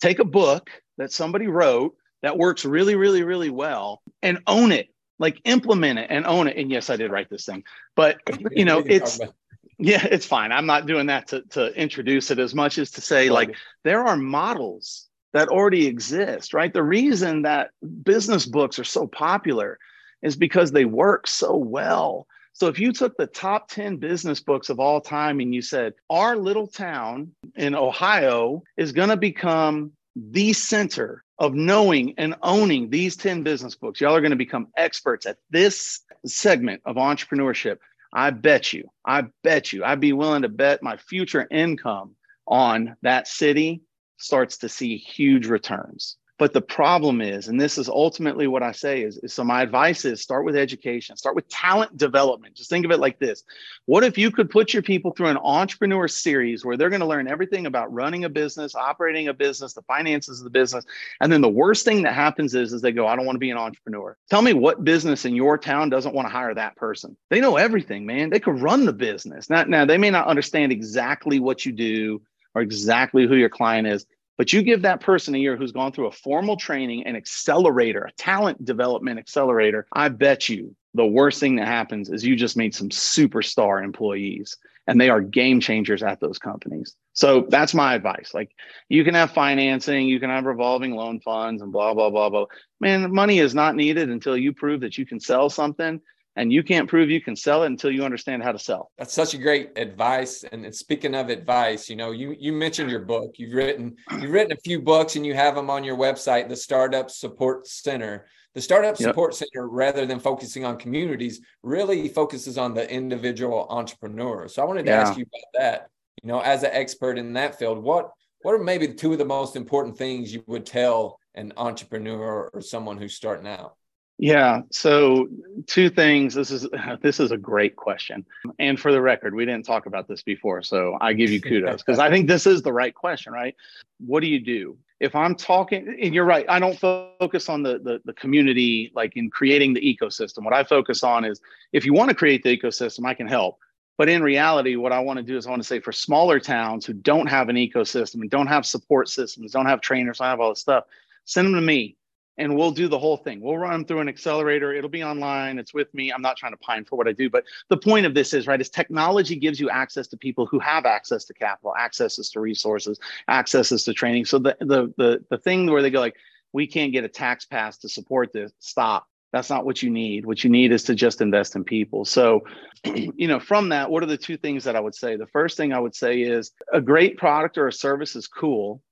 take 0.00 0.18
a 0.18 0.24
book 0.24 0.70
that 0.96 1.12
somebody 1.12 1.46
wrote 1.46 1.94
that 2.22 2.38
works 2.38 2.64
really, 2.64 2.94
really, 2.94 3.22
really 3.22 3.50
well, 3.50 4.00
and 4.22 4.38
own 4.46 4.72
it. 4.72 4.88
Like 5.18 5.40
implement 5.44 5.98
it 5.98 6.06
and 6.10 6.26
own 6.26 6.48
it. 6.48 6.56
And 6.56 6.70
yes, 6.70 6.90
I 6.90 6.96
did 6.96 7.12
write 7.12 7.30
this 7.30 7.44
thing, 7.44 7.64
but 7.94 8.20
you 8.50 8.64
know, 8.64 8.82
it's. 8.84 9.20
Yeah, 9.78 10.06
it's 10.08 10.26
fine. 10.26 10.52
I'm 10.52 10.66
not 10.66 10.86
doing 10.86 11.06
that 11.06 11.28
to, 11.28 11.42
to 11.42 11.74
introduce 11.74 12.30
it 12.30 12.38
as 12.38 12.54
much 12.54 12.78
as 12.78 12.92
to 12.92 13.00
say, 13.00 13.30
like, 13.30 13.56
there 13.82 14.06
are 14.06 14.16
models 14.16 15.08
that 15.32 15.48
already 15.48 15.86
exist, 15.86 16.54
right? 16.54 16.72
The 16.72 16.82
reason 16.82 17.42
that 17.42 17.70
business 18.02 18.46
books 18.46 18.78
are 18.78 18.84
so 18.84 19.06
popular 19.06 19.78
is 20.22 20.36
because 20.36 20.70
they 20.70 20.84
work 20.84 21.26
so 21.26 21.56
well. 21.56 22.26
So 22.52 22.66
if 22.68 22.78
you 22.78 22.92
took 22.92 23.16
the 23.16 23.26
top 23.26 23.68
10 23.68 23.96
business 23.96 24.40
books 24.40 24.68
of 24.68 24.78
all 24.78 25.00
time 25.00 25.40
and 25.40 25.54
you 25.54 25.62
said, 25.62 25.94
our 26.10 26.36
little 26.36 26.66
town 26.66 27.32
in 27.56 27.74
Ohio 27.74 28.62
is 28.76 28.92
going 28.92 29.08
to 29.08 29.16
become 29.16 29.92
the 30.14 30.52
center 30.52 31.24
of 31.38 31.54
knowing 31.54 32.14
and 32.18 32.36
owning 32.42 32.90
these 32.90 33.16
10 33.16 33.42
business 33.42 33.74
books, 33.74 34.00
y'all 34.00 34.14
are 34.14 34.20
going 34.20 34.30
to 34.30 34.36
become 34.36 34.68
experts 34.76 35.24
at 35.26 35.38
this 35.50 36.00
segment 36.26 36.82
of 36.84 36.96
entrepreneurship. 36.96 37.78
I 38.12 38.30
bet 38.30 38.74
you, 38.74 38.90
I 39.04 39.24
bet 39.42 39.72
you, 39.72 39.82
I'd 39.84 40.00
be 40.00 40.12
willing 40.12 40.42
to 40.42 40.50
bet 40.50 40.82
my 40.82 40.98
future 40.98 41.46
income 41.50 42.14
on 42.46 42.96
that 43.00 43.26
city 43.26 43.80
starts 44.22 44.58
to 44.58 44.68
see 44.68 44.96
huge 44.96 45.46
returns. 45.46 46.16
But 46.42 46.52
the 46.52 46.60
problem 46.60 47.20
is, 47.20 47.46
and 47.46 47.60
this 47.60 47.78
is 47.78 47.88
ultimately 47.88 48.48
what 48.48 48.64
I 48.64 48.72
say 48.72 49.02
is, 49.02 49.16
is 49.18 49.32
so 49.32 49.44
my 49.44 49.62
advice 49.62 50.04
is 50.04 50.22
start 50.22 50.44
with 50.44 50.56
education, 50.56 51.16
start 51.16 51.36
with 51.36 51.46
talent 51.48 51.96
development. 51.96 52.56
Just 52.56 52.68
think 52.68 52.84
of 52.84 52.90
it 52.90 52.98
like 52.98 53.20
this. 53.20 53.44
What 53.86 54.02
if 54.02 54.18
you 54.18 54.32
could 54.32 54.50
put 54.50 54.72
your 54.72 54.82
people 54.82 55.12
through 55.12 55.28
an 55.28 55.36
entrepreneur 55.36 56.08
series 56.08 56.64
where 56.64 56.76
they're 56.76 56.90
going 56.90 56.98
to 56.98 57.06
learn 57.06 57.28
everything 57.28 57.66
about 57.66 57.92
running 57.92 58.24
a 58.24 58.28
business, 58.28 58.74
operating 58.74 59.28
a 59.28 59.32
business, 59.32 59.72
the 59.72 59.82
finances 59.82 60.40
of 60.40 60.44
the 60.44 60.50
business. 60.50 60.84
And 61.20 61.32
then 61.32 61.42
the 61.42 61.48
worst 61.48 61.84
thing 61.84 62.02
that 62.02 62.14
happens 62.14 62.56
is, 62.56 62.72
is 62.72 62.82
they 62.82 62.90
go, 62.90 63.06
I 63.06 63.14
don't 63.14 63.24
want 63.24 63.36
to 63.36 63.40
be 63.40 63.52
an 63.52 63.56
entrepreneur. 63.56 64.16
Tell 64.28 64.42
me 64.42 64.52
what 64.52 64.82
business 64.82 65.24
in 65.24 65.36
your 65.36 65.58
town 65.58 65.90
doesn't 65.90 66.12
want 66.12 66.26
to 66.26 66.32
hire 66.32 66.54
that 66.54 66.74
person. 66.74 67.16
They 67.30 67.40
know 67.40 67.56
everything, 67.56 68.04
man. 68.04 68.30
They 68.30 68.40
could 68.40 68.60
run 68.60 68.84
the 68.84 68.92
business. 68.92 69.48
Now, 69.48 69.62
now 69.62 69.84
they 69.84 69.96
may 69.96 70.10
not 70.10 70.26
understand 70.26 70.72
exactly 70.72 71.38
what 71.38 71.64
you 71.64 71.70
do 71.70 72.20
or 72.54 72.62
exactly 72.62 73.26
who 73.26 73.36
your 73.36 73.48
client 73.48 73.86
is, 73.86 74.06
but 74.38 74.52
you 74.52 74.62
give 74.62 74.82
that 74.82 75.00
person 75.00 75.34
a 75.34 75.38
year 75.38 75.56
who's 75.56 75.72
gone 75.72 75.92
through 75.92 76.06
a 76.06 76.12
formal 76.12 76.56
training, 76.56 77.06
an 77.06 77.16
accelerator, 77.16 78.04
a 78.04 78.12
talent 78.12 78.64
development 78.64 79.18
accelerator. 79.18 79.86
I 79.92 80.08
bet 80.08 80.48
you 80.48 80.74
the 80.94 81.06
worst 81.06 81.40
thing 81.40 81.56
that 81.56 81.68
happens 81.68 82.10
is 82.10 82.24
you 82.24 82.36
just 82.36 82.56
made 82.56 82.74
some 82.74 82.88
superstar 82.88 83.82
employees 83.82 84.56
and 84.86 85.00
they 85.00 85.10
are 85.10 85.20
game 85.20 85.60
changers 85.60 86.02
at 86.02 86.20
those 86.20 86.38
companies. 86.38 86.96
So 87.12 87.46
that's 87.48 87.72
my 87.72 87.94
advice. 87.94 88.32
Like 88.34 88.50
you 88.88 89.04
can 89.04 89.14
have 89.14 89.30
financing, 89.30 90.08
you 90.08 90.18
can 90.18 90.30
have 90.30 90.44
revolving 90.44 90.92
loan 90.92 91.20
funds 91.20 91.62
and 91.62 91.70
blah, 91.70 91.94
blah, 91.94 92.10
blah, 92.10 92.30
blah. 92.30 92.46
Man, 92.80 93.14
money 93.14 93.38
is 93.38 93.54
not 93.54 93.76
needed 93.76 94.10
until 94.10 94.36
you 94.36 94.52
prove 94.52 94.80
that 94.80 94.98
you 94.98 95.06
can 95.06 95.20
sell 95.20 95.48
something 95.50 96.00
and 96.36 96.52
you 96.52 96.62
can't 96.62 96.88
prove 96.88 97.10
you 97.10 97.20
can 97.20 97.36
sell 97.36 97.62
it 97.62 97.66
until 97.66 97.90
you 97.90 98.04
understand 98.04 98.42
how 98.42 98.52
to 98.52 98.58
sell. 98.58 98.90
That's 98.98 99.12
such 99.12 99.34
a 99.34 99.38
great 99.38 99.70
advice. 99.76 100.44
And 100.44 100.74
speaking 100.74 101.14
of 101.14 101.28
advice, 101.28 101.90
you 101.90 101.96
know, 101.96 102.10
you 102.12 102.34
you 102.38 102.52
mentioned 102.52 102.90
your 102.90 103.00
book. 103.00 103.34
You've 103.38 103.52
written 103.52 103.96
you've 104.20 104.30
written 104.30 104.52
a 104.52 104.60
few 104.60 104.80
books, 104.80 105.16
and 105.16 105.26
you 105.26 105.34
have 105.34 105.54
them 105.54 105.70
on 105.70 105.84
your 105.84 105.96
website, 105.96 106.48
the 106.48 106.56
Startup 106.56 107.10
Support 107.10 107.66
Center. 107.66 108.26
The 108.54 108.60
Startup 108.60 108.98
yep. 108.98 109.08
Support 109.08 109.34
Center, 109.34 109.66
rather 109.68 110.04
than 110.04 110.20
focusing 110.20 110.64
on 110.66 110.78
communities, 110.78 111.40
really 111.62 112.08
focuses 112.08 112.58
on 112.58 112.74
the 112.74 112.90
individual 112.90 113.66
entrepreneur. 113.70 114.46
So 114.46 114.60
I 114.62 114.66
wanted 114.66 114.84
to 114.86 114.92
yeah. 114.92 115.00
ask 115.00 115.16
you 115.16 115.24
about 115.24 115.60
that. 115.60 115.88
You 116.22 116.28
know, 116.28 116.40
as 116.40 116.62
an 116.62 116.70
expert 116.72 117.18
in 117.18 117.32
that 117.34 117.58
field, 117.58 117.82
what 117.82 118.10
what 118.42 118.54
are 118.54 118.58
maybe 118.62 118.88
two 118.88 119.12
of 119.12 119.18
the 119.18 119.24
most 119.24 119.56
important 119.56 119.96
things 119.96 120.32
you 120.32 120.42
would 120.46 120.66
tell 120.66 121.18
an 121.34 121.52
entrepreneur 121.56 122.50
or 122.52 122.60
someone 122.60 122.98
who's 122.98 123.14
starting 123.14 123.46
out? 123.46 123.76
Yeah. 124.22 124.62
So 124.70 125.28
two 125.66 125.90
things. 125.90 126.32
This 126.32 126.52
is 126.52 126.68
this 127.02 127.18
is 127.18 127.32
a 127.32 127.36
great 127.36 127.74
question. 127.74 128.24
And 128.60 128.78
for 128.78 128.92
the 128.92 129.00
record, 129.00 129.34
we 129.34 129.44
didn't 129.44 129.64
talk 129.64 129.86
about 129.86 130.06
this 130.06 130.22
before, 130.22 130.62
so 130.62 130.96
I 131.00 131.12
give 131.12 131.30
you 131.30 131.40
kudos 131.40 131.82
because 131.82 131.98
I 131.98 132.08
think 132.08 132.28
this 132.28 132.46
is 132.46 132.62
the 132.62 132.72
right 132.72 132.94
question, 132.94 133.32
right? 133.32 133.56
What 133.98 134.20
do 134.20 134.28
you 134.28 134.38
do? 134.38 134.78
If 135.00 135.16
I'm 135.16 135.34
talking, 135.34 135.98
and 136.00 136.14
you're 136.14 136.24
right, 136.24 136.46
I 136.48 136.60
don't 136.60 136.78
focus 136.78 137.48
on 137.48 137.64
the, 137.64 137.80
the 137.80 138.00
the 138.04 138.12
community 138.12 138.92
like 138.94 139.16
in 139.16 139.28
creating 139.28 139.74
the 139.74 139.80
ecosystem. 139.80 140.44
What 140.44 140.54
I 140.54 140.62
focus 140.62 141.02
on 141.02 141.24
is 141.24 141.40
if 141.72 141.84
you 141.84 141.92
want 141.92 142.10
to 142.10 142.14
create 142.14 142.44
the 142.44 142.56
ecosystem, 142.56 143.04
I 143.04 143.14
can 143.14 143.26
help. 143.26 143.58
But 143.98 144.08
in 144.08 144.22
reality, 144.22 144.76
what 144.76 144.92
I 144.92 145.00
want 145.00 145.16
to 145.16 145.24
do 145.24 145.36
is 145.36 145.48
I 145.48 145.50
want 145.50 145.62
to 145.62 145.66
say 145.66 145.80
for 145.80 145.90
smaller 145.90 146.38
towns 146.38 146.86
who 146.86 146.92
don't 146.92 147.26
have 147.26 147.48
an 147.48 147.56
ecosystem 147.56 148.20
and 148.20 148.30
don't 148.30 148.46
have 148.46 148.66
support 148.66 149.08
systems, 149.08 149.50
don't 149.50 149.66
have 149.66 149.80
trainers, 149.80 150.18
don't 150.18 150.28
have 150.28 150.38
all 150.38 150.50
this 150.50 150.60
stuff, 150.60 150.84
send 151.24 151.48
them 151.48 151.54
to 151.54 151.60
me 151.60 151.96
and 152.38 152.56
we'll 152.56 152.70
do 152.70 152.88
the 152.88 152.98
whole 152.98 153.16
thing. 153.16 153.40
We'll 153.40 153.58
run 153.58 153.84
through 153.84 154.00
an 154.00 154.08
accelerator. 154.08 154.72
It'll 154.72 154.90
be 154.90 155.04
online. 155.04 155.58
It's 155.58 155.74
with 155.74 155.92
me. 155.94 156.12
I'm 156.12 156.22
not 156.22 156.36
trying 156.36 156.52
to 156.52 156.58
pine 156.58 156.84
for 156.84 156.96
what 156.96 157.06
I 157.08 157.12
do, 157.12 157.28
but 157.28 157.44
the 157.68 157.76
point 157.76 158.06
of 158.06 158.14
this 158.14 158.32
is 158.32 158.46
right 158.46 158.60
is 158.60 158.70
technology 158.70 159.36
gives 159.36 159.60
you 159.60 159.70
access 159.70 160.06
to 160.08 160.16
people 160.16 160.46
who 160.46 160.58
have 160.58 160.86
access 160.86 161.24
to 161.26 161.34
capital, 161.34 161.76
accesses 161.76 162.30
to 162.30 162.40
resources, 162.40 162.98
accesses 163.28 163.84
to 163.84 163.92
training. 163.92 164.24
So 164.24 164.38
the 164.38 164.56
the 164.60 164.92
the 164.96 165.24
the 165.28 165.38
thing 165.38 165.70
where 165.70 165.82
they 165.82 165.90
go 165.90 166.00
like, 166.00 166.16
we 166.52 166.66
can't 166.66 166.92
get 166.92 167.04
a 167.04 167.08
tax 167.08 167.44
pass 167.44 167.78
to 167.78 167.88
support 167.88 168.32
this. 168.32 168.52
Stop. 168.60 169.06
That's 169.32 169.48
not 169.48 169.64
what 169.64 169.82
you 169.82 169.88
need. 169.88 170.26
What 170.26 170.44
you 170.44 170.50
need 170.50 170.72
is 170.72 170.82
to 170.84 170.94
just 170.94 171.22
invest 171.22 171.56
in 171.56 171.64
people. 171.64 172.04
So, 172.04 172.44
you 172.84 173.28
know, 173.28 173.40
from 173.40 173.70
that, 173.70 173.90
what 173.90 174.02
are 174.02 174.06
the 174.06 174.18
two 174.18 174.36
things 174.36 174.64
that 174.64 174.76
I 174.76 174.80
would 174.80 174.94
say? 174.94 175.16
The 175.16 175.26
first 175.26 175.56
thing 175.56 175.72
I 175.72 175.78
would 175.78 175.94
say 175.94 176.20
is 176.20 176.52
a 176.72 176.82
great 176.82 177.16
product 177.16 177.56
or 177.56 177.66
a 177.66 177.72
service 177.72 178.14
is 178.14 178.28
cool. 178.28 178.82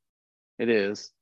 It 0.58 0.70
is. 0.70 1.12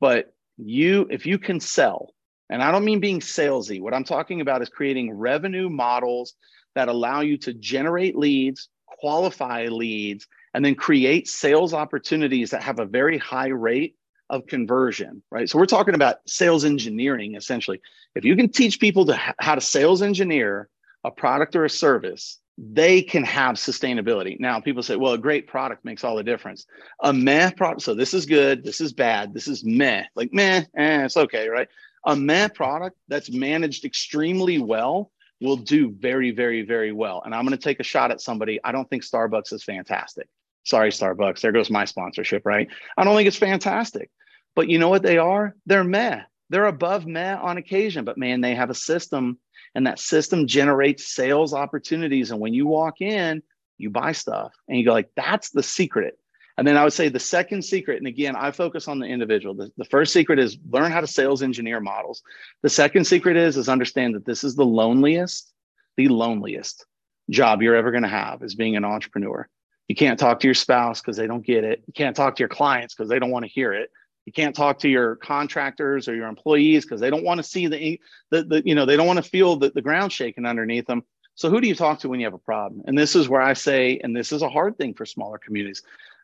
But 0.00 0.34
you 0.56 1.06
if 1.10 1.26
you 1.26 1.38
can 1.38 1.58
sell 1.60 2.14
and 2.50 2.62
i 2.62 2.70
don't 2.70 2.84
mean 2.84 3.00
being 3.00 3.20
salesy 3.20 3.80
what 3.80 3.94
i'm 3.94 4.04
talking 4.04 4.40
about 4.40 4.62
is 4.62 4.68
creating 4.68 5.12
revenue 5.12 5.68
models 5.68 6.34
that 6.74 6.88
allow 6.88 7.20
you 7.20 7.36
to 7.36 7.52
generate 7.54 8.16
leads 8.16 8.68
qualify 8.86 9.66
leads 9.66 10.26
and 10.54 10.64
then 10.64 10.74
create 10.74 11.28
sales 11.28 11.74
opportunities 11.74 12.50
that 12.50 12.62
have 12.62 12.78
a 12.78 12.86
very 12.86 13.18
high 13.18 13.48
rate 13.48 13.96
of 14.30 14.46
conversion 14.46 15.22
right? 15.30 15.48
So 15.48 15.58
we're 15.58 15.66
talking 15.66 15.94
about 15.94 16.16
sales 16.26 16.64
engineering 16.64 17.34
essentially. 17.34 17.80
If 18.14 18.24
you 18.24 18.36
can 18.36 18.48
teach 18.48 18.80
people 18.80 19.04
to 19.06 19.20
how 19.38 19.54
to 19.54 19.60
sales 19.60 20.00
engineer 20.00 20.68
a 21.04 21.10
product 21.10 21.54
or 21.56 21.64
a 21.64 21.70
service 21.70 22.38
they 22.56 23.02
can 23.02 23.24
have 23.24 23.56
sustainability. 23.56 24.38
Now, 24.38 24.60
people 24.60 24.82
say, 24.82 24.96
well, 24.96 25.12
a 25.12 25.18
great 25.18 25.48
product 25.48 25.84
makes 25.84 26.04
all 26.04 26.16
the 26.16 26.22
difference. 26.22 26.66
A 27.00 27.12
meh 27.12 27.50
product, 27.50 27.82
so 27.82 27.94
this 27.94 28.14
is 28.14 28.26
good, 28.26 28.62
this 28.62 28.80
is 28.80 28.92
bad, 28.92 29.34
this 29.34 29.48
is 29.48 29.64
meh, 29.64 30.04
like 30.14 30.32
meh, 30.32 30.64
eh, 30.76 31.04
it's 31.04 31.16
okay, 31.16 31.48
right? 31.48 31.68
A 32.06 32.14
meh 32.14 32.48
product 32.48 32.96
that's 33.08 33.30
managed 33.30 33.84
extremely 33.84 34.58
well 34.58 35.10
will 35.40 35.56
do 35.56 35.90
very, 35.98 36.30
very, 36.30 36.62
very 36.62 36.92
well. 36.92 37.22
And 37.24 37.34
I'm 37.34 37.44
going 37.44 37.56
to 37.56 37.62
take 37.62 37.80
a 37.80 37.84
shot 37.84 38.10
at 38.10 38.20
somebody. 38.20 38.60
I 38.62 38.72
don't 38.72 38.88
think 38.88 39.04
Starbucks 39.04 39.52
is 39.52 39.64
fantastic. 39.64 40.28
Sorry, 40.64 40.90
Starbucks. 40.90 41.40
There 41.40 41.52
goes 41.52 41.70
my 41.70 41.84
sponsorship, 41.84 42.42
right? 42.46 42.68
I 42.96 43.04
don't 43.04 43.16
think 43.16 43.26
it's 43.26 43.36
fantastic. 43.36 44.10
But 44.54 44.68
you 44.68 44.78
know 44.78 44.88
what 44.88 45.02
they 45.02 45.18
are? 45.18 45.56
They're 45.66 45.84
meh. 45.84 46.22
They're 46.50 46.66
above 46.66 47.06
meh 47.06 47.36
on 47.36 47.58
occasion, 47.58 48.04
but 48.04 48.16
man, 48.16 48.40
they 48.40 48.54
have 48.54 48.70
a 48.70 48.74
system 48.74 49.38
and 49.74 49.86
that 49.86 49.98
system 49.98 50.46
generates 50.46 51.14
sales 51.14 51.52
opportunities. 51.52 52.30
And 52.30 52.40
when 52.40 52.54
you 52.54 52.66
walk 52.66 53.00
in, 53.00 53.42
you 53.78 53.90
buy 53.90 54.12
stuff 54.12 54.52
and 54.68 54.78
you 54.78 54.84
go 54.84 54.92
like, 54.92 55.10
that's 55.16 55.50
the 55.50 55.62
secret. 55.62 56.18
And 56.56 56.66
then 56.66 56.76
I 56.76 56.84
would 56.84 56.92
say 56.92 57.08
the 57.08 57.18
second 57.18 57.62
secret, 57.62 57.98
and 57.98 58.06
again, 58.06 58.36
I 58.36 58.52
focus 58.52 58.86
on 58.86 59.00
the 59.00 59.06
individual. 59.06 59.54
The, 59.54 59.72
the 59.76 59.84
first 59.86 60.12
secret 60.12 60.38
is 60.38 60.56
learn 60.70 60.92
how 60.92 61.00
to 61.00 61.06
sales 61.06 61.42
engineer 61.42 61.80
models. 61.80 62.22
The 62.62 62.68
second 62.68 63.06
secret 63.06 63.36
is 63.36 63.56
is 63.56 63.68
understand 63.68 64.14
that 64.14 64.24
this 64.24 64.44
is 64.44 64.54
the 64.54 64.64
loneliest, 64.64 65.52
the 65.96 66.06
loneliest 66.08 66.86
job 67.30 67.60
you're 67.60 67.74
ever 67.74 67.90
going 67.90 68.04
to 68.04 68.08
have 68.08 68.42
is 68.42 68.54
being 68.54 68.76
an 68.76 68.84
entrepreneur. 68.84 69.48
You 69.88 69.96
can't 69.96 70.18
talk 70.18 70.38
to 70.40 70.46
your 70.46 70.54
spouse 70.54 71.00
because 71.00 71.16
they 71.16 71.26
don't 71.26 71.44
get 71.44 71.64
it. 71.64 71.82
You 71.86 71.92
can't 71.92 72.14
talk 72.14 72.36
to 72.36 72.40
your 72.40 72.48
clients 72.48 72.94
because 72.94 73.08
they 73.08 73.18
don't 73.18 73.32
want 73.32 73.44
to 73.44 73.50
hear 73.50 73.72
it. 73.72 73.90
You 74.26 74.32
can't 74.32 74.56
talk 74.56 74.78
to 74.80 74.88
your 74.88 75.16
contractors 75.16 76.08
or 76.08 76.14
your 76.14 76.28
employees 76.28 76.84
because 76.84 77.00
they 77.00 77.10
don't 77.10 77.24
want 77.24 77.38
to 77.38 77.44
see 77.44 77.66
the, 77.66 78.00
the, 78.30 78.42
the, 78.44 78.62
you 78.64 78.74
know, 78.74 78.86
they 78.86 78.96
don't 78.96 79.06
want 79.06 79.22
to 79.22 79.28
feel 79.28 79.56
the, 79.56 79.70
the 79.70 79.82
ground 79.82 80.12
shaking 80.12 80.46
underneath 80.46 80.86
them. 80.86 81.04
So 81.34 81.50
who 81.50 81.60
do 81.60 81.68
you 81.68 81.74
talk 81.74 81.98
to 82.00 82.08
when 82.08 82.20
you 82.20 82.26
have 82.26 82.34
a 82.34 82.38
problem? 82.38 82.82
And 82.86 82.96
this 82.96 83.16
is 83.16 83.28
where 83.28 83.42
I 83.42 83.54
say, 83.54 84.00
and 84.02 84.16
this 84.16 84.32
is 84.32 84.42
a 84.42 84.48
hard 84.48 84.78
thing 84.78 84.94
for 84.94 85.04
smaller 85.04 85.38
communities. 85.38 85.82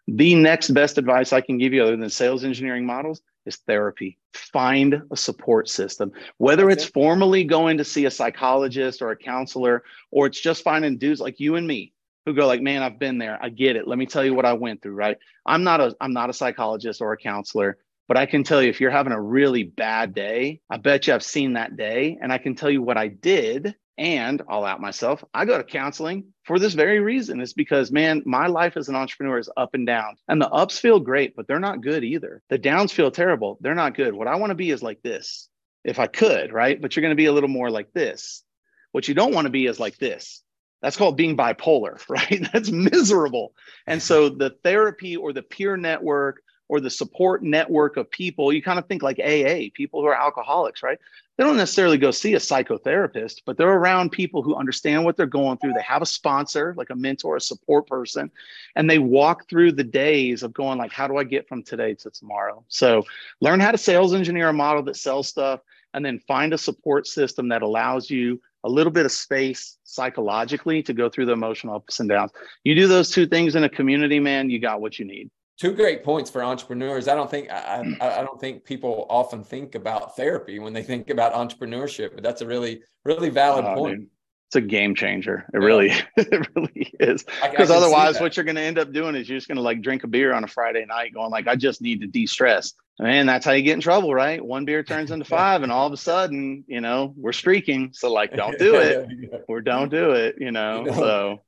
The 0.09 0.35
next 0.35 0.71
best 0.71 0.99
advice 0.99 1.33
I 1.33 1.41
can 1.41 1.59
give 1.59 1.73
you, 1.73 1.83
other 1.83 1.97
than 1.97 2.11
sales 2.11 2.45
engineering 2.45 2.87
models, 2.87 3.21
is 3.45 3.57
therapy. 3.57 4.19
Find 4.33 5.03
a 5.11 5.17
support 5.17 5.69
system, 5.69 6.13
whether 6.39 6.71
it's 6.71 6.85
formally 6.85 7.45
going 7.45 7.79
to 7.79 7.85
see 7.85 8.07
a 8.07 8.11
psychologist 8.11 9.03
or 9.03 9.11
a 9.11 9.17
counselor, 9.17 9.83
or 10.11 10.27
it's 10.27 10.41
just 10.41 10.63
finding 10.63 10.97
dudes 10.97 11.21
like 11.21 11.41
you 11.41 11.57
and 11.57 11.67
me 11.67 11.93
who 12.25 12.35
go 12.35 12.47
like, 12.47 12.61
man, 12.61 12.83
I've 12.83 12.99
been 12.99 13.19
there. 13.19 13.39
I 13.41 13.49
get 13.49 13.77
it. 13.77 13.89
Let 13.89 13.99
me 13.99 14.07
tell 14.07 14.25
you 14.25 14.35
what 14.35 14.45
I 14.45 14.53
went 14.53 14.83
through, 14.83 14.95
right? 14.95 15.17
I'm 15.47 15.65
not 15.65 15.81
a 15.81 15.97
I'm 16.01 16.13
not 16.13 16.31
a 16.31 16.35
psychologist 16.35 17.01
or 17.01 17.13
a 17.13 17.17
counselor. 17.17 17.79
But 18.11 18.17
I 18.17 18.27
can 18.27 18.43
tell 18.43 18.61
you, 18.61 18.69
if 18.69 18.81
you're 18.81 18.91
having 18.91 19.13
a 19.13 19.23
really 19.23 19.63
bad 19.63 20.17
day, 20.17 20.59
I 20.69 20.79
bet 20.79 21.07
you 21.07 21.15
I've 21.15 21.23
seen 21.23 21.53
that 21.53 21.77
day. 21.77 22.19
And 22.21 22.33
I 22.33 22.39
can 22.39 22.57
tell 22.57 22.69
you 22.69 22.83
what 22.83 22.97
I 22.97 23.07
did. 23.07 23.77
And 23.99 24.43
I'll 24.49 24.65
out 24.65 24.81
myself. 24.81 25.23
I 25.33 25.45
go 25.45 25.57
to 25.57 25.63
counseling 25.63 26.25
for 26.43 26.59
this 26.59 26.75
very 26.75 26.99
reason. 26.99 27.41
It's 27.41 27.53
because, 27.53 27.93
man, 27.93 28.25
my 28.27 28.49
life 28.49 28.77
as 28.77 28.89
an 28.89 28.97
entrepreneur 28.97 29.39
is 29.39 29.49
up 29.57 29.75
and 29.75 29.87
down. 29.87 30.17
And 30.27 30.43
the 30.43 30.51
ups 30.51 30.77
feel 30.77 30.99
great, 30.99 31.37
but 31.37 31.47
they're 31.47 31.61
not 31.61 31.83
good 31.83 32.03
either. 32.03 32.43
The 32.51 32.59
downs 32.59 32.91
feel 32.91 33.13
terrible. 33.13 33.59
They're 33.61 33.77
not 33.77 33.95
good. 33.95 34.13
What 34.13 34.27
I 34.27 34.35
want 34.35 34.51
to 34.51 34.57
be 34.57 34.73
is 34.73 34.83
like 34.83 35.01
this, 35.03 35.49
if 35.85 36.01
I 36.01 36.09
could, 36.09 36.53
right? 36.53 36.83
But 36.83 36.97
you're 36.97 37.03
going 37.03 37.13
to 37.13 37.23
be 37.23 37.27
a 37.27 37.33
little 37.33 37.49
more 37.49 37.71
like 37.71 37.93
this. 37.93 38.43
What 38.91 39.07
you 39.07 39.15
don't 39.15 39.35
want 39.35 39.45
to 39.45 39.53
be 39.53 39.67
is 39.67 39.79
like 39.79 39.99
this. 39.99 40.43
That's 40.83 40.97
called 40.97 41.17
being 41.17 41.37
bipolar, 41.37 42.03
right? 42.09 42.49
That's 42.53 42.73
miserable. 42.73 43.55
And 43.87 44.03
so 44.03 44.31
the 44.31 44.57
therapy 44.65 45.15
or 45.15 45.33
the 45.33 45.43
peer 45.43 45.77
network 45.77 46.43
or 46.71 46.79
the 46.79 46.89
support 46.89 47.43
network 47.43 47.97
of 47.97 48.09
people. 48.09 48.53
You 48.53 48.63
kind 48.63 48.79
of 48.79 48.87
think 48.87 49.03
like 49.03 49.19
AA, 49.19 49.75
people 49.75 50.01
who 50.01 50.07
are 50.07 50.15
alcoholics, 50.15 50.85
right? 50.85 51.01
They 51.37 51.43
don't 51.43 51.57
necessarily 51.57 51.99
go 51.99 52.13
see 52.13 52.35
a 52.35 52.39
psychotherapist, 52.39 53.43
but 53.45 53.57
they're 53.57 53.69
around 53.69 54.13
people 54.13 54.41
who 54.41 54.55
understand 54.55 55.05
what 55.05 55.17
they're 55.17 55.27
going 55.27 55.59
through. 55.59 55.73
They 55.73 55.83
have 55.83 56.01
a 56.01 56.07
sponsor, 56.07 56.73
like 56.77 56.91
a 56.91 56.95
mentor, 56.95 57.35
a 57.35 57.41
support 57.41 57.89
person, 57.89 58.31
and 58.77 58.89
they 58.89 59.01
walk 59.01 59.49
through 59.49 59.73
the 59.73 59.83
days 59.83 60.45
of 60.45 60.53
going 60.53 60.79
like, 60.79 60.93
how 60.93 61.09
do 61.09 61.17
I 61.17 61.25
get 61.25 61.49
from 61.49 61.65
today 61.65 61.95
to 61.95 62.11
tomorrow? 62.11 62.65
So 62.69 63.03
learn 63.41 63.59
how 63.59 63.73
to 63.73 63.79
sales 63.79 64.15
engineer 64.15 64.51
a 64.51 64.53
model 64.53 64.85
that 64.85 64.97
sells 64.97 65.27
stuff 65.27 65.63
and 65.93 66.05
then 66.05 66.21
find 66.21 66.55
a 66.55 66.59
support 66.59 67.09
system 67.09 67.49
that 67.49 67.63
allows 67.63 68.09
you 68.09 68.41
a 68.63 68.69
little 68.69 68.93
bit 68.93 69.07
of 69.07 69.11
space 69.11 69.77
psychologically 69.83 70.85
to 70.85 70.93
go 70.93 71.09
through 71.09 71.27
the 71.27 71.33
emotional 71.33 71.75
ups 71.75 71.99
and 71.99 72.09
downs. 72.09 72.31
You 72.63 72.77
do 72.77 72.87
those 72.87 73.11
two 73.11 73.27
things 73.27 73.57
in 73.57 73.65
a 73.65 73.69
community, 73.69 74.21
man, 74.21 74.51
you 74.51 74.61
got 74.61 74.81
what 74.81 75.01
you 75.01 75.05
need 75.05 75.31
two 75.61 75.75
great 75.75 76.03
points 76.03 76.31
for 76.31 76.43
entrepreneurs. 76.43 77.07
I 77.07 77.15
don't 77.15 77.31
think 77.31 77.49
mm. 77.49 77.97
I, 78.01 78.21
I, 78.21 78.23
don't 78.23 78.41
think 78.41 78.65
people 78.65 79.07
often 79.11 79.45
think 79.45 79.75
about 79.75 80.17
therapy 80.17 80.59
when 80.59 80.73
they 80.73 80.83
think 80.83 81.11
about 81.11 81.35
entrepreneurship, 81.35 82.15
but 82.15 82.25
that's 82.25 82.41
a 82.41 82.47
really 82.47 82.83
really 83.05 83.29
valid 83.29 83.65
oh, 83.67 83.75
point. 83.75 84.01
Dude. 84.01 84.09
It's 84.49 84.57
a 84.57 84.61
game 84.61 84.97
changer. 84.97 85.47
It 85.55 85.61
yeah. 85.61 85.67
really 85.67 85.93
it 86.17 86.49
really 86.57 86.93
is. 86.99 87.25
Because 87.49 87.71
otherwise, 87.71 88.21
what 88.21 88.37
you're 88.37 88.45
going 88.45 88.57
to 88.57 88.63
end 88.63 88.79
up 88.79 88.93
doing 88.93 89.15
is 89.15 89.29
you're 89.29 89.39
just 89.39 89.47
going 89.47 89.57
to 89.57 89.63
like 89.63 89.81
drink 89.83 90.03
a 90.03 90.09
beer 90.09 90.33
on 90.33 90.43
a 90.43 90.49
Friday 90.49 90.85
night, 90.87 91.15
going 91.15 91.31
like, 91.31 91.47
I 91.47 91.55
just 91.55 91.81
need 91.81 92.01
to 92.01 92.09
de-stress. 92.09 92.73
Man, 93.01 93.25
that's 93.25 93.47
how 93.47 93.53
you 93.53 93.63
get 93.63 93.75
in 93.75 93.81
trouble, 93.81 94.15
right? 94.15 94.45
One 94.45 94.67
beer 94.67 94.83
turns 94.83 95.11
into 95.11 95.25
five, 95.39 95.63
and 95.63 95.73
all 95.73 95.87
of 95.87 95.93
a 95.93 95.97
sudden, 95.97 96.65
you 96.69 96.83
know, 96.83 97.15
we're 97.17 97.33
streaking. 97.33 97.93
So 97.95 98.13
like, 98.13 98.35
don't 98.37 98.59
do 98.59 98.77
it. 98.77 99.09
Or 99.49 99.61
don't 99.61 99.91
do 99.91 100.13
it. 100.13 100.37
You 100.39 100.53
know. 100.53 100.85
You 100.85 100.91
know 100.91 100.93
so 100.93 101.41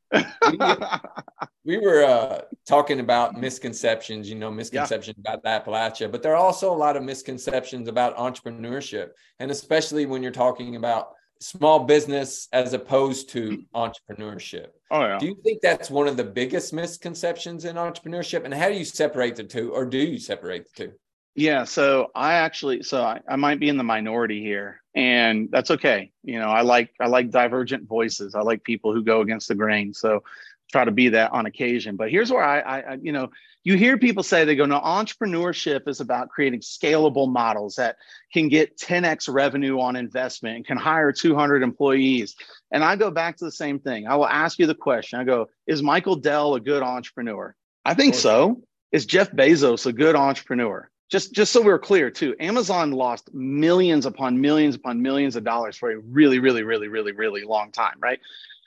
we, 1.65 1.79
were 1.79 2.05
uh, 2.05 2.41
talking 2.67 3.01
about 3.01 3.39
misconceptions, 3.39 4.29
you 4.29 4.35
know, 4.35 4.51
misconceptions 4.51 5.17
yeah. 5.25 5.35
about 5.35 5.65
Appalachia, 5.65 6.11
but 6.11 6.23
there 6.23 6.33
are 6.33 6.43
also 6.43 6.73
a 6.73 6.77
lot 6.77 6.97
of 6.97 7.03
misconceptions 7.03 7.89
about 7.89 8.17
entrepreneurship, 8.17 9.11
and 9.39 9.51
especially 9.51 10.07
when 10.07 10.23
you're 10.23 10.33
talking 10.33 10.77
about 10.77 11.13
small 11.41 11.81
business 11.81 12.49
as 12.53 12.73
opposed 12.73 13.29
to 13.31 13.63
entrepreneurship. 13.75 14.69
Oh, 14.91 15.01
yeah. 15.01 15.19
Do 15.19 15.27
you 15.27 15.37
think 15.43 15.61
that's 15.61 15.91
one 15.91 16.09
of 16.09 16.17
the 16.17 16.25
biggest 16.25 16.73
misconceptions 16.73 17.65
in 17.65 17.77
entrepreneurship? 17.77 18.45
And 18.45 18.55
how 18.55 18.69
do 18.69 18.75
you 18.75 18.85
separate 18.85 19.37
the 19.37 19.45
two, 19.45 19.73
or 19.73 19.85
do 19.85 19.99
you 19.99 20.19
separate 20.19 20.67
the 20.67 20.85
two? 20.85 20.93
Yeah, 21.35 21.65
so 21.65 22.11
I 22.15 22.35
actually, 22.35 22.83
so 22.83 23.03
I, 23.03 23.21
I 23.29 23.37
might 23.37 23.59
be 23.59 23.69
in 23.69 23.79
the 23.79 23.85
minority 23.85 24.43
here, 24.43 24.83
and 24.95 25.49
that's 25.51 25.71
okay. 25.71 26.13
You 26.23 26.39
know, 26.39 26.51
I 26.51 26.61
like 26.61 26.93
I 27.01 27.07
like 27.07 27.31
divergent 27.31 27.89
voices. 27.89 28.35
I 28.35 28.43
like 28.43 28.65
people 28.65 28.93
who 28.93 29.03
go 29.03 29.23
against 29.23 29.49
the 29.49 29.55
grain. 29.55 29.95
So 29.95 30.23
try 30.71 30.85
to 30.85 30.91
be 30.91 31.11
that 31.11 31.33
on 31.33 31.47
occasion. 31.47 31.97
But 31.97 32.11
here's 32.11 32.33
where 32.33 32.43
I, 32.43 32.61
I, 32.61 32.95
you 33.01 33.13
know, 33.13 33.31
you 33.65 33.77
hear 33.77 33.97
people 33.97 34.23
say 34.23 34.45
they 34.45 34.57
go, 34.57 34.67
no, 34.67 34.81
entrepreneurship 34.81 35.87
is 35.87 36.01
about 36.01 36.31
creating 36.31 36.61
scalable 36.61 37.31
models 37.31 37.77
that 37.77 37.97
can 38.33 38.49
get 38.49 38.77
10x 38.79 39.33
revenue 39.33 39.79
on 39.79 39.95
investment 39.95 40.57
and 40.57 40.67
can 40.67 40.79
hire 40.79 41.13
200 41.13 41.63
employees. 41.63 42.35
And 42.73 42.83
I 42.83 42.97
go 42.97 43.11
back 43.11 43.37
to 43.37 43.45
the 43.45 43.53
same 43.53 43.79
thing. 43.79 44.09
I 44.09 44.17
will 44.17 44.27
ask 44.27 44.59
you 44.59 44.67
the 44.67 44.75
question. 44.75 45.21
I 45.21 45.25
go, 45.25 45.49
is 45.67 45.83
Michael 45.83 46.17
Dell 46.17 46.55
a 46.55 46.61
good 46.61 46.83
entrepreneur? 46.83 47.55
I 47.85 47.95
think 47.95 48.15
so. 48.15 48.63
Is 48.91 49.07
Jeff 49.07 49.31
Bezos 49.31 49.87
a 49.87 49.93
good 49.93 50.17
entrepreneur? 50.17 50.91
Just 51.13 51.33
just 51.35 51.53
so 51.53 51.61
we're 51.63 51.79
clear 51.79 52.11
too 52.11 52.35
amazon 52.41 52.91
lost 52.91 53.33
millions 53.35 54.07
upon 54.07 54.41
millions 54.41 54.75
upon 54.75 55.01
millions 55.03 55.37
of 55.37 55.45
dollars 55.45 55.77
for 55.77 55.93
a 55.93 55.99
really 55.99 56.39
really 56.39 56.63
really 56.63 56.89
really 56.89 57.13
really 57.13 57.45
long 57.45 57.71
time 57.71 57.97
right? 58.01 58.19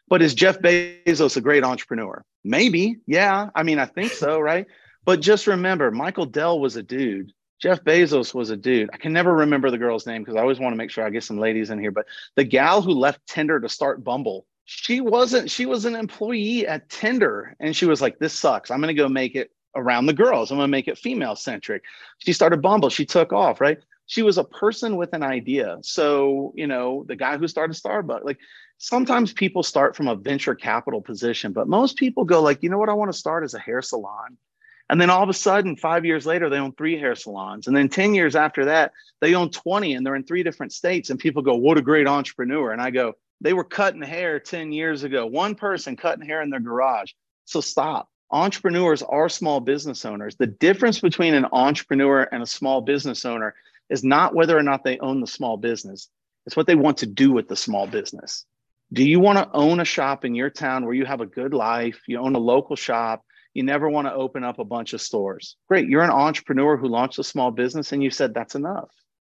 But 0.08 0.22
is 0.22 0.36
jeff 0.36 0.60
bezos 0.60 1.36
a 1.36 1.42
great 1.42 1.64
entrepreneur? 1.64 2.24
Maybe 2.44 2.98
yeah 3.08 3.50
i 3.56 3.64
mean 3.64 3.80
i 3.80 3.86
think 3.86 4.12
so 4.12 4.40
right? 4.40 4.68
But 5.04 5.20
just 5.20 5.48
remember 5.48 5.92
michael 5.92 6.28
dell 6.28 6.60
was 6.60 6.76
a 6.78 6.84
dude. 6.84 7.34
Jeff 7.60 7.84
bezos 7.84 8.34
was 8.34 8.52
a 8.52 8.58
dude. 8.58 8.90
I 8.94 8.98
can 8.98 9.14
never 9.14 9.34
remember 9.34 9.72
the 9.72 9.80
girl's 9.80 10.06
name 10.06 10.22
because 10.22 10.36
i 10.36 10.42
always 10.42 10.60
want 10.60 10.74
to 10.74 10.78
make 10.78 10.92
sure 10.92 11.04
i 11.04 11.10
get 11.10 11.24
some 11.24 11.40
ladies 11.40 11.72
in 11.72 11.80
here 11.80 11.92
but 11.92 12.06
the 12.36 12.44
gal 12.44 12.82
who 12.84 12.92
left 12.92 13.26
tinder 13.26 13.60
to 13.60 13.68
start 13.68 14.04
bumble 14.04 14.46
she 14.66 15.00
wasn't 15.00 15.50
she 15.50 15.66
was 15.66 15.86
an 15.86 15.96
employee 15.96 16.68
at 16.68 16.90
tinder 16.90 17.56
and 17.60 17.76
she 17.76 17.86
was 17.86 18.02
like 18.02 18.20
this 18.20 18.38
sucks. 18.38 18.70
I'm 18.72 18.82
going 18.82 18.96
to 18.96 19.02
go 19.02 19.08
make 19.08 19.36
it 19.36 19.52
around 19.76 20.06
the 20.06 20.14
girls. 20.14 20.52
I'm 20.52 20.58
going 20.58 20.68
to 20.68 20.72
make 20.72 20.88
it 20.88 20.98
female 20.98 21.36
centric. 21.36 21.84
She 22.20 22.34
started 22.34 22.62
Bumble. 22.62 22.90
She 22.90 23.06
took 23.06 23.34
off, 23.34 23.62
right? 23.62 23.80
She 24.08 24.22
was 24.22 24.38
a 24.38 24.44
person 24.44 24.98
with 24.98 25.14
an 25.14 25.24
idea. 25.24 25.78
So, 25.82 26.54
you 26.56 26.68
know, 26.68 27.06
the 27.08 27.16
guy 27.16 27.38
who 27.38 27.48
started 27.48 27.76
Starbucks, 27.76 28.24
like 28.24 28.38
sometimes 28.78 29.34
people 29.34 29.64
start 29.64 29.96
from 29.96 30.08
a 30.08 30.16
venture 30.16 30.56
capital 30.56 31.02
position, 31.02 31.54
but 31.54 31.68
most 31.68 31.98
people 31.98 32.24
go 32.24 32.42
like, 32.42 32.62
you 32.62 32.70
know 32.70 32.78
what 32.78 32.90
I 32.90 32.94
want 32.94 33.12
to 33.12 33.18
start 33.18 33.44
as 33.44 33.54
a 33.54 33.60
hair 33.60 33.82
salon. 33.82 34.38
And 34.88 35.02
then 35.02 35.10
all 35.10 35.24
of 35.24 35.30
a 35.30 35.34
sudden, 35.34 35.76
five 35.76 36.06
years 36.06 36.28
later, 36.28 36.48
they 36.48 36.60
own 36.60 36.74
three 36.74 37.00
hair 37.00 37.16
salons. 37.16 37.66
And 37.66 37.76
then 37.76 37.90
10 37.90 38.14
years 38.14 38.36
after 38.36 38.66
that, 38.66 38.92
they 39.20 39.34
own 39.34 39.50
20 39.50 39.96
and 39.96 40.06
they're 40.06 40.16
in 40.16 40.24
three 40.24 40.44
different 40.44 40.74
states. 40.74 41.10
And 41.10 41.20
people 41.20 41.42
go, 41.42 41.56
What 41.56 41.80
a 41.80 41.82
great 41.82 42.08
entrepreneur. 42.08 42.72
And 42.72 42.80
I 42.80 42.92
go, 42.92 43.14
They 43.42 43.54
were 43.54 43.64
cutting 43.64 44.04
hair 44.04 44.40
10 44.40 44.72
years 44.72 45.04
ago, 45.04 45.26
one 45.26 45.56
person 45.56 45.96
cutting 45.96 46.24
hair 46.28 46.44
in 46.44 46.52
their 46.52 46.60
garage. 46.60 47.14
So 47.46 47.62
stop 47.62 48.10
entrepreneurs 48.32 49.02
are 49.02 49.30
small 49.30 49.60
business 49.60 50.06
owners. 50.06 50.36
The 50.36 50.48
difference 50.48 51.00
between 51.00 51.34
an 51.34 51.48
entrepreneur 51.52 52.28
and 52.32 52.42
a 52.42 52.48
small 52.48 52.82
business 52.82 53.26
owner 53.26 53.56
is 53.90 54.04
not 54.04 54.34
whether 54.34 54.58
or 54.58 54.64
not 54.64 54.84
they 54.84 55.00
own 55.00 55.22
the 55.22 55.28
small 55.28 55.58
business, 55.58 56.10
it's 56.46 56.56
what 56.56 56.68
they 56.68 56.76
want 56.76 56.98
to 56.98 57.06
do 57.06 57.32
with 57.32 57.48
the 57.48 57.56
small 57.56 57.88
business. 57.88 58.46
Do 58.94 59.04
you 59.04 59.20
want 59.20 59.40
to 59.40 59.50
own 59.52 59.80
a 59.80 59.86
shop 59.86 60.26
in 60.26 60.36
your 60.36 60.50
town 60.50 60.86
where 60.86 60.94
you 60.94 61.06
have 61.06 61.22
a 61.22 61.26
good 61.26 61.54
life? 61.54 62.02
You 62.08 62.20
own 62.20 62.36
a 62.36 62.40
local 62.40 62.76
shop. 62.76 63.24
You 63.54 63.64
never 63.64 63.90
want 63.90 64.08
to 64.08 64.14
open 64.14 64.44
up 64.44 64.60
a 64.60 64.66
bunch 64.66 64.94
of 64.94 65.02
stores. 65.02 65.56
Great. 65.68 65.90
You're 65.90 66.04
an 66.04 66.12
entrepreneur 66.12 66.78
who 66.78 66.88
launched 66.88 67.20
a 67.20 67.24
small 67.24 67.52
business 67.52 67.92
and 67.92 68.04
you 68.04 68.12
said 68.12 68.34
that's 68.34 68.54
enough, 68.54 68.90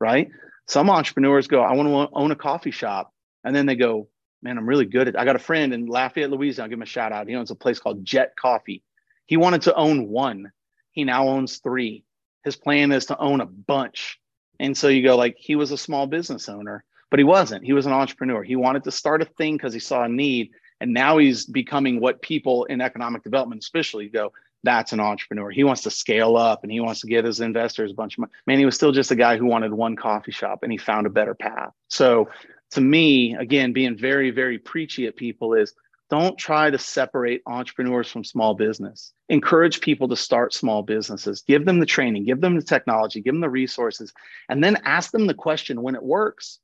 right? 0.01 0.31
Some 0.67 0.91
entrepreneurs 0.91 1.47
go, 1.47 1.61
I 1.61 1.75
want 1.75 1.89
to 1.89 2.17
own 2.17 2.33
a 2.33 2.37
coffee 2.37 2.71
shop. 2.73 3.13
And 3.45 3.55
then 3.55 3.67
they 3.67 3.77
go, 3.77 4.09
man, 4.47 4.59
I'm 4.59 4.69
really 4.69 4.85
good 4.85 5.09
at. 5.09 5.19
I 5.19 5.25
got 5.25 5.35
a 5.35 5.41
friend 5.41 5.75
in 5.75 5.87
Lafayette, 5.87 6.31
Louisiana. 6.31 6.67
I'll 6.67 6.71
give 6.71 6.79
him 6.79 6.83
a 6.83 6.87
shout 6.87 7.13
out. 7.13 7.27
He 7.29 7.35
owns 7.35 7.51
a 7.51 7.57
place 7.57 7.81
called 7.81 8.05
Jet 8.05 8.37
Coffee. 8.37 8.83
He 9.27 9.37
wanted 9.37 9.63
to 9.63 9.75
own 9.75 10.09
one. 10.09 10.53
He 10.93 11.03
now 11.03 11.29
owns 11.29 11.59
three. 11.59 12.05
His 12.45 12.55
plan 12.55 12.93
is 12.93 13.07
to 13.07 13.19
own 13.19 13.41
a 13.41 13.47
bunch. 13.47 14.21
And 14.61 14.77
so 14.77 14.87
you 14.87 15.03
go 15.03 15.17
like 15.17 15.37
he 15.37 15.57
was 15.57 15.73
a 15.73 15.77
small 15.77 16.07
business 16.07 16.49
owner, 16.49 16.85
but 17.11 17.19
he 17.19 17.25
wasn't. 17.25 17.65
He 17.65 17.73
was 17.73 17.87
an 17.87 17.93
entrepreneur. 17.93 18.45
He 18.45 18.55
wanted 18.55 18.85
to 18.85 18.93
start 18.93 19.21
a 19.21 19.25
thing 19.25 19.57
because 19.57 19.75
he 19.75 19.81
saw 19.81 20.05
a 20.05 20.09
need. 20.09 20.51
And 20.81 20.95
now 20.95 21.19
he's 21.19 21.45
becoming 21.45 22.01
what 22.01 22.23
people 22.23 22.65
in 22.67 22.81
economic 22.81 23.25
development, 23.25 23.63
especially, 23.63 24.09
go, 24.09 24.33
that's 24.63 24.93
an 24.93 25.01
entrepreneur. 25.01 25.51
He 25.51 25.65
wants 25.65 25.83
to 25.83 25.91
scale 25.91 26.37
up 26.37 26.63
and 26.63 26.71
he 26.71 26.81
wants 26.81 27.01
to 27.01 27.07
get 27.07 27.25
his 27.25 27.41
investors 27.41 27.91
a 27.91 27.95
bunch 27.95 28.15
of 28.15 28.21
money. 28.21 28.33
Man, 28.47 28.59
he 28.59 28.65
was 28.65 28.75
still 28.75 28.93
just 28.93 29.11
a 29.11 29.17
guy 29.17 29.37
who 29.37 29.47
wanted 29.47 29.73
one 29.73 29.97
coffee 29.97 30.33
shop 30.33 30.63
and 30.63 30.71
he 30.71 30.79
found 30.79 31.07
a 31.07 31.11
better 31.11 31.35
path. 31.35 31.73
So 31.89 32.29
to 32.73 32.81
me, 32.81 33.35
again, 33.35 33.73
being 33.73 33.97
very, 33.97 34.31
very 34.31 34.59
preachy 34.59 35.07
at 35.07 35.17
people 35.17 35.55
is 35.55 35.75
don't 36.09 36.39
try 36.39 36.71
to 36.71 36.79
separate 36.79 37.43
entrepreneurs 37.47 38.11
from 38.11 38.23
small 38.23 38.55
business. 38.55 39.13
Encourage 39.29 39.81
people 39.81 40.09
to 40.09 40.17
start 40.17 40.55
small 40.55 40.83
businesses. 40.83 41.43
Give 41.43 41.65
them 41.65 41.81
the 41.81 41.87
training, 41.87 42.25
give 42.25 42.41
them 42.41 42.55
the 42.55 42.63
technology, 42.63 43.21
give 43.21 43.35
them 43.35 43.41
the 43.41 43.51
resources, 43.51 44.13
and 44.49 44.63
then 44.63 44.79
ask 44.85 45.11
them 45.11 45.27
the 45.27 45.35
question 45.35 45.83
when 45.83 45.97
it 45.97 46.03
works, 46.03 46.61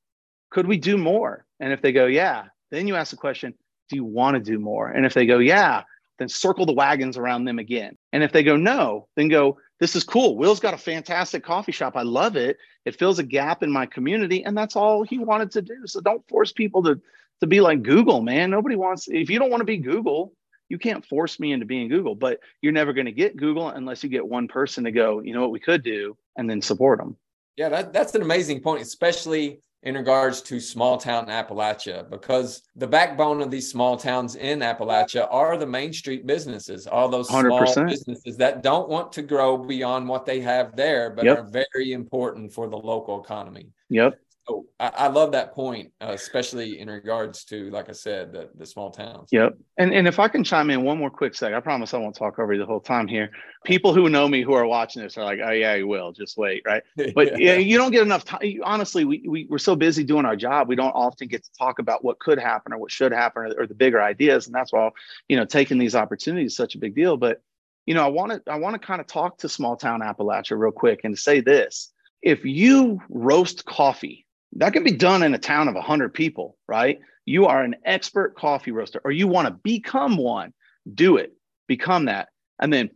could 0.51 0.67
we 0.67 0.77
do 0.77 0.97
more? 0.97 1.45
And 1.59 1.73
if 1.73 1.83
they 1.83 1.93
go, 1.93 2.07
yeah, 2.07 2.45
then 2.71 2.87
you 2.87 2.95
ask 2.95 3.11
the 3.11 3.17
question, 3.17 3.55
do 3.89 3.97
you 3.97 4.05
want 4.05 4.35
to 4.35 4.41
do 4.41 4.59
more? 4.59 4.89
And 4.89 5.05
if 5.05 5.15
they 5.15 5.27
go, 5.27 5.39
yeah, 5.39 5.83
then 6.19 6.29
circle 6.29 6.67
the 6.67 6.73
wagons 6.73 7.19
around 7.19 7.45
them 7.45 7.59
again. 7.59 7.97
And 8.13 8.23
if 8.23 8.33
they 8.33 8.45
go, 8.45 8.57
no, 8.57 9.09
then 9.17 9.29
go, 9.29 9.59
this 9.83 9.97
is 9.97 10.05
cool. 10.05 10.37
Will's 10.37 10.61
got 10.61 10.75
a 10.75 10.79
fantastic 10.79 11.43
coffee 11.43 11.73
shop. 11.73 11.97
I 11.97 12.03
love 12.03 12.37
it. 12.37 12.57
It 12.85 12.97
fills 12.97 13.19
a 13.19 13.25
gap 13.25 13.65
in 13.65 13.73
my 13.73 13.85
community. 13.85 14.45
And 14.45 14.57
that's 14.57 14.77
all 14.77 15.03
he 15.03 15.19
wanted 15.19 15.51
to 15.51 15.63
do. 15.63 15.75
So 15.87 16.01
don't 16.01 16.27
force 16.29 16.53
people 16.53 16.85
to, 16.85 17.01
to 17.41 17.49
be 17.49 17.61
like 17.61 17.83
Google, 17.83 18.23
man. 18.23 18.49
Nobody 18.49 18.77
wants, 18.77 19.09
if 19.09 19.29
you 19.29 19.41
don't 19.41 19.51
want 19.51 19.61
to 19.61 19.65
be 19.65 19.79
Google, 19.79 20.35
you 20.69 20.79
can't 20.79 21.05
force 21.05 21.41
me 21.41 21.51
into 21.51 21.67
being 21.67 21.89
Google, 21.89 22.15
but 22.15 22.39
you're 22.61 22.73
never 22.73 22.93
going 22.93 23.07
to 23.07 23.13
get 23.13 23.37
Google 23.37 23.71
unless 23.71 24.05
you 24.05 24.09
get 24.09 24.25
one 24.25 24.47
person 24.47 24.85
to 24.85 24.93
go, 24.93 25.19
you 25.19 25.35
know 25.35 25.41
what 25.41 25.51
we 25.51 25.59
could 25.59 25.83
do, 25.83 26.17
and 26.37 26.49
then 26.49 26.63
support 26.63 27.01
them. 27.01 27.17
Yeah, 27.57 27.69
that, 27.71 27.93
that's 27.93 28.15
an 28.15 28.23
amazing 28.23 28.61
point, 28.61 28.83
especially 28.83 29.63
in 29.83 29.97
regards 29.97 30.41
to 30.43 30.61
small 30.61 30.97
town 30.97 31.27
Appalachia 31.27 32.09
because 32.09 32.63
the 32.77 32.87
backbone 32.87 33.43
of 33.43 33.51
these 33.51 33.69
small 33.69 33.97
towns 33.97 34.37
in 34.37 34.61
Appalachia 34.61 35.27
are 35.31 35.57
the 35.57 35.67
main 35.67 35.93
street 35.93 36.25
businesses, 36.27 36.87
all 36.87 37.09
those 37.09 37.29
small 37.29 37.43
100%. 37.43 37.89
businesses 37.89 38.37
that 38.37 38.63
don't 38.63 38.89
want 38.89 39.13
to 39.13 39.23
grow 39.23 39.59
beyond 39.59 40.09
what 40.09 40.25
they 40.25 40.41
have 40.41 40.77
there, 40.77 41.11
but 41.11 41.25
yep. 41.25 41.39
are 41.39 41.43
very 41.43 41.93
important 41.93 42.53
for 42.53 42.69
the 42.69 42.77
local 42.77 43.21
economy. 43.21 43.67
Yep. 43.89 44.19
So 44.53 44.67
I, 44.79 44.93
I 45.05 45.07
love 45.09 45.33
that 45.33 45.55
point, 45.55 45.93
uh, 46.01 46.11
especially 46.11 46.79
in 46.79 46.89
regards 46.89 47.45
to, 47.45 47.71
like 47.71 47.89
I 47.89 47.93
said, 47.93 48.33
the, 48.33 48.51
the 48.55 48.67
small 48.67 48.91
towns. 48.91 49.29
Yep. 49.33 49.57
And 49.79 49.95
and 49.95 50.07
if 50.07 50.19
I 50.19 50.29
can 50.29 50.45
chime 50.45 50.71
in 50.71 50.83
one 50.83 50.99
more 50.99 51.11
quick 51.11 51.35
sec, 51.35 51.53
I 51.55 51.61
promise 51.61 51.95
I 51.95 51.99
won't 51.99 52.15
talk 52.15 52.39
over 52.39 52.53
you 52.53 52.59
the 52.59 52.67
whole 52.67 52.81
time 52.81 53.09
here. 53.09 53.31
People 53.65 53.95
who 53.95 54.09
know 54.09 54.29
me 54.29 54.43
who 54.43 54.53
are 54.55 54.67
watching 54.67 55.03
this 55.03 55.17
are 55.17 55.25
like, 55.25 55.41
oh 55.43 55.51
yeah, 55.51 55.75
you 55.75 55.87
will. 55.87 56.13
Just 56.13 56.37
wait, 56.37 56.63
right? 56.67 56.83
But 57.15 57.41
yeah. 57.41 57.55
you 57.55 57.79
don't 57.79 57.93
get 57.93 58.03
enough 58.03 58.25
time. 58.25 58.41
Honestly, 58.65 59.05
we, 59.05 59.25
we 59.27 59.47
we're 59.49 59.59
so 59.59 59.75
busy 59.77 60.05
doing 60.05 60.27
our 60.27 60.37
job, 60.37 60.69
we 60.69 60.77
don't 60.77 60.93
often 60.93 61.29
get 61.29 61.45
to 61.45 61.51
talk 61.59 61.79
about 61.79 62.05
what 62.05 62.19
could 62.19 62.39
happen 62.39 62.73
or 62.73 62.79
what 62.79 62.91
should 62.91 63.13
happen 63.13 63.43
or, 63.43 63.63
or 63.63 63.67
the 63.67 63.75
bigger 63.75 64.03
ideas, 64.03 64.47
and 64.47 64.55
that's 64.55 64.73
why 64.73 64.91
you 65.29 65.37
know 65.37 65.45
taking 65.45 65.79
these 65.79 65.95
opportunities 65.95 66.53
is 66.53 66.57
such 66.57 66.75
a 66.75 66.79
big 66.79 66.95
deal. 66.95 67.17
But 67.17 67.43
you 67.87 67.95
know, 67.95 68.05
I 68.05 68.09
want 68.09 68.33
to 68.33 68.53
I 68.53 68.57
want 68.57 68.75
to 68.75 68.87
kind 68.87 69.01
of 69.01 69.07
talk 69.07 69.39
to 69.39 69.49
small 69.49 69.77
town 69.77 70.01
Appalachia 70.01 70.59
real 70.59 70.73
quick 70.73 71.01
and 71.05 71.19
say 71.19 71.41
this. 71.41 71.93
If 72.23 72.45
you 72.45 73.01
roast 73.09 73.65
coffee, 73.65 74.27
that 74.57 74.73
can 74.73 74.85
be 74.85 74.93
done 74.93 75.23
in 75.23 75.35
a 75.35 75.39
town 75.39 75.69
of 75.69 75.75
100 75.75 76.13
people, 76.13 76.57
right? 76.69 77.01
You 77.25 77.47
are 77.47 77.63
an 77.63 77.77
expert 77.85 78.37
coffee 78.37 78.73
roaster 78.73 79.01
or 79.05 79.13
you 79.13 79.29
want 79.29 79.49
to 79.49 79.55
become 79.55 80.17
one, 80.17 80.53
do 80.93 81.17
it. 81.17 81.33
Become 81.69 82.07
that. 82.07 82.29
And 82.61 82.73
then, 82.73 82.91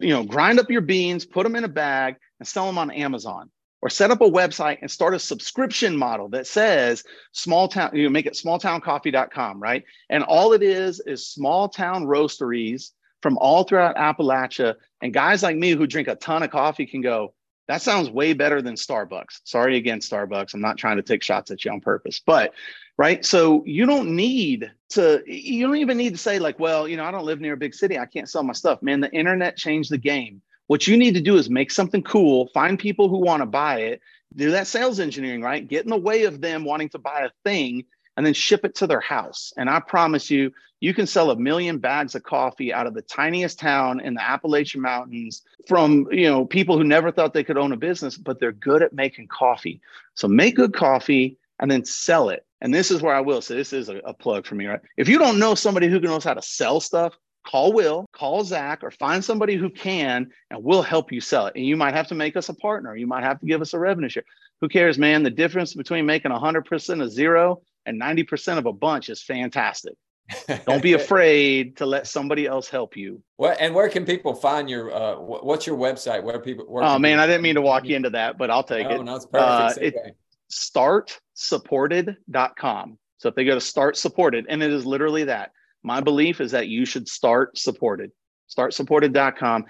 you 0.00 0.10
know, 0.10 0.24
grind 0.24 0.58
up 0.58 0.70
your 0.70 0.80
beans, 0.80 1.26
put 1.26 1.42
them 1.42 1.56
in 1.56 1.64
a 1.64 1.68
bag 1.68 2.16
and 2.38 2.48
sell 2.48 2.66
them 2.66 2.78
on 2.78 2.90
Amazon 2.90 3.50
or 3.82 3.90
set 3.90 4.10
up 4.10 4.22
a 4.22 4.30
website 4.30 4.78
and 4.80 4.90
start 4.90 5.14
a 5.14 5.18
subscription 5.18 5.94
model 5.96 6.28
that 6.30 6.46
says 6.46 7.04
small 7.32 7.68
town, 7.68 7.90
you 7.92 8.04
know, 8.04 8.10
make 8.10 8.24
it 8.24 8.32
smalltowncoffee.com, 8.32 9.60
right? 9.60 9.84
And 10.08 10.24
all 10.24 10.54
it 10.54 10.62
is 10.62 11.00
is 11.00 11.26
small 11.26 11.68
town 11.68 12.06
roasteries 12.06 12.92
from 13.20 13.36
all 13.38 13.64
throughout 13.64 13.96
Appalachia. 13.96 14.76
And 15.02 15.12
guys 15.12 15.42
like 15.42 15.56
me 15.56 15.72
who 15.72 15.86
drink 15.86 16.08
a 16.08 16.14
ton 16.14 16.42
of 16.42 16.50
coffee 16.50 16.86
can 16.86 17.02
go, 17.02 17.34
that 17.68 17.82
sounds 17.82 18.10
way 18.10 18.32
better 18.32 18.60
than 18.60 18.74
Starbucks. 18.74 19.40
Sorry 19.44 19.76
again, 19.76 20.00
Starbucks. 20.00 20.54
I'm 20.54 20.60
not 20.60 20.76
trying 20.76 20.96
to 20.96 21.02
take 21.02 21.22
shots 21.22 21.50
at 21.50 21.64
you 21.64 21.72
on 21.72 21.80
purpose, 21.80 22.20
but 22.24 22.52
right. 22.98 23.24
So 23.24 23.62
you 23.66 23.86
don't 23.86 24.14
need 24.14 24.70
to, 24.90 25.22
you 25.26 25.66
don't 25.66 25.76
even 25.76 25.96
need 25.96 26.12
to 26.12 26.18
say, 26.18 26.38
like, 26.38 26.58
well, 26.58 26.86
you 26.86 26.96
know, 26.96 27.04
I 27.04 27.10
don't 27.10 27.24
live 27.24 27.40
near 27.40 27.54
a 27.54 27.58
big 27.58 27.74
city. 27.74 27.98
I 27.98 28.06
can't 28.06 28.28
sell 28.28 28.42
my 28.42 28.52
stuff. 28.52 28.82
Man, 28.82 29.00
the 29.00 29.10
internet 29.12 29.56
changed 29.56 29.90
the 29.90 29.98
game. 29.98 30.42
What 30.66 30.86
you 30.86 30.96
need 30.96 31.14
to 31.14 31.20
do 31.20 31.36
is 31.36 31.50
make 31.50 31.70
something 31.70 32.02
cool, 32.02 32.48
find 32.54 32.78
people 32.78 33.08
who 33.08 33.18
want 33.18 33.42
to 33.42 33.46
buy 33.46 33.80
it, 33.80 34.00
do 34.34 34.50
that 34.52 34.66
sales 34.66 34.98
engineering, 34.98 35.42
right? 35.42 35.66
Get 35.66 35.84
in 35.84 35.90
the 35.90 35.96
way 35.96 36.24
of 36.24 36.40
them 36.40 36.64
wanting 36.64 36.88
to 36.90 36.98
buy 36.98 37.20
a 37.20 37.48
thing 37.48 37.84
and 38.16 38.24
then 38.24 38.34
ship 38.34 38.64
it 38.64 38.74
to 38.76 38.86
their 38.86 39.00
house. 39.00 39.52
And 39.56 39.68
I 39.68 39.80
promise 39.80 40.30
you, 40.30 40.52
you 40.80 40.92
can 40.92 41.06
sell 41.06 41.30
a 41.30 41.36
million 41.36 41.78
bags 41.78 42.14
of 42.14 42.22
coffee 42.24 42.72
out 42.72 42.86
of 42.86 42.94
the 42.94 43.02
tiniest 43.02 43.58
town 43.58 44.00
in 44.00 44.14
the 44.14 44.22
Appalachian 44.22 44.82
Mountains 44.82 45.42
from, 45.66 46.06
you 46.10 46.28
know, 46.28 46.44
people 46.44 46.76
who 46.76 46.84
never 46.84 47.10
thought 47.10 47.32
they 47.32 47.44
could 47.44 47.56
own 47.56 47.72
a 47.72 47.76
business, 47.76 48.16
but 48.16 48.38
they're 48.38 48.52
good 48.52 48.82
at 48.82 48.92
making 48.92 49.28
coffee. 49.28 49.80
So 50.14 50.28
make 50.28 50.56
good 50.56 50.74
coffee 50.74 51.38
and 51.58 51.70
then 51.70 51.84
sell 51.84 52.28
it. 52.28 52.44
And 52.60 52.72
this 52.72 52.90
is 52.90 53.02
where 53.02 53.14
I 53.14 53.20
will 53.20 53.40
say 53.40 53.56
this 53.56 53.72
is 53.72 53.88
a, 53.88 53.96
a 53.98 54.14
plug 54.14 54.46
for 54.46 54.54
me, 54.54 54.66
right? 54.66 54.80
If 54.96 55.08
you 55.08 55.18
don't 55.18 55.38
know 55.38 55.54
somebody 55.54 55.88
who 55.88 56.00
knows 56.00 56.24
how 56.24 56.34
to 56.34 56.42
sell 56.42 56.80
stuff, 56.80 57.16
call 57.46 57.72
Will, 57.72 58.06
call 58.12 58.44
Zach, 58.44 58.82
or 58.82 58.90
find 58.90 59.24
somebody 59.24 59.56
who 59.56 59.70
can, 59.70 60.30
and 60.50 60.64
we'll 60.64 60.82
help 60.82 61.12
you 61.12 61.20
sell 61.20 61.46
it. 61.46 61.54
And 61.56 61.64
you 61.64 61.76
might 61.76 61.94
have 61.94 62.08
to 62.08 62.14
make 62.14 62.36
us 62.36 62.48
a 62.48 62.54
partner. 62.54 62.96
You 62.96 63.06
might 63.06 63.24
have 63.24 63.40
to 63.40 63.46
give 63.46 63.60
us 63.60 63.74
a 63.74 63.78
revenue 63.78 64.08
share. 64.08 64.24
Who 64.60 64.68
cares, 64.68 64.98
man? 64.98 65.22
The 65.22 65.30
difference 65.30 65.74
between 65.74 66.06
making 66.06 66.30
100% 66.30 67.02
of 67.02 67.12
zero 67.12 67.62
and 67.86 68.00
90% 68.00 68.58
of 68.58 68.66
a 68.66 68.72
bunch 68.72 69.08
is 69.08 69.22
fantastic. 69.22 69.94
Don't 70.66 70.82
be 70.82 70.94
afraid 70.94 71.76
to 71.76 71.86
let 71.86 72.06
somebody 72.06 72.46
else 72.46 72.68
help 72.68 72.96
you. 72.96 73.22
What 73.36 73.60
and 73.60 73.74
where 73.74 73.90
can 73.90 74.06
people 74.06 74.34
find 74.34 74.70
your 74.70 74.90
uh 74.94 75.16
what's 75.16 75.66
your 75.66 75.76
website 75.76 76.22
where 76.22 76.40
people 76.40 76.64
where 76.66 76.82
Oh 76.82 76.98
man, 76.98 77.12
people, 77.12 77.22
I 77.22 77.26
didn't 77.26 77.42
mean 77.42 77.56
to 77.56 77.60
walk 77.60 77.84
you 77.84 77.94
into 77.94 78.08
that, 78.10 78.38
but 78.38 78.50
I'll 78.50 78.62
take 78.62 78.88
no, 78.88 78.94
it. 78.94 79.04
No, 79.04 79.16
it's 79.16 79.26
perfect. 79.26 79.96
Uh, 79.96 80.10
startsupported.com. 80.50 82.98
So 83.18 83.28
if 83.28 83.34
they 83.34 83.44
go 83.44 83.54
to 83.54 83.60
start 83.60 83.96
supported, 83.96 84.46
and 84.48 84.62
it 84.62 84.72
is 84.72 84.86
literally 84.86 85.24
that 85.24 85.50
my 85.82 86.00
belief 86.00 86.40
is 86.40 86.52
that 86.52 86.68
you 86.68 86.86
should 86.86 87.08
start 87.08 87.58
supported. 87.58 88.12
Startsupported.com. 88.56 89.64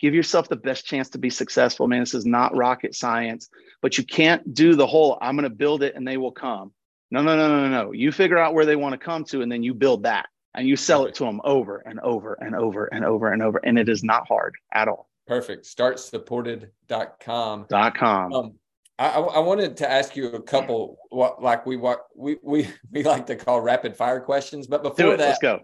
Give 0.00 0.14
yourself 0.14 0.48
the 0.48 0.56
best 0.56 0.86
chance 0.86 1.10
to 1.10 1.18
be 1.18 1.30
successful, 1.30 1.88
man. 1.88 2.00
This 2.00 2.14
is 2.14 2.24
not 2.24 2.56
rocket 2.56 2.94
science, 2.94 3.50
but 3.82 3.98
you 3.98 4.04
can't 4.04 4.54
do 4.54 4.74
the 4.74 4.86
whole 4.86 5.18
I'm 5.20 5.36
going 5.36 5.48
to 5.48 5.54
build 5.54 5.82
it 5.82 5.94
and 5.94 6.06
they 6.06 6.16
will 6.16 6.32
come. 6.32 6.72
No, 7.10 7.22
no, 7.22 7.36
no, 7.36 7.48
no, 7.48 7.68
no. 7.68 7.92
You 7.92 8.12
figure 8.12 8.38
out 8.38 8.54
where 8.54 8.64
they 8.64 8.76
want 8.76 8.92
to 8.92 8.98
come 8.98 9.24
to 9.24 9.42
and 9.42 9.50
then 9.50 9.62
you 9.62 9.74
build 9.74 10.04
that 10.04 10.26
and 10.54 10.68
you 10.68 10.76
sell 10.76 11.06
it 11.06 11.14
to 11.16 11.24
them 11.24 11.40
over 11.44 11.78
and 11.78 11.98
over 12.00 12.34
and 12.34 12.54
over 12.54 12.86
and 12.86 13.04
over 13.04 13.32
and 13.32 13.42
over. 13.42 13.60
And 13.64 13.78
it 13.78 13.88
is 13.88 14.04
not 14.04 14.28
hard 14.28 14.54
at 14.72 14.88
all. 14.88 15.08
Perfect. 15.26 15.64
Startsupported.com. 15.64 17.66
Dot 17.68 17.94
com. 17.94 18.32
Um, 18.32 18.54
I, 18.98 19.08
I, 19.08 19.38
wanted 19.38 19.78
to 19.78 19.90
ask 19.90 20.14
you 20.14 20.26
a 20.26 20.42
couple, 20.42 20.98
what 21.08 21.42
like 21.42 21.64
we 21.64 21.76
what 21.76 22.06
we 22.14 22.36
we 22.42 22.68
we 22.90 23.02
like 23.02 23.26
to 23.26 23.36
call 23.36 23.60
rapid 23.60 23.96
fire 23.96 24.20
questions. 24.20 24.66
But 24.66 24.82
before 24.82 25.16
that, 25.16 25.18
let's 25.18 25.38
go. 25.38 25.60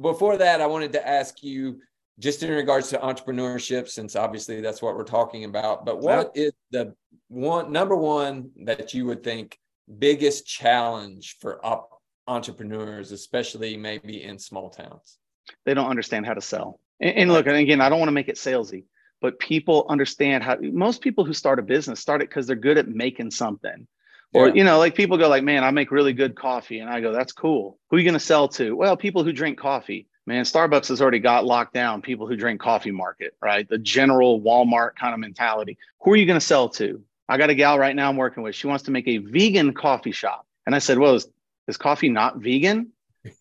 Before 0.00 0.36
that, 0.36 0.60
I 0.60 0.66
wanted 0.66 0.92
to 0.92 1.06
ask 1.06 1.42
you 1.42 1.80
just 2.20 2.42
in 2.42 2.50
regards 2.50 2.88
to 2.90 2.98
entrepreneurship, 2.98 3.88
since 3.88 4.14
obviously 4.14 4.60
that's 4.60 4.80
what 4.80 4.94
we're 4.94 5.04
talking 5.04 5.44
about. 5.44 5.84
But 5.84 6.00
what 6.00 6.30
is 6.34 6.52
the 6.70 6.94
one 7.28 7.72
number 7.72 7.96
one 7.96 8.50
that 8.64 8.94
you 8.94 9.06
would 9.06 9.24
think 9.24 9.58
biggest 9.98 10.46
challenge 10.46 11.36
for 11.40 11.64
op- 11.64 12.00
entrepreneurs, 12.26 13.12
especially 13.12 13.76
maybe 13.76 14.22
in 14.22 14.38
small 14.38 14.70
towns? 14.70 15.18
They 15.64 15.74
don't 15.74 15.88
understand 15.88 16.26
how 16.26 16.34
to 16.34 16.40
sell. 16.40 16.80
And, 17.00 17.16
and 17.16 17.32
look, 17.32 17.46
and 17.46 17.56
again, 17.56 17.80
I 17.80 17.88
don't 17.88 17.98
want 17.98 18.08
to 18.08 18.12
make 18.12 18.28
it 18.28 18.36
salesy 18.36 18.84
but 19.20 19.38
people 19.38 19.86
understand 19.88 20.44
how 20.44 20.56
most 20.60 21.00
people 21.00 21.24
who 21.24 21.32
start 21.32 21.58
a 21.58 21.62
business 21.62 22.00
start 22.00 22.22
it 22.22 22.28
because 22.28 22.46
they're 22.46 22.56
good 22.56 22.78
at 22.78 22.88
making 22.88 23.30
something. 23.30 23.86
Or 24.34 24.50
you 24.50 24.62
know 24.62 24.78
like 24.78 24.94
people 24.94 25.16
go 25.16 25.26
like 25.26 25.42
man 25.42 25.64
i 25.64 25.70
make 25.70 25.90
really 25.90 26.12
good 26.12 26.36
coffee. 26.36 26.80
And 26.80 26.90
i 26.90 27.00
go 27.00 27.12
that's 27.12 27.32
cool. 27.32 27.78
Who 27.88 27.96
are 27.96 27.98
you 27.98 28.04
going 28.04 28.12
to 28.12 28.20
sell 28.20 28.46
to? 28.48 28.76
Well 28.76 28.96
people 28.96 29.24
who 29.24 29.32
drink 29.32 29.58
coffee. 29.58 30.06
Man 30.26 30.44
starbucks 30.44 30.88
has 30.88 31.00
already 31.00 31.18
got 31.18 31.46
locked 31.46 31.72
down 31.72 32.02
people 32.02 32.26
who 32.26 32.36
drink 32.36 32.60
coffee 32.60 32.90
market 32.90 33.34
right? 33.42 33.66
The 33.66 33.78
general 33.78 34.40
walmart 34.40 34.96
kind 34.96 35.14
of 35.14 35.20
mentality. 35.20 35.78
Who 36.02 36.12
are 36.12 36.16
you 36.16 36.26
going 36.26 36.38
to 36.38 36.44
sell 36.44 36.68
to 36.70 37.02
i 37.28 37.36
got 37.36 37.50
a 37.50 37.54
gal 37.54 37.78
right 37.78 37.96
now 37.96 38.08
i'm 38.08 38.16
working 38.16 38.42
with 38.42 38.54
she 38.54 38.66
wants 38.66 38.84
to 38.84 38.90
make 38.90 39.08
a 39.08 39.18
vegan 39.18 39.72
coffee 39.72 40.12
shop 40.12 40.46
and 40.66 40.74
i 40.74 40.78
said 40.78 40.98
well 40.98 41.14
is, 41.14 41.26
is 41.66 41.76
coffee 41.76 42.08
not 42.08 42.38
vegan 42.38 42.92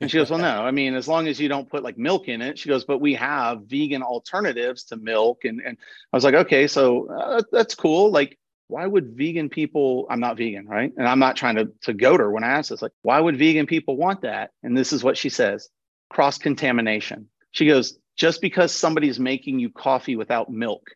and 0.01 0.09
she 0.09 0.17
goes, 0.17 0.29
Well, 0.29 0.39
no, 0.39 0.63
I 0.63 0.71
mean, 0.71 0.95
as 0.95 1.07
long 1.07 1.27
as 1.27 1.39
you 1.39 1.47
don't 1.49 1.69
put 1.69 1.83
like 1.83 1.97
milk 1.97 2.27
in 2.27 2.41
it. 2.41 2.57
She 2.59 2.69
goes, 2.69 2.85
But 2.85 2.99
we 2.99 3.15
have 3.15 3.63
vegan 3.65 4.03
alternatives 4.03 4.85
to 4.85 4.97
milk. 4.97 5.45
And, 5.45 5.61
and 5.61 5.77
I 6.11 6.17
was 6.17 6.23
like, 6.23 6.33
Okay, 6.33 6.67
so 6.67 7.09
uh, 7.09 7.41
that's 7.51 7.75
cool. 7.75 8.11
Like, 8.11 8.38
why 8.67 8.85
would 8.85 9.15
vegan 9.15 9.49
people, 9.49 10.07
I'm 10.09 10.19
not 10.19 10.38
vegan, 10.38 10.67
right? 10.67 10.91
And 10.97 11.07
I'm 11.07 11.19
not 11.19 11.38
trying 11.38 11.55
to, 11.55 11.71
to 11.83 11.93
goad 11.93 12.19
her 12.19 12.29
when 12.29 12.43
I 12.43 12.49
ask 12.49 12.69
this, 12.69 12.81
like, 12.81 12.91
why 13.01 13.19
would 13.19 13.38
vegan 13.38 13.65
people 13.65 13.95
want 13.95 14.21
that? 14.21 14.51
And 14.61 14.77
this 14.77 14.91
is 14.91 15.03
what 15.03 15.17
she 15.17 15.29
says 15.29 15.69
cross 16.09 16.38
contamination. 16.38 17.29
She 17.51 17.67
goes, 17.67 17.97
Just 18.15 18.41
because 18.41 18.71
somebody's 18.71 19.19
making 19.19 19.59
you 19.59 19.69
coffee 19.69 20.15
without 20.15 20.51
milk 20.51 20.89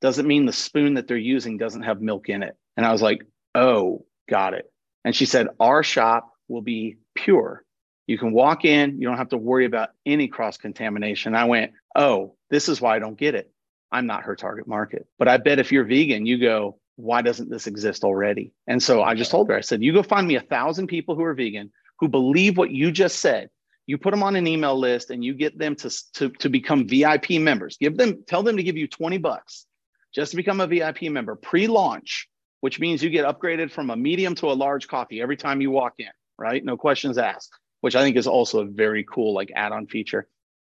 doesn't 0.00 0.26
mean 0.26 0.46
the 0.46 0.52
spoon 0.52 0.94
that 0.94 1.08
they're 1.08 1.16
using 1.16 1.58
doesn't 1.58 1.82
have 1.82 2.00
milk 2.00 2.28
in 2.28 2.42
it. 2.42 2.56
And 2.76 2.86
I 2.86 2.92
was 2.92 3.02
like, 3.02 3.22
Oh, 3.54 4.04
got 4.28 4.54
it. 4.54 4.70
And 5.04 5.14
she 5.14 5.26
said, 5.26 5.48
Our 5.58 5.82
shop 5.82 6.32
will 6.48 6.62
be 6.62 6.98
pure 7.14 7.64
you 8.08 8.16
can 8.16 8.32
walk 8.32 8.64
in, 8.64 8.98
you 8.98 9.06
don't 9.06 9.18
have 9.18 9.28
to 9.28 9.36
worry 9.36 9.66
about 9.66 9.90
any 10.06 10.28
cross 10.28 10.56
contamination. 10.56 11.36
I 11.36 11.44
went, 11.44 11.72
oh, 11.94 12.34
this 12.48 12.68
is 12.68 12.80
why 12.80 12.96
I 12.96 12.98
don't 12.98 13.18
get 13.18 13.34
it. 13.34 13.52
I'm 13.92 14.06
not 14.06 14.22
her 14.22 14.34
target 14.34 14.66
market. 14.66 15.06
But 15.18 15.28
I 15.28 15.36
bet 15.36 15.58
if 15.58 15.70
you're 15.70 15.84
vegan, 15.84 16.24
you 16.24 16.38
go, 16.38 16.78
why 16.96 17.20
doesn't 17.20 17.50
this 17.50 17.66
exist 17.66 18.04
already? 18.04 18.54
And 18.66 18.82
so 18.82 19.02
I 19.02 19.14
just 19.14 19.30
told 19.30 19.50
her, 19.50 19.56
I 19.56 19.60
said, 19.60 19.82
you 19.82 19.92
go 19.92 20.02
find 20.02 20.26
me 20.26 20.36
a 20.36 20.40
thousand 20.40 20.86
people 20.86 21.14
who 21.14 21.22
are 21.22 21.34
vegan 21.34 21.70
who 22.00 22.08
believe 22.08 22.56
what 22.56 22.70
you 22.70 22.90
just 22.90 23.20
said. 23.20 23.50
You 23.86 23.98
put 23.98 24.12
them 24.12 24.22
on 24.22 24.36
an 24.36 24.46
email 24.46 24.78
list 24.78 25.10
and 25.10 25.22
you 25.22 25.34
get 25.34 25.58
them 25.58 25.76
to, 25.76 25.90
to, 26.14 26.30
to 26.30 26.48
become 26.48 26.88
VIP 26.88 27.32
members. 27.32 27.76
Give 27.76 27.96
them, 27.96 28.24
tell 28.26 28.42
them 28.42 28.56
to 28.56 28.62
give 28.62 28.78
you 28.78 28.88
20 28.88 29.18
bucks 29.18 29.66
just 30.14 30.30
to 30.32 30.36
become 30.36 30.60
a 30.60 30.66
VIP 30.66 31.02
member 31.02 31.36
pre-launch, 31.36 32.28
which 32.60 32.80
means 32.80 33.02
you 33.02 33.10
get 33.10 33.26
upgraded 33.26 33.70
from 33.70 33.90
a 33.90 33.96
medium 33.96 34.34
to 34.36 34.46
a 34.46 34.54
large 34.54 34.88
coffee 34.88 35.20
every 35.20 35.36
time 35.36 35.60
you 35.60 35.70
walk 35.70 35.94
in, 35.98 36.08
right? 36.38 36.64
No 36.64 36.76
questions 36.76 37.18
asked 37.18 37.52
which 37.80 37.96
I 37.96 38.02
think 38.02 38.16
is 38.16 38.26
also 38.26 38.60
a 38.60 38.66
very 38.66 39.04
cool 39.04 39.34
like 39.34 39.52
add-on 39.54 39.86
feature. 39.86 40.26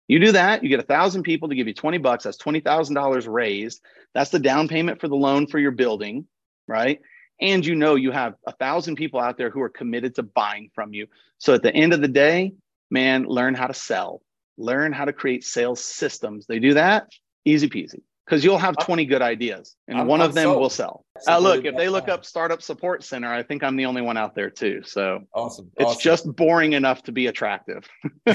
You 0.07 0.19
do 0.19 0.31
that, 0.31 0.63
you 0.63 0.69
get 0.69 0.79
a 0.79 0.83
thousand 0.83 1.23
people 1.23 1.49
to 1.49 1.55
give 1.55 1.67
you 1.67 1.73
20 1.73 1.99
bucks. 1.99 2.23
That's 2.23 2.37
$20,000 2.37 3.27
raised. 3.31 3.81
That's 4.13 4.31
the 4.31 4.39
down 4.39 4.67
payment 4.67 4.99
for 4.99 5.07
the 5.07 5.15
loan 5.15 5.47
for 5.47 5.59
your 5.59 5.71
building, 5.71 6.25
right? 6.67 6.99
And 7.39 7.65
you 7.65 7.75
know 7.75 7.95
you 7.95 8.11
have 8.11 8.33
a 8.45 8.51
thousand 8.51 8.95
people 8.95 9.19
out 9.19 9.37
there 9.37 9.49
who 9.49 9.61
are 9.61 9.69
committed 9.69 10.15
to 10.15 10.23
buying 10.23 10.71
from 10.73 10.93
you. 10.93 11.07
So 11.37 11.53
at 11.53 11.61
the 11.61 11.73
end 11.73 11.93
of 11.93 12.01
the 12.01 12.07
day, 12.07 12.53
man, 12.89 13.25
learn 13.25 13.53
how 13.53 13.67
to 13.67 13.73
sell, 13.73 14.21
learn 14.57 14.93
how 14.93 15.05
to 15.05 15.13
create 15.13 15.43
sales 15.43 15.83
systems. 15.83 16.47
They 16.47 16.59
do 16.59 16.73
that, 16.73 17.07
easy 17.45 17.69
peasy 17.69 18.01
because 18.29 18.43
you'll 18.43 18.59
have 18.59 18.77
20 18.77 19.05
good 19.05 19.23
ideas 19.23 19.75
and 19.87 19.97
I'm, 19.97 20.05
one 20.05 20.21
I'm 20.21 20.29
of 20.29 20.35
them 20.35 20.43
sold. 20.43 20.61
will 20.61 20.69
sell. 20.69 21.03
Uh, 21.27 21.39
look, 21.39 21.65
if 21.65 21.75
they 21.75 21.89
look 21.89 22.07
up 22.07 22.23
Startup 22.23 22.61
Support 22.61 23.03
Center, 23.03 23.33
I 23.33 23.41
think 23.41 23.63
I'm 23.63 23.75
the 23.75 23.87
only 23.87 24.03
one 24.03 24.17
out 24.17 24.35
there 24.35 24.51
too. 24.51 24.83
So 24.85 25.21
awesome. 25.33 25.71
It's 25.77 25.91
awesome. 25.91 26.01
just 26.01 26.35
boring 26.35 26.73
enough 26.73 27.01
to 27.03 27.11
be 27.11 27.25
attractive. 27.25 27.89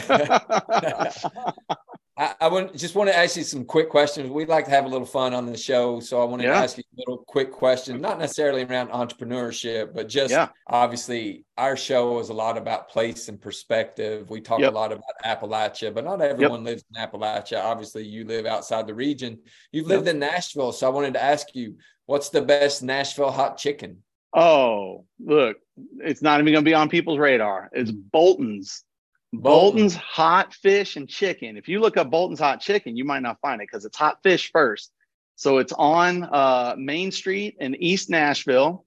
I, 2.17 2.35
I 2.43 2.49
would 2.49 2.79
just 2.79 2.95
want 2.95 3.11
to 3.11 3.17
ask 3.17 3.37
you 3.37 3.43
some 3.43 3.65
quick 3.65 3.89
questions. 3.89 4.31
We 4.31 4.47
like 4.47 4.67
to 4.67 4.71
have 4.71 4.85
a 4.85 4.89
little 4.89 5.07
fun 5.07 5.35
on 5.35 5.47
the 5.47 5.57
show, 5.57 5.99
so 5.99 6.23
I 6.23 6.25
wanted 6.25 6.45
yeah. 6.45 6.55
to 6.55 6.59
ask 6.59 6.79
you 6.79 6.85
a 6.97 7.01
little 7.01 7.25
quick 7.25 7.51
question, 7.51 8.01
not 8.01 8.21
necessarily 8.21 8.63
around 8.63 8.91
entrepreneurship, 8.91 9.93
but 9.95 10.09
just 10.09 10.31
yeah. 10.31 10.49
obviously 10.69 11.45
our 11.59 11.77
show 11.77 12.21
is 12.21 12.29
a 12.29 12.35
lot 12.35 12.57
about 12.57 12.89
place 12.89 13.29
and 13.29 13.41
perspective. 13.41 14.31
We 14.31 14.41
talk 14.41 14.61
yep. 14.61 14.73
a 14.73 14.75
lot 14.75 14.93
about 14.93 15.03
Appalachia, 15.25 15.93
but 15.93 16.05
not 16.05 16.21
everyone 16.21 16.61
yep. 16.61 16.75
lives 16.75 16.85
in 16.95 17.03
Appalachia. 17.03 17.65
Obviously, 17.65 18.05
you 18.05 18.25
live 18.25 18.47
outside 18.47 18.87
the 18.87 18.95
region. 18.95 19.41
You've 19.73 19.89
lived 19.89 20.07
yep. 20.07 20.15
in 20.15 20.21
Nashville, 20.21 20.73
so 20.73 20.87
I 20.87 20.91
wanted 20.91 21.15
to 21.15 21.23
ask 21.23 21.49
you, 21.55 21.77
what's 22.07 22.29
the 22.29 22.43
best 22.43 22.83
Nashville 22.83 23.33
hot 23.33 23.59
chicken? 23.59 24.03
Oh, 24.33 25.05
look, 25.19 25.57
it's 25.99 26.23
not 26.23 26.41
even 26.41 26.53
going 26.53 26.65
to 26.65 26.69
be 26.69 26.75
on 26.75 26.89
people's 26.89 27.19
radar. 27.19 27.71
It's 27.73 27.91
Bolton's 27.91 28.85
Bolton's 29.41 29.95
hot 29.95 30.55
fish 30.55 30.97
and 30.97 31.09
chicken. 31.09 31.57
If 31.57 31.69
you 31.69 31.81
look 31.81 31.97
up 31.97 32.11
Bolton's 32.11 32.41
hot 32.41 32.61
chicken, 32.61 32.97
you 32.97 33.05
might 33.05 33.23
not 33.23 33.41
find 33.41 33.61
it 33.61 33.69
because 33.71 33.85
it's 33.85 33.97
hot 33.97 34.23
fish 34.23 34.51
first. 34.53 34.93
So 35.37 35.59
it's 35.59 35.73
on 35.73 36.25
uh, 36.25 36.75
Main 36.79 37.11
Street 37.11 37.57
in 37.61 37.75
East 37.77 38.11
Nashville. 38.11 38.85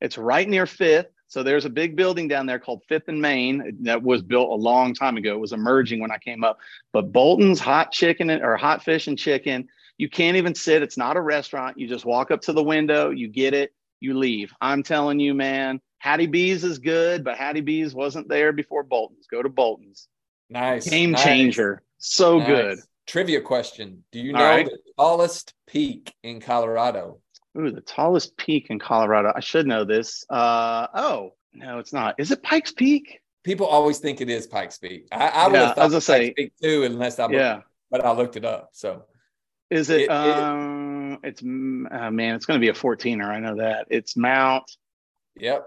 It's 0.00 0.16
right 0.16 0.48
near 0.48 0.66
Fifth. 0.66 1.08
So 1.26 1.42
there's 1.42 1.66
a 1.66 1.70
big 1.70 1.94
building 1.94 2.26
down 2.26 2.46
there 2.46 2.58
called 2.58 2.82
Fifth 2.88 3.08
and 3.08 3.20
Main 3.20 3.78
that 3.82 4.02
was 4.02 4.22
built 4.22 4.50
a 4.50 4.54
long 4.54 4.94
time 4.94 5.16
ago. 5.16 5.34
It 5.34 5.40
was 5.40 5.52
emerging 5.52 6.00
when 6.00 6.10
I 6.10 6.18
came 6.18 6.42
up. 6.42 6.58
But 6.92 7.12
Bolton's 7.12 7.60
hot 7.60 7.92
chicken 7.92 8.30
or 8.30 8.56
hot 8.56 8.82
fish 8.82 9.08
and 9.08 9.18
chicken, 9.18 9.68
you 9.98 10.08
can't 10.08 10.38
even 10.38 10.54
sit. 10.54 10.82
It's 10.82 10.96
not 10.96 11.18
a 11.18 11.20
restaurant. 11.20 11.78
You 11.78 11.86
just 11.86 12.06
walk 12.06 12.30
up 12.30 12.40
to 12.42 12.52
the 12.52 12.62
window, 12.62 13.10
you 13.10 13.28
get 13.28 13.52
it, 13.52 13.74
you 14.00 14.16
leave. 14.16 14.52
I'm 14.60 14.82
telling 14.82 15.20
you, 15.20 15.34
man, 15.34 15.82
Hattie 15.98 16.26
B's 16.26 16.64
is 16.64 16.78
good, 16.78 17.24
but 17.24 17.36
Hattie 17.36 17.60
B's 17.60 17.94
wasn't 17.94 18.28
there 18.28 18.52
before 18.52 18.82
Bolton's. 18.82 19.26
Go 19.30 19.42
to 19.42 19.48
Bolton's. 19.48 20.08
Nice. 20.50 20.88
Game 20.88 21.12
nice. 21.12 21.22
changer. 21.24 21.82
So 21.98 22.38
Nice. 22.38 22.46
good. 22.46 22.78
Trivia 23.06 23.40
question. 23.40 24.04
Do 24.12 24.20
you 24.20 24.32
know 24.32 24.38
right. 24.40 24.66
the 24.66 24.78
tallest 24.96 25.54
peak 25.66 26.14
in 26.22 26.40
Colorado? 26.40 27.20
Ooh, 27.58 27.70
the 27.70 27.80
tallest 27.80 28.36
peak 28.36 28.66
in 28.70 28.78
Colorado. 28.78 29.32
I 29.34 29.40
should 29.40 29.66
know 29.66 29.84
this. 29.84 30.24
Uh 30.30 30.86
oh, 30.94 31.32
no, 31.54 31.78
it's 31.78 31.92
not. 31.92 32.14
Is 32.18 32.30
it 32.30 32.42
Pikes 32.42 32.72
Peak? 32.72 33.20
People 33.44 33.66
always 33.66 33.98
think 33.98 34.20
it 34.20 34.28
is 34.28 34.46
Pikes 34.46 34.78
Peak. 34.78 35.08
I, 35.10 35.28
I 35.28 35.46
would 35.48 35.54
Yeah, 35.54 35.68
have 35.68 35.78
I 35.78 35.84
was 35.84 35.92
gonna 35.92 36.00
say- 36.02 36.32
Peak 36.34 36.52
too, 36.62 36.84
unless 36.84 37.18
I 37.18 37.28
Yeah. 37.30 37.60
but 37.90 38.04
I 38.04 38.12
looked 38.12 38.36
it 38.36 38.44
up. 38.44 38.70
So 38.72 39.04
Is 39.70 39.90
it? 39.90 40.02
It- 40.02 40.04
it- 40.04 40.10
um, 40.10 41.18
it's 41.24 41.40
mm, 41.42 41.84
oh, 41.90 42.10
man. 42.10 42.34
It's 42.36 42.46
going 42.46 42.60
to 42.60 42.64
be 42.64 42.68
a 42.68 42.74
14er. 42.74 43.24
I 43.28 43.40
know 43.40 43.56
that. 43.56 43.86
It's 43.90 44.16
Mount. 44.16 44.70
yep. 45.36 45.66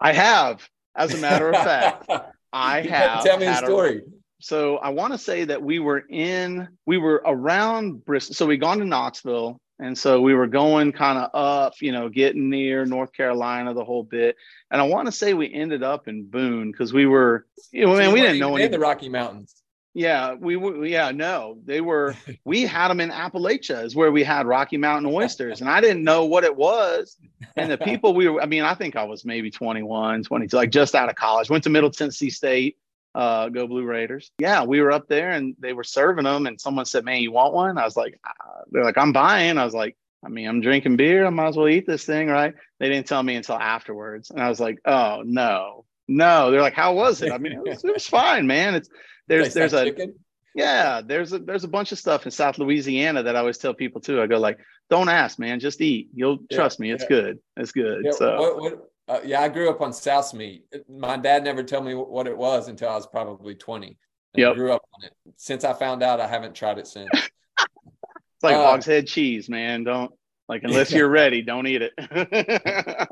I 0.00 0.12
have, 0.12 0.68
as 0.96 1.14
a 1.14 1.18
matter 1.18 1.50
of 1.50 1.54
fact, 1.62 2.10
I 2.54 2.80
have. 2.88 3.24
Tell 3.24 3.38
me 3.38 3.46
a- 3.46 3.56
story. 3.56 4.02
so 4.40 4.76
I 4.78 4.90
want 4.90 5.12
to 5.12 5.18
say 5.18 5.44
that 5.44 5.62
we 5.62 5.78
were 5.80 6.04
in, 6.08 6.68
we 6.86 6.96
were 6.98 7.22
around 7.26 8.04
Bristol. 8.04 8.34
So 8.34 8.46
we 8.46 8.56
gone 8.56 8.78
to 8.78 8.84
Knoxville. 8.84 9.58
And 9.80 9.98
so 9.98 10.20
we 10.20 10.34
were 10.34 10.46
going 10.46 10.92
kind 10.92 11.18
of 11.18 11.30
up, 11.34 11.72
you 11.82 11.90
know, 11.90 12.08
getting 12.08 12.48
near 12.48 12.86
North 12.86 13.12
Carolina 13.12 13.74
the 13.74 13.84
whole 13.84 14.04
bit. 14.04 14.36
And 14.70 14.80
I 14.80 14.84
want 14.84 15.06
to 15.06 15.12
say 15.12 15.34
we 15.34 15.52
ended 15.52 15.82
up 15.82 16.06
in 16.06 16.26
Boone 16.26 16.70
because 16.70 16.92
we 16.92 17.06
were, 17.06 17.44
you 17.72 17.84
know, 17.84 17.94
So 17.94 17.98
man, 17.98 18.12
we 18.12 18.20
didn't 18.20 18.38
know 18.38 18.54
any. 18.54 18.66
in 18.66 18.70
the 18.70 18.78
Rocky 18.78 19.08
Mountains. 19.08 19.52
Yeah, 19.94 20.34
we 20.34 20.56
were. 20.56 20.84
Yeah, 20.84 21.12
no, 21.12 21.58
they 21.64 21.80
were. 21.80 22.14
We 22.44 22.62
had 22.62 22.88
them 22.88 23.00
in 23.00 23.10
Appalachia, 23.10 23.84
is 23.84 23.94
where 23.94 24.12
we 24.12 24.22
had 24.22 24.46
Rocky 24.46 24.76
Mountain 24.76 25.10
oysters, 25.14 25.60
and 25.60 25.70
I 25.70 25.80
didn't 25.80 26.04
know 26.04 26.26
what 26.26 26.44
it 26.44 26.54
was. 26.54 27.16
And 27.56 27.70
the 27.70 27.78
people 27.78 28.12
we 28.12 28.28
were, 28.28 28.42
I 28.42 28.46
mean, 28.46 28.62
I 28.62 28.74
think 28.74 28.96
I 28.96 29.04
was 29.04 29.24
maybe 29.24 29.50
21, 29.50 30.24
22, 30.24 30.56
like 30.56 30.70
just 30.70 30.94
out 30.94 31.08
of 31.08 31.14
college. 31.14 31.48
Went 31.48 31.64
to 31.64 31.70
Middle 31.70 31.90
Tennessee 31.90 32.28
State, 32.28 32.76
uh, 33.14 33.48
go 33.48 33.66
Blue 33.66 33.84
Raiders. 33.84 34.30
Yeah, 34.38 34.64
we 34.64 34.80
were 34.80 34.92
up 34.92 35.08
there, 35.08 35.30
and 35.30 35.54
they 35.58 35.72
were 35.72 35.84
serving 35.84 36.24
them, 36.24 36.46
and 36.46 36.60
someone 36.60 36.84
said, 36.84 37.04
"Man, 37.04 37.22
you 37.22 37.32
want 37.32 37.54
one?" 37.54 37.78
I 37.78 37.84
was 37.84 37.96
like, 37.96 38.18
uh, 38.24 38.62
"They're 38.70 38.84
like, 38.84 38.98
I'm 38.98 39.12
buying." 39.12 39.56
I 39.56 39.64
was 39.64 39.74
like, 39.74 39.96
"I 40.24 40.28
mean, 40.28 40.48
I'm 40.48 40.60
drinking 40.60 40.96
beer. 40.96 41.24
I 41.24 41.30
might 41.30 41.48
as 41.48 41.56
well 41.56 41.68
eat 41.68 41.86
this 41.86 42.04
thing, 42.04 42.28
right?" 42.28 42.54
They 42.80 42.88
didn't 42.88 43.06
tell 43.06 43.22
me 43.22 43.36
until 43.36 43.56
afterwards, 43.56 44.30
and 44.30 44.40
I 44.42 44.48
was 44.48 44.60
like, 44.60 44.80
"Oh 44.84 45.22
no." 45.24 45.84
No, 46.06 46.50
they're 46.50 46.60
like, 46.60 46.74
how 46.74 46.92
was 46.92 47.22
it? 47.22 47.32
I 47.32 47.38
mean, 47.38 47.52
it 47.52 47.62
was, 47.66 47.82
it 47.82 47.94
was 47.94 48.06
fine, 48.06 48.46
man. 48.46 48.74
It's 48.74 48.90
there's 49.26 49.54
there's 49.54 49.72
a 49.72 49.84
chicken? 49.84 50.14
yeah, 50.54 51.00
there's 51.04 51.32
a 51.32 51.38
there's 51.38 51.64
a 51.64 51.68
bunch 51.68 51.92
of 51.92 51.98
stuff 51.98 52.24
in 52.24 52.30
South 52.30 52.58
Louisiana 52.58 53.22
that 53.22 53.36
I 53.36 53.40
always 53.40 53.58
tell 53.58 53.74
people 53.74 54.00
too. 54.00 54.20
I 54.22 54.26
go 54.26 54.38
like, 54.38 54.58
don't 54.90 55.08
ask, 55.08 55.38
man, 55.38 55.60
just 55.60 55.80
eat. 55.80 56.08
You'll 56.14 56.38
Yeah, 56.50 56.56
trust 56.56 56.80
me, 56.80 56.90
it's 56.92 57.02
yeah. 57.04 57.08
good. 57.08 57.38
It's 57.56 57.72
good. 57.72 58.04
Yeah, 58.04 58.12
so 58.12 58.40
what, 58.40 58.60
what, 58.60 58.90
uh, 59.08 59.20
yeah, 59.24 59.40
I 59.40 59.48
grew 59.48 59.68
up 59.68 59.80
on 59.80 59.92
South 59.92 60.32
Meat. 60.32 60.64
My 60.88 61.16
dad 61.16 61.44
never 61.44 61.62
told 61.62 61.84
me 61.84 61.94
what 61.94 62.26
it 62.26 62.36
was 62.36 62.68
until 62.68 62.88
I 62.88 62.94
was 62.94 63.06
probably 63.06 63.54
20. 63.54 63.98
And 64.34 64.44
I 64.44 64.48
Yep. 64.48 64.56
grew 64.56 64.72
up 64.72 64.82
on 64.94 65.04
it. 65.04 65.12
Since 65.36 65.64
I 65.64 65.72
found 65.74 66.02
out, 66.02 66.20
I 66.20 66.26
haven't 66.26 66.54
tried 66.54 66.78
it 66.78 66.86
since. 66.86 67.08
it's 67.14 68.42
like 68.42 68.56
uh, 68.56 68.62
hog's 68.62 68.86
head 68.86 69.06
cheese, 69.06 69.48
man. 69.48 69.84
Don't 69.84 70.12
like 70.48 70.62
unless 70.64 70.90
you're 70.90 71.08
ready, 71.08 71.42
don't 71.42 71.66
eat 71.66 71.82
it. 71.82 71.92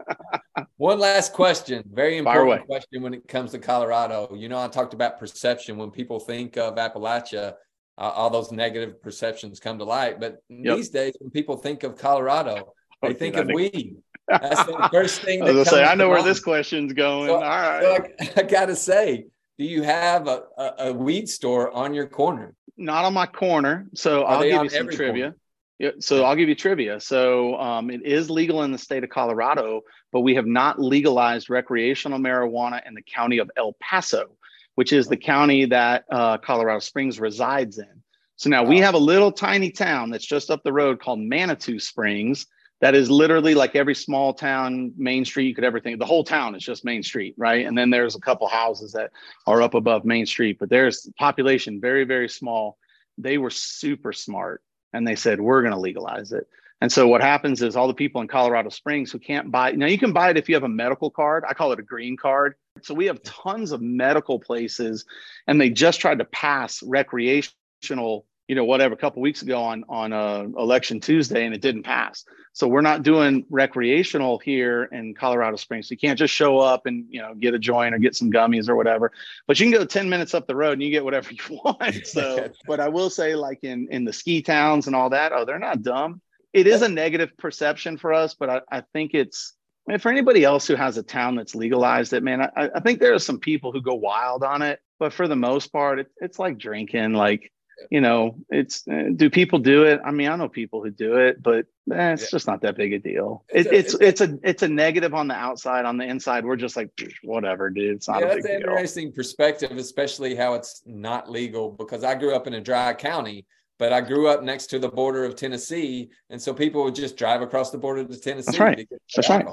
One 0.82 0.98
last 0.98 1.32
question, 1.32 1.84
very 1.92 2.18
important 2.18 2.66
question 2.66 3.02
when 3.02 3.14
it 3.14 3.28
comes 3.28 3.52
to 3.52 3.60
Colorado. 3.60 4.34
You 4.34 4.48
know, 4.48 4.58
I 4.58 4.66
talked 4.66 4.94
about 4.94 5.16
perception. 5.16 5.76
When 5.76 5.92
people 5.92 6.18
think 6.18 6.56
of 6.56 6.74
Appalachia, 6.74 7.52
uh, 7.98 8.00
all 8.00 8.30
those 8.30 8.50
negative 8.50 9.00
perceptions 9.00 9.60
come 9.60 9.78
to 9.78 9.84
light. 9.84 10.18
But 10.18 10.38
Yep. 10.48 10.76
these 10.76 10.88
days, 10.88 11.14
when 11.20 11.30
people 11.30 11.56
think 11.56 11.84
of 11.84 11.96
Colorado, 11.96 12.72
they 13.00 13.10
Oh, 13.10 13.14
think 13.14 13.36
of 13.36 13.46
weed. 13.54 13.94
That's 14.26 14.64
the 14.64 14.88
first 14.92 15.20
thing. 15.22 15.40
I 15.44 15.52
was 15.52 15.70
say, 15.70 15.84
I 15.84 15.94
know 15.94 16.06
to 16.06 16.08
where 16.08 16.18
mind. 16.18 16.28
this 16.28 16.40
question's 16.40 16.92
going. 16.94 17.28
So- 17.28 17.34
All 17.36 17.40
right. 17.42 17.82
So 18.18 18.40
I, 18.40 18.40
I 18.40 18.42
gotta 18.42 18.74
say, 18.74 19.26
do 19.60 19.64
you 19.64 19.82
have 19.82 20.26
a, 20.26 20.42
a, 20.58 20.74
a 20.88 20.92
weed 20.92 21.28
store 21.28 21.70
on 21.70 21.94
your 21.94 22.08
corner? 22.08 22.56
not 22.76 23.04
on 23.04 23.12
my 23.14 23.26
corner. 23.26 23.86
So 23.94 24.24
Are 24.24 24.38
I'll 24.38 24.42
give 24.42 24.64
you 24.64 24.68
some 24.70 24.88
trivia. 24.88 25.24
corner? 25.30 25.36
Yeah, 25.82 25.90
so 25.98 26.24
I'll 26.24 26.36
give 26.36 26.48
you 26.48 26.54
trivia. 26.54 27.00
So 27.00 27.56
um, 27.56 27.90
it 27.90 28.04
is 28.04 28.30
legal 28.30 28.62
in 28.62 28.70
the 28.70 28.78
state 28.78 29.02
of 29.02 29.10
Colorado, 29.10 29.80
but 30.12 30.20
we 30.20 30.36
have 30.36 30.46
not 30.46 30.80
legalized 30.80 31.50
recreational 31.50 32.20
marijuana 32.20 32.86
in 32.86 32.94
the 32.94 33.02
county 33.02 33.38
of 33.38 33.50
El 33.56 33.72
Paso, 33.80 34.30
which 34.76 34.92
is 34.92 35.08
the 35.08 35.16
county 35.16 35.64
that 35.64 36.04
uh, 36.08 36.38
Colorado 36.38 36.78
Springs 36.78 37.18
resides 37.18 37.78
in. 37.78 38.00
So 38.36 38.48
now 38.48 38.62
we 38.62 38.78
have 38.78 38.94
a 38.94 38.98
little 38.98 39.32
tiny 39.32 39.72
town 39.72 40.10
that's 40.10 40.24
just 40.24 40.52
up 40.52 40.62
the 40.62 40.72
road 40.72 41.00
called 41.00 41.18
Manitou 41.18 41.80
Springs. 41.80 42.46
That 42.80 42.94
is 42.94 43.10
literally 43.10 43.56
like 43.56 43.74
every 43.74 43.96
small 43.96 44.34
town, 44.34 44.92
Main 44.96 45.24
Street 45.24 45.48
you 45.48 45.54
could 45.54 45.64
ever 45.64 45.80
think. 45.80 45.98
The 45.98 46.06
whole 46.06 46.22
town 46.22 46.54
is 46.54 46.62
just 46.62 46.84
Main 46.84 47.02
Street, 47.02 47.34
right? 47.36 47.66
And 47.66 47.76
then 47.76 47.90
there's 47.90 48.14
a 48.14 48.20
couple 48.20 48.46
houses 48.46 48.92
that 48.92 49.10
are 49.48 49.60
up 49.60 49.74
above 49.74 50.04
Main 50.04 50.26
Street, 50.26 50.58
but 50.60 50.70
there's 50.70 51.10
population 51.18 51.80
very, 51.80 52.04
very 52.04 52.28
small. 52.28 52.78
They 53.18 53.36
were 53.36 53.50
super 53.50 54.12
smart 54.12 54.62
and 54.92 55.06
they 55.06 55.16
said, 55.16 55.40
we're 55.40 55.62
going 55.62 55.74
to 55.74 55.80
legalize 55.80 56.32
it. 56.32 56.46
And 56.80 56.90
so 56.90 57.06
what 57.06 57.20
happens 57.20 57.62
is 57.62 57.76
all 57.76 57.86
the 57.86 57.94
people 57.94 58.20
in 58.22 58.28
Colorado 58.28 58.68
Springs 58.68 59.12
who 59.12 59.20
can't 59.20 59.52
buy 59.52 59.70
now 59.70 59.86
you 59.86 59.98
can 59.98 60.12
buy 60.12 60.30
it 60.30 60.36
if 60.36 60.48
you 60.48 60.56
have 60.56 60.64
a 60.64 60.68
medical 60.68 61.10
card. 61.10 61.44
I 61.48 61.54
call 61.54 61.70
it 61.70 61.78
a 61.78 61.82
green 61.82 62.16
card. 62.16 62.56
So 62.82 62.92
we 62.92 63.06
have 63.06 63.22
tons 63.22 63.70
of 63.70 63.80
medical 63.80 64.40
places 64.40 65.04
and 65.46 65.60
they 65.60 65.70
just 65.70 66.00
tried 66.00 66.18
to 66.18 66.24
pass 66.24 66.82
recreational 66.82 68.26
you 68.52 68.56
know 68.56 68.64
whatever 68.64 68.92
a 68.92 68.98
couple 68.98 69.22
weeks 69.22 69.40
ago 69.40 69.62
on 69.62 69.82
on 69.88 70.12
uh, 70.12 70.42
election 70.58 71.00
tuesday 71.00 71.46
and 71.46 71.54
it 71.54 71.62
didn't 71.62 71.84
pass 71.84 72.26
so 72.52 72.68
we're 72.68 72.82
not 72.82 73.02
doing 73.02 73.46
recreational 73.48 74.38
here 74.40 74.84
in 74.92 75.14
colorado 75.14 75.56
springs 75.56 75.88
so 75.88 75.92
you 75.92 75.96
can't 75.96 76.18
just 76.18 76.34
show 76.34 76.58
up 76.58 76.84
and 76.84 77.06
you 77.08 77.18
know 77.18 77.34
get 77.34 77.54
a 77.54 77.58
joint 77.58 77.94
or 77.94 77.98
get 77.98 78.14
some 78.14 78.30
gummies 78.30 78.68
or 78.68 78.76
whatever 78.76 79.10
but 79.46 79.58
you 79.58 79.64
can 79.64 79.72
go 79.72 79.86
10 79.86 80.06
minutes 80.06 80.34
up 80.34 80.46
the 80.46 80.54
road 80.54 80.74
and 80.74 80.82
you 80.82 80.90
get 80.90 81.02
whatever 81.02 81.32
you 81.48 81.60
want 81.64 82.06
so 82.06 82.46
but 82.66 82.78
i 82.78 82.90
will 82.90 83.08
say 83.08 83.34
like 83.34 83.60
in 83.62 83.88
in 83.90 84.04
the 84.04 84.12
ski 84.12 84.42
towns 84.42 84.86
and 84.86 84.94
all 84.94 85.08
that 85.08 85.32
oh 85.32 85.46
they're 85.46 85.58
not 85.58 85.80
dumb 85.80 86.20
it 86.52 86.66
is 86.66 86.82
a 86.82 86.88
negative 86.90 87.34
perception 87.38 87.96
for 87.96 88.12
us 88.12 88.34
but 88.34 88.50
i, 88.50 88.60
I 88.70 88.82
think 88.92 89.14
it's 89.14 89.54
I 89.88 89.92
mean, 89.92 89.98
for 89.98 90.12
anybody 90.12 90.44
else 90.44 90.66
who 90.66 90.76
has 90.76 90.98
a 90.98 91.02
town 91.02 91.34
that's 91.34 91.56
legalized 91.56 92.12
it, 92.12 92.22
man, 92.22 92.40
I, 92.40 92.70
I 92.72 92.80
think 92.80 93.00
there 93.00 93.14
are 93.14 93.18
some 93.18 93.40
people 93.40 93.72
who 93.72 93.82
go 93.82 93.94
wild 93.94 94.44
on 94.44 94.62
it. 94.62 94.78
But 95.00 95.12
for 95.12 95.26
the 95.26 95.34
most 95.34 95.72
part, 95.72 95.98
it, 95.98 96.06
it's 96.20 96.38
like 96.38 96.56
drinking. 96.56 97.14
Like 97.14 97.50
you 97.90 98.00
know, 98.00 98.36
it's 98.48 98.86
uh, 98.88 99.10
do 99.14 99.30
people 99.30 99.58
do 99.58 99.84
it? 99.84 100.00
I 100.04 100.10
mean, 100.10 100.28
I 100.28 100.36
know 100.36 100.48
people 100.48 100.82
who 100.82 100.90
do 100.90 101.16
it, 101.16 101.42
but 101.42 101.66
eh, 101.92 102.12
it's 102.12 102.22
yeah. 102.22 102.28
just 102.30 102.46
not 102.46 102.62
that 102.62 102.76
big 102.76 102.92
a 102.92 102.98
deal. 102.98 103.44
It's, 103.48 103.66
it, 103.66 103.72
a, 103.72 103.78
it's, 103.78 103.94
it's 103.94 104.20
a 104.20 104.38
it's 104.42 104.62
a 104.62 104.68
negative 104.68 105.14
on 105.14 105.28
the 105.28 105.34
outside. 105.34 105.84
On 105.84 105.96
the 105.96 106.04
inside, 106.04 106.44
we're 106.44 106.56
just 106.56 106.76
like 106.76 106.90
whatever, 107.22 107.70
dude. 107.70 107.96
It's 107.96 108.08
not. 108.08 108.20
Yeah, 108.20 108.28
that's 108.28 108.46
an 108.46 108.60
deal. 108.60 108.70
interesting 108.70 109.12
perspective, 109.12 109.76
especially 109.76 110.34
how 110.34 110.54
it's 110.54 110.82
not 110.86 111.30
legal. 111.30 111.70
Because 111.70 112.04
I 112.04 112.14
grew 112.14 112.34
up 112.34 112.46
in 112.46 112.54
a 112.54 112.60
dry 112.60 112.94
county, 112.94 113.46
but 113.78 113.92
I 113.92 114.00
grew 114.00 114.28
up 114.28 114.42
next 114.42 114.66
to 114.68 114.78
the 114.78 114.88
border 114.88 115.24
of 115.24 115.36
Tennessee, 115.36 116.10
and 116.30 116.40
so 116.40 116.54
people 116.54 116.84
would 116.84 116.94
just 116.94 117.16
drive 117.16 117.42
across 117.42 117.70
the 117.70 117.78
border 117.78 118.04
to 118.04 118.20
Tennessee. 118.20 118.46
That's 118.46 118.60
right. 118.60 118.88
That's 119.14 119.28
right. 119.28 119.46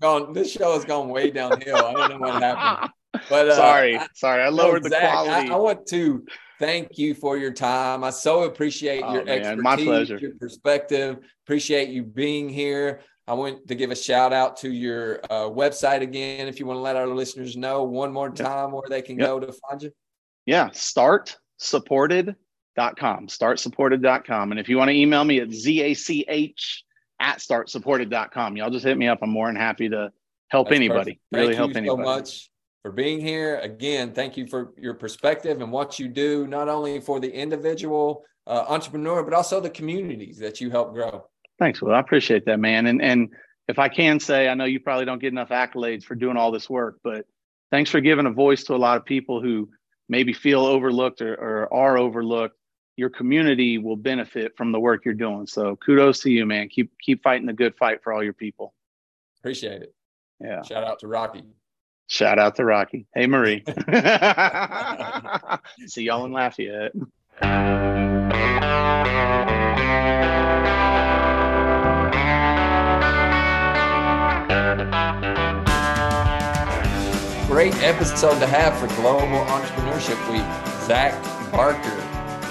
Gone, 0.00 0.32
this 0.32 0.50
show 0.50 0.72
has 0.72 0.84
gone 0.84 1.08
way 1.08 1.30
downhill. 1.30 1.76
I 1.76 1.92
don't 1.92 2.10
know 2.10 2.18
what 2.18 2.42
happened. 2.42 2.90
But 3.28 3.48
uh, 3.48 3.56
sorry, 3.56 4.00
sorry, 4.14 4.42
I 4.42 4.48
lowered 4.48 4.82
no, 4.84 4.88
the 4.88 4.96
quality. 4.96 5.50
I, 5.50 5.54
I 5.54 5.56
want 5.56 5.86
to 5.88 6.24
thank 6.62 6.96
you 6.96 7.12
for 7.12 7.36
your 7.36 7.52
time. 7.52 8.04
I 8.04 8.10
so 8.10 8.44
appreciate 8.44 9.02
oh, 9.04 9.14
your 9.14 9.24
man, 9.24 9.38
expertise, 9.38 9.64
my 9.64 9.76
pleasure. 9.76 10.18
your 10.18 10.36
perspective. 10.36 11.18
Appreciate 11.44 11.88
you 11.88 12.04
being 12.04 12.48
here. 12.48 13.00
I 13.26 13.34
want 13.34 13.66
to 13.66 13.74
give 13.74 13.90
a 13.90 13.96
shout 13.96 14.32
out 14.32 14.56
to 14.58 14.70
your 14.70 15.18
uh, 15.28 15.50
website 15.50 16.02
again. 16.02 16.46
If 16.46 16.60
you 16.60 16.66
want 16.66 16.76
to 16.76 16.82
let 16.82 16.94
our 16.96 17.08
listeners 17.08 17.56
know 17.56 17.82
one 17.82 18.12
more 18.12 18.30
time 18.30 18.70
where 18.70 18.84
they 18.88 19.02
can 19.02 19.18
yep. 19.18 19.26
go 19.26 19.40
to 19.40 19.52
find 19.52 19.82
you. 19.82 19.90
Yeah, 20.46 20.70
startsupported.com. 20.70 23.26
Startsupported.com. 23.26 24.52
And 24.52 24.60
if 24.60 24.68
you 24.68 24.76
want 24.76 24.90
to 24.90 24.96
email 24.96 25.24
me 25.24 25.40
at 25.40 25.52
zach 25.52 25.96
at 27.20 27.38
startsupported.com, 27.38 28.56
y'all 28.56 28.70
just 28.70 28.84
hit 28.84 28.96
me 28.96 29.08
up. 29.08 29.18
I'm 29.22 29.30
more 29.30 29.48
than 29.48 29.56
happy 29.56 29.88
to 29.88 30.12
help 30.48 30.68
That's 30.68 30.76
anybody. 30.76 31.20
Really 31.32 31.56
help 31.56 31.74
anybody. 31.76 31.88
so 31.88 31.96
much 31.96 32.51
for 32.82 32.90
being 32.90 33.20
here. 33.20 33.58
Again, 33.58 34.12
thank 34.12 34.36
you 34.36 34.46
for 34.46 34.72
your 34.76 34.94
perspective 34.94 35.60
and 35.60 35.72
what 35.72 35.98
you 35.98 36.08
do, 36.08 36.46
not 36.46 36.68
only 36.68 37.00
for 37.00 37.20
the 37.20 37.32
individual 37.32 38.24
uh, 38.46 38.64
entrepreneur, 38.68 39.22
but 39.22 39.32
also 39.32 39.60
the 39.60 39.70
communities 39.70 40.38
that 40.38 40.60
you 40.60 40.68
help 40.70 40.92
grow. 40.92 41.24
Thanks, 41.58 41.80
Will. 41.80 41.94
I 41.94 42.00
appreciate 42.00 42.44
that, 42.46 42.58
man. 42.58 42.86
And 42.86 43.00
and 43.00 43.30
if 43.68 43.78
I 43.78 43.88
can 43.88 44.18
say, 44.18 44.48
I 44.48 44.54
know 44.54 44.64
you 44.64 44.80
probably 44.80 45.04
don't 45.04 45.20
get 45.20 45.32
enough 45.32 45.50
accolades 45.50 46.02
for 46.02 46.16
doing 46.16 46.36
all 46.36 46.50
this 46.50 46.68
work, 46.68 46.98
but 47.04 47.24
thanks 47.70 47.90
for 47.90 48.00
giving 48.00 48.26
a 48.26 48.32
voice 48.32 48.64
to 48.64 48.74
a 48.74 48.76
lot 48.76 48.96
of 48.96 49.04
people 49.04 49.40
who 49.40 49.68
maybe 50.08 50.32
feel 50.32 50.64
overlooked 50.64 51.22
or, 51.22 51.34
or 51.34 51.72
are 51.72 51.98
overlooked. 51.98 52.56
Your 52.96 53.10
community 53.10 53.78
will 53.78 53.96
benefit 53.96 54.52
from 54.56 54.72
the 54.72 54.80
work 54.80 55.04
you're 55.04 55.14
doing. 55.14 55.46
So 55.46 55.76
kudos 55.76 56.20
to 56.20 56.30
you, 56.30 56.44
man. 56.44 56.68
Keep 56.68 56.92
keep 57.00 57.22
fighting 57.22 57.46
the 57.46 57.52
good 57.52 57.76
fight 57.76 58.02
for 58.02 58.12
all 58.12 58.24
your 58.24 58.34
people. 58.34 58.74
Appreciate 59.38 59.82
it. 59.82 59.94
Yeah. 60.40 60.62
Shout 60.62 60.82
out 60.84 60.98
to 60.98 61.06
Rocky. 61.06 61.44
Shout 62.12 62.38
out 62.38 62.54
to 62.56 62.64
Rocky. 62.66 63.06
Hey, 63.14 63.26
Marie. 63.26 63.64
See 65.86 66.02
y'all 66.02 66.26
in 66.26 66.32
Lafayette. 66.32 66.92
Great 77.46 77.74
episode 77.82 78.38
to 78.40 78.46
have 78.46 78.76
for 78.76 78.88
Global 79.00 79.46
Entrepreneurship 79.46 80.30
Week. 80.30 80.42
Zach 80.86 81.14
Barker. 81.50 81.88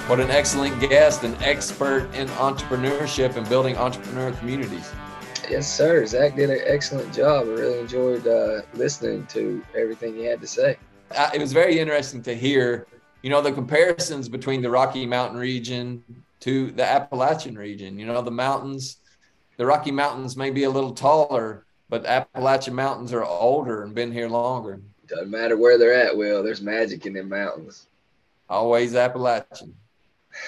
What 0.08 0.18
an 0.18 0.32
excellent 0.32 0.80
guest, 0.80 1.22
an 1.22 1.36
expert 1.40 2.12
in 2.16 2.26
entrepreneurship 2.30 3.36
and 3.36 3.48
building 3.48 3.76
entrepreneur 3.76 4.32
communities. 4.32 4.90
Yes, 5.50 5.70
sir. 5.70 6.06
Zach 6.06 6.36
did 6.36 6.50
an 6.50 6.60
excellent 6.64 7.12
job. 7.12 7.46
I 7.46 7.50
really 7.50 7.80
enjoyed 7.80 8.26
uh, 8.26 8.62
listening 8.74 9.26
to 9.26 9.64
everything 9.76 10.14
he 10.14 10.24
had 10.24 10.40
to 10.40 10.46
say. 10.46 10.76
It 11.34 11.40
was 11.40 11.52
very 11.52 11.78
interesting 11.78 12.22
to 12.22 12.34
hear, 12.34 12.86
you 13.22 13.30
know, 13.30 13.42
the 13.42 13.52
comparisons 13.52 14.28
between 14.28 14.62
the 14.62 14.70
Rocky 14.70 15.04
Mountain 15.04 15.38
region 15.38 16.02
to 16.40 16.70
the 16.70 16.84
Appalachian 16.84 17.56
region. 17.56 17.98
You 17.98 18.06
know, 18.06 18.22
the 18.22 18.30
mountains, 18.30 18.98
the 19.58 19.66
Rocky 19.66 19.90
Mountains 19.90 20.36
may 20.36 20.50
be 20.50 20.64
a 20.64 20.70
little 20.70 20.92
taller, 20.92 21.66
but 21.88 22.02
the 22.02 22.10
Appalachian 22.10 22.74
Mountains 22.74 23.12
are 23.12 23.24
older 23.24 23.82
and 23.82 23.94
been 23.94 24.12
here 24.12 24.28
longer. 24.28 24.80
Doesn't 25.06 25.30
matter 25.30 25.58
where 25.58 25.76
they're 25.76 25.94
at, 25.94 26.16
Will. 26.16 26.42
There's 26.42 26.62
magic 26.62 27.04
in 27.04 27.12
them 27.12 27.28
mountains. 27.28 27.88
Always 28.48 28.94
Appalachian. 28.94 29.74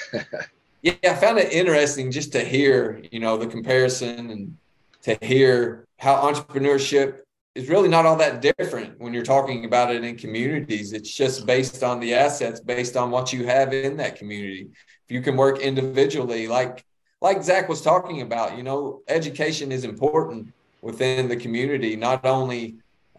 yeah, 0.82 0.94
I 1.04 1.14
found 1.14 1.38
it 1.38 1.52
interesting 1.52 2.10
just 2.10 2.32
to 2.32 2.42
hear, 2.42 3.02
you 3.10 3.20
know, 3.20 3.36
the 3.36 3.46
comparison 3.46 4.30
and 4.30 4.56
to 5.04 5.18
hear 5.22 5.86
how 5.98 6.16
entrepreneurship 6.30 7.20
is 7.54 7.68
really 7.68 7.88
not 7.88 8.04
all 8.04 8.16
that 8.16 8.42
different 8.42 8.98
when 8.98 9.14
you're 9.14 9.22
talking 9.22 9.64
about 9.64 9.94
it 9.94 10.02
in 10.02 10.16
communities. 10.16 10.92
It's 10.92 11.14
just 11.14 11.46
based 11.46 11.82
on 11.82 12.00
the 12.00 12.14
assets, 12.14 12.60
based 12.60 12.96
on 12.96 13.10
what 13.10 13.32
you 13.32 13.46
have 13.46 13.72
in 13.72 13.96
that 13.98 14.16
community. 14.16 14.68
If 15.06 15.14
you 15.14 15.20
can 15.20 15.36
work 15.36 15.60
individually, 15.60 16.48
like 16.48 16.84
like 17.20 17.42
Zach 17.42 17.68
was 17.68 17.80
talking 17.80 18.20
about, 18.20 18.56
you 18.56 18.62
know, 18.62 19.02
education 19.08 19.72
is 19.72 19.84
important 19.84 20.52
within 20.82 21.28
the 21.28 21.36
community, 21.36 21.96
not 21.96 22.26
only 22.26 22.76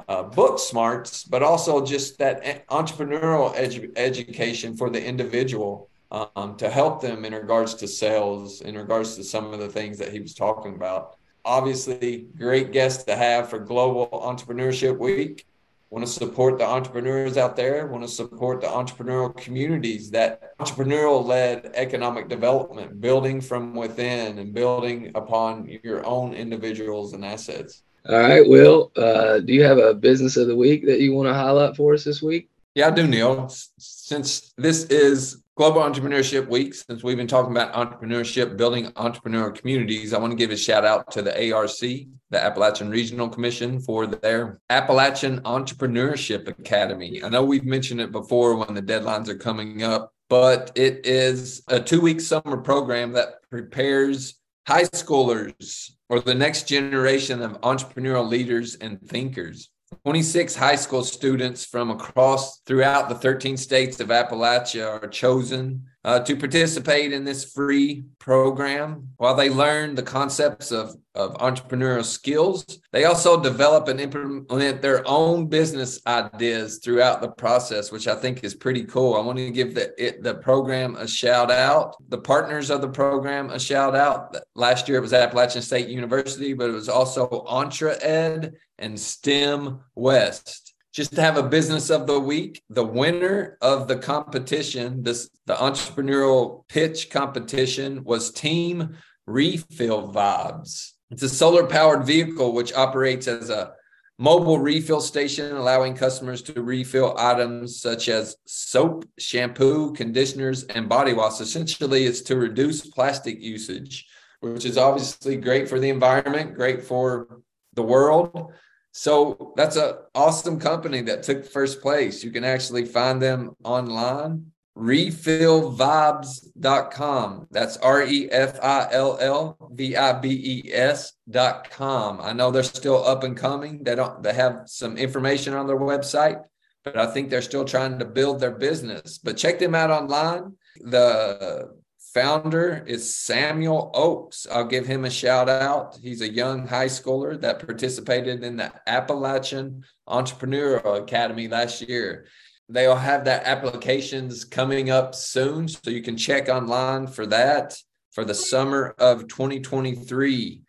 uh, 0.07 0.21
book 0.21 0.59
smarts, 0.59 1.23
but 1.23 1.41
also 1.41 1.83
just 1.83 2.19
that 2.19 2.67
entrepreneurial 2.67 3.55
edu- 3.55 3.91
education 3.95 4.75
for 4.75 4.91
the 4.91 5.03
individual 5.03 5.89
um, 6.11 6.55
to 6.57 6.69
help 6.69 7.01
them 7.01 7.25
in 7.25 7.33
regards 7.33 7.73
to 7.75 7.87
sales, 7.87 8.61
in 8.61 8.75
regards 8.77 9.15
to 9.15 9.23
some 9.23 9.53
of 9.53 9.59
the 9.59 9.69
things 9.69 9.97
that 9.97 10.11
he 10.11 10.19
was 10.19 10.35
talking 10.35 10.75
about 10.75 11.15
obviously 11.45 12.27
great 12.37 12.71
guest 12.71 13.07
to 13.07 13.15
have 13.15 13.49
for 13.49 13.59
Global 13.59 14.07
Entrepreneurship 14.11 14.97
Week. 14.97 15.45
Want 15.91 16.05
to 16.05 16.11
support 16.11 16.57
the 16.57 16.65
entrepreneurs 16.65 17.37
out 17.37 17.55
there, 17.55 17.87
want 17.87 18.03
to 18.03 18.09
support 18.09 18.59
the 18.59 18.67
entrepreneurial 18.67 19.37
communities, 19.37 20.11
that 20.11 20.57
entrepreneurial 20.57 21.23
led 21.23 21.71
economic 21.75 22.27
development, 22.27 22.99
building 22.99 23.39
from 23.39 23.75
within 23.75 24.39
and 24.39 24.53
building 24.53 25.11
upon 25.15 25.69
your 25.83 26.05
own 26.05 26.33
individuals 26.33 27.13
and 27.13 27.23
assets. 27.23 27.83
All 28.09 28.17
right, 28.17 28.45
Will, 28.45 28.91
uh, 28.97 29.39
do 29.39 29.53
you 29.53 29.63
have 29.63 29.77
a 29.77 29.93
business 29.93 30.37
of 30.37 30.47
the 30.47 30.55
week 30.55 30.85
that 30.85 30.99
you 30.99 31.13
want 31.13 31.29
to 31.29 31.33
highlight 31.33 31.75
for 31.75 31.93
us 31.93 32.03
this 32.03 32.21
week? 32.21 32.49
Yeah, 32.73 32.87
I 32.87 32.91
do, 32.91 33.07
Neil. 33.07 33.47
Since 33.77 34.53
this 34.57 34.83
is 34.85 35.41
Global 35.55 35.83
Entrepreneurship 35.83 36.49
Week, 36.49 36.73
since 36.73 37.01
we've 37.01 37.15
been 37.15 37.27
talking 37.27 37.55
about 37.55 37.71
entrepreneurship, 37.73 38.57
building 38.57 38.91
entrepreneur 38.97 39.51
communities, 39.51 40.13
I 40.13 40.19
want 40.19 40.31
to 40.31 40.35
give 40.35 40.51
a 40.51 40.57
shout 40.57 40.83
out 40.83 41.09
to 41.11 41.21
the 41.21 41.53
ARC, 41.53 41.79
the 41.79 42.11
Appalachian 42.43 42.89
Regional 42.89 43.29
Commission, 43.29 43.79
for 43.79 44.05
their 44.05 44.59
Appalachian 44.69 45.39
Entrepreneurship 45.43 46.49
Academy. 46.49 47.23
I 47.23 47.29
know 47.29 47.45
we've 47.45 47.63
mentioned 47.63 48.01
it 48.01 48.11
before 48.11 48.57
when 48.57 48.73
the 48.73 48.81
deadlines 48.81 49.29
are 49.29 49.37
coming 49.37 49.81
up, 49.81 50.11
but 50.29 50.73
it 50.75 51.05
is 51.05 51.63
a 51.69 51.79
two 51.79 52.01
week 52.01 52.19
summer 52.19 52.57
program 52.57 53.13
that 53.13 53.35
prepares 53.49 54.35
high 54.67 54.83
schoolers 54.83 55.91
or 56.09 56.19
the 56.19 56.35
next 56.35 56.67
generation 56.67 57.41
of 57.41 57.61
entrepreneurial 57.61 58.27
leaders 58.27 58.75
and 58.75 59.01
thinkers 59.07 59.69
26 60.03 60.55
high 60.55 60.75
school 60.75 61.03
students 61.03 61.63
from 61.63 61.91
across 61.91 62.59
throughout 62.61 63.07
the 63.09 63.15
13 63.15 63.55
states 63.57 63.99
of 63.99 64.07
Appalachia 64.07 64.87
are 64.87 65.07
chosen 65.07 65.83
uh, 66.05 66.19
to 66.19 66.35
participate 66.35 67.11
in 67.11 67.23
this 67.23 67.51
free 67.51 68.05
program. 68.19 69.09
While 69.17 69.35
they 69.35 69.49
learn 69.49 69.95
the 69.95 70.03
concepts 70.03 70.71
of, 70.71 70.95
of 71.15 71.33
entrepreneurial 71.39 72.05
skills, 72.05 72.79
they 72.91 73.05
also 73.05 73.41
develop 73.41 73.87
and 73.87 73.99
implement 73.99 74.83
their 74.83 75.05
own 75.07 75.47
business 75.47 75.99
ideas 76.05 76.79
throughout 76.83 77.21
the 77.21 77.29
process, 77.29 77.91
which 77.91 78.07
I 78.07 78.13
think 78.13 78.43
is 78.43 78.53
pretty 78.53 78.83
cool. 78.83 79.15
I 79.15 79.21
want 79.21 79.39
to 79.39 79.49
give 79.49 79.73
the, 79.73 79.93
it, 79.97 80.21
the 80.21 80.35
program 80.35 80.95
a 80.95 81.07
shout 81.07 81.49
out, 81.49 81.95
the 82.09 82.19
partners 82.19 82.69
of 82.69 82.81
the 82.81 82.89
program 82.89 83.49
a 83.49 83.59
shout 83.59 83.95
out. 83.95 84.37
Last 84.53 84.87
year 84.87 84.99
it 84.99 85.01
was 85.01 85.13
Appalachian 85.13 85.63
State 85.63 85.89
University, 85.89 86.53
but 86.53 86.69
it 86.69 86.73
was 86.73 86.87
also 86.87 87.27
EntreEd 87.49 88.53
and 88.77 88.99
STEM 88.99 89.79
West 89.95 90.64
just 90.95 91.13
to 91.13 91.21
have 91.21 91.35
a 91.35 91.43
business 91.43 91.89
of 91.89 92.07
the 92.07 92.17
week. 92.17 92.63
The 92.69 92.85
winner 92.85 93.57
of 93.61 93.89
the 93.89 93.97
competition, 93.97 95.03
this 95.03 95.29
the 95.45 95.53
entrepreneurial 95.55 96.65
pitch 96.69 97.09
competition, 97.09 98.05
was 98.05 98.31
Team 98.31 98.95
Refill 99.27 100.13
Vibes. 100.13 100.93
It's 101.11 101.21
a 101.21 101.29
solar 101.29 101.67
powered 101.67 102.05
vehicle 102.05 102.53
which 102.53 102.73
operates 102.73 103.27
as 103.27 103.49
a 103.49 103.73
mobile 104.17 104.57
refill 104.57 105.01
station, 105.01 105.57
allowing 105.57 105.95
customers 105.95 106.41
to 106.43 106.63
refill 106.63 107.13
items 107.17 107.81
such 107.81 108.07
as 108.07 108.37
soap, 108.45 109.03
shampoo, 109.19 109.91
conditioners, 109.91 110.63
and 110.63 110.87
body 110.87 111.11
wash. 111.11 111.41
Essentially, 111.41 112.05
it's 112.05 112.21
to 112.21 112.37
reduce 112.37 112.87
plastic 112.87 113.41
usage, 113.41 114.07
which 114.39 114.63
is 114.63 114.77
obviously 114.77 115.35
great 115.35 115.67
for 115.67 115.77
the 115.77 115.89
environment, 115.89 116.55
great 116.55 116.81
for 116.81 117.41
the 117.73 117.83
world. 117.83 118.53
So 118.97 119.51
that's 119.57 119.75
an 119.75 119.95
awesome 120.15 120.57
company 120.57 121.01
that 121.01 121.21
took 121.21 121.45
first 121.45 121.81
place. 121.81 122.23
You 122.23 122.31
can 122.31 122.45
actually 122.45 122.85
find 122.85 123.21
them 123.21 123.53
online. 123.61 124.53
Refillvibes.com. 124.77 127.47
That's 127.51 127.75
R 127.75 128.03
E 128.03 128.29
F 128.31 128.57
I 128.63 128.87
L 128.91 129.17
L 129.19 129.57
V 129.73 129.97
I 129.97 130.13
B 130.13 130.29
E 130.29 130.73
S.com. 130.73 132.21
I 132.21 132.31
know 132.31 132.51
they're 132.51 132.63
still 132.63 133.05
up 133.05 133.25
and 133.25 133.35
coming. 133.35 133.83
They 133.83 133.95
don't 133.95 134.23
they 134.23 134.33
have 134.33 134.61
some 134.67 134.95
information 134.95 135.53
on 135.53 135.67
their 135.67 135.75
website, 135.75 136.41
but 136.85 136.97
I 136.97 137.07
think 137.07 137.29
they're 137.29 137.41
still 137.41 137.65
trying 137.65 137.99
to 137.99 138.05
build 138.05 138.39
their 138.39 138.51
business. 138.51 139.17
But 139.17 139.35
check 139.35 139.59
them 139.59 139.75
out 139.75 139.91
online. 139.91 140.53
The 140.77 141.75
founder 142.15 142.81
is 142.87 143.13
Samuel 143.13 143.91
Oakes. 143.93 144.47
I'll 144.49 144.63
give 144.63 144.87
him 144.87 145.03
a 145.03 145.09
shout 145.09 145.49
out. 145.49 145.99
He's 146.01 146.21
a 146.21 146.31
young 146.31 146.65
high 146.65 146.85
schooler 146.85 147.39
that 147.41 147.59
participated 147.59 148.41
in 148.41 148.55
the 148.55 148.71
Appalachian 148.87 149.83
Entrepreneurial 150.07 151.01
Academy 151.01 151.49
last 151.49 151.81
year. 151.81 152.25
They'll 152.69 152.95
have 152.95 153.25
that 153.25 153.43
applications 153.43 154.45
coming 154.45 154.89
up 154.89 155.13
soon, 155.13 155.67
so 155.67 155.89
you 155.89 156.01
can 156.01 156.15
check 156.15 156.47
online 156.47 157.07
for 157.07 157.25
that 157.25 157.75
for 158.13 158.23
the 158.23 158.33
summer 158.33 158.95
of 158.97 159.27
2023. 159.27 160.61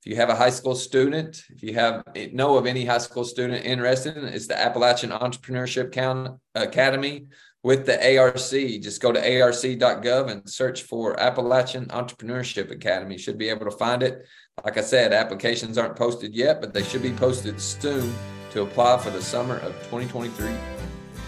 If 0.00 0.10
you 0.10 0.16
have 0.16 0.30
a 0.30 0.34
high 0.34 0.50
school 0.50 0.74
student, 0.74 1.44
if 1.50 1.62
you 1.62 1.74
have 1.74 2.02
know 2.32 2.56
of 2.56 2.64
any 2.64 2.86
high 2.86 2.96
school 2.96 3.24
student 3.24 3.66
interested, 3.66 4.16
it's 4.16 4.46
the 4.46 4.58
Appalachian 4.58 5.10
Entrepreneurship 5.10 6.38
Academy 6.54 7.26
with 7.64 7.86
the 7.86 8.18
ARC. 8.18 8.36
Just 8.36 9.02
go 9.02 9.10
to 9.10 9.18
arc.gov 9.18 10.30
and 10.30 10.48
search 10.48 10.82
for 10.82 11.18
Appalachian 11.18 11.86
Entrepreneurship 11.86 12.70
Academy. 12.70 13.14
You 13.14 13.18
should 13.18 13.38
be 13.38 13.48
able 13.48 13.64
to 13.64 13.76
find 13.76 14.04
it. 14.04 14.26
Like 14.64 14.78
I 14.78 14.82
said, 14.82 15.12
applications 15.12 15.76
aren't 15.76 15.96
posted 15.96 16.32
yet, 16.36 16.60
but 16.60 16.72
they 16.72 16.84
should 16.84 17.02
be 17.02 17.12
posted 17.12 17.60
soon 17.60 18.14
to 18.52 18.62
apply 18.62 18.98
for 18.98 19.10
the 19.10 19.20
summer 19.20 19.56
of 19.56 19.72
2023. 19.84 20.46
Uh, 20.46 20.58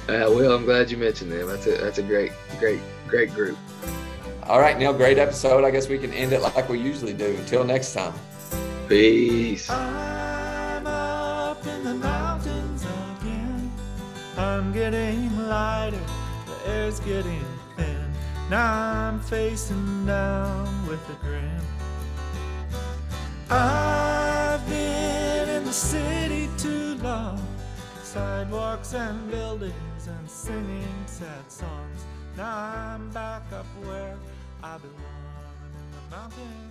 well, 0.06 0.52
I'm 0.52 0.64
glad 0.64 0.88
you 0.90 0.96
mentioned 0.98 1.32
them. 1.32 1.48
That's 1.48 1.66
a 1.66 1.78
that's 1.78 1.98
a 1.98 2.02
great, 2.02 2.30
great, 2.60 2.80
great 3.08 3.34
group. 3.34 3.58
All 4.44 4.60
right, 4.60 4.78
Neil, 4.78 4.92
great 4.92 5.18
episode. 5.18 5.64
I 5.64 5.72
guess 5.72 5.88
we 5.88 5.98
can 5.98 6.12
end 6.12 6.32
it 6.32 6.40
like 6.42 6.68
we 6.68 6.78
usually 6.78 7.12
do. 7.12 7.34
Until 7.38 7.64
next 7.64 7.92
time. 7.94 8.14
Peace. 8.88 9.68
I'm 14.38 14.72
getting 14.72 15.36
lighter 15.48 15.98
air's 16.66 17.00
getting 17.00 17.44
thin. 17.76 18.12
Now 18.50 19.08
I'm 19.08 19.20
facing 19.20 20.06
down 20.06 20.86
with 20.86 21.00
a 21.10 21.14
grin. 21.24 21.60
I've 23.50 24.66
been 24.68 25.48
in 25.48 25.64
the 25.64 25.72
city 25.72 26.48
too 26.58 26.94
long. 26.96 27.40
Sidewalks 28.02 28.94
and 28.94 29.30
buildings 29.30 30.06
and 30.06 30.30
singing 30.30 31.04
sad 31.06 31.50
songs. 31.50 32.04
Now 32.36 32.94
I'm 32.94 33.10
back 33.10 33.42
up 33.52 33.66
where 33.82 34.16
I 34.62 34.78
belong 34.78 35.56
in 35.74 36.10
the 36.10 36.16
mountains. 36.16 36.65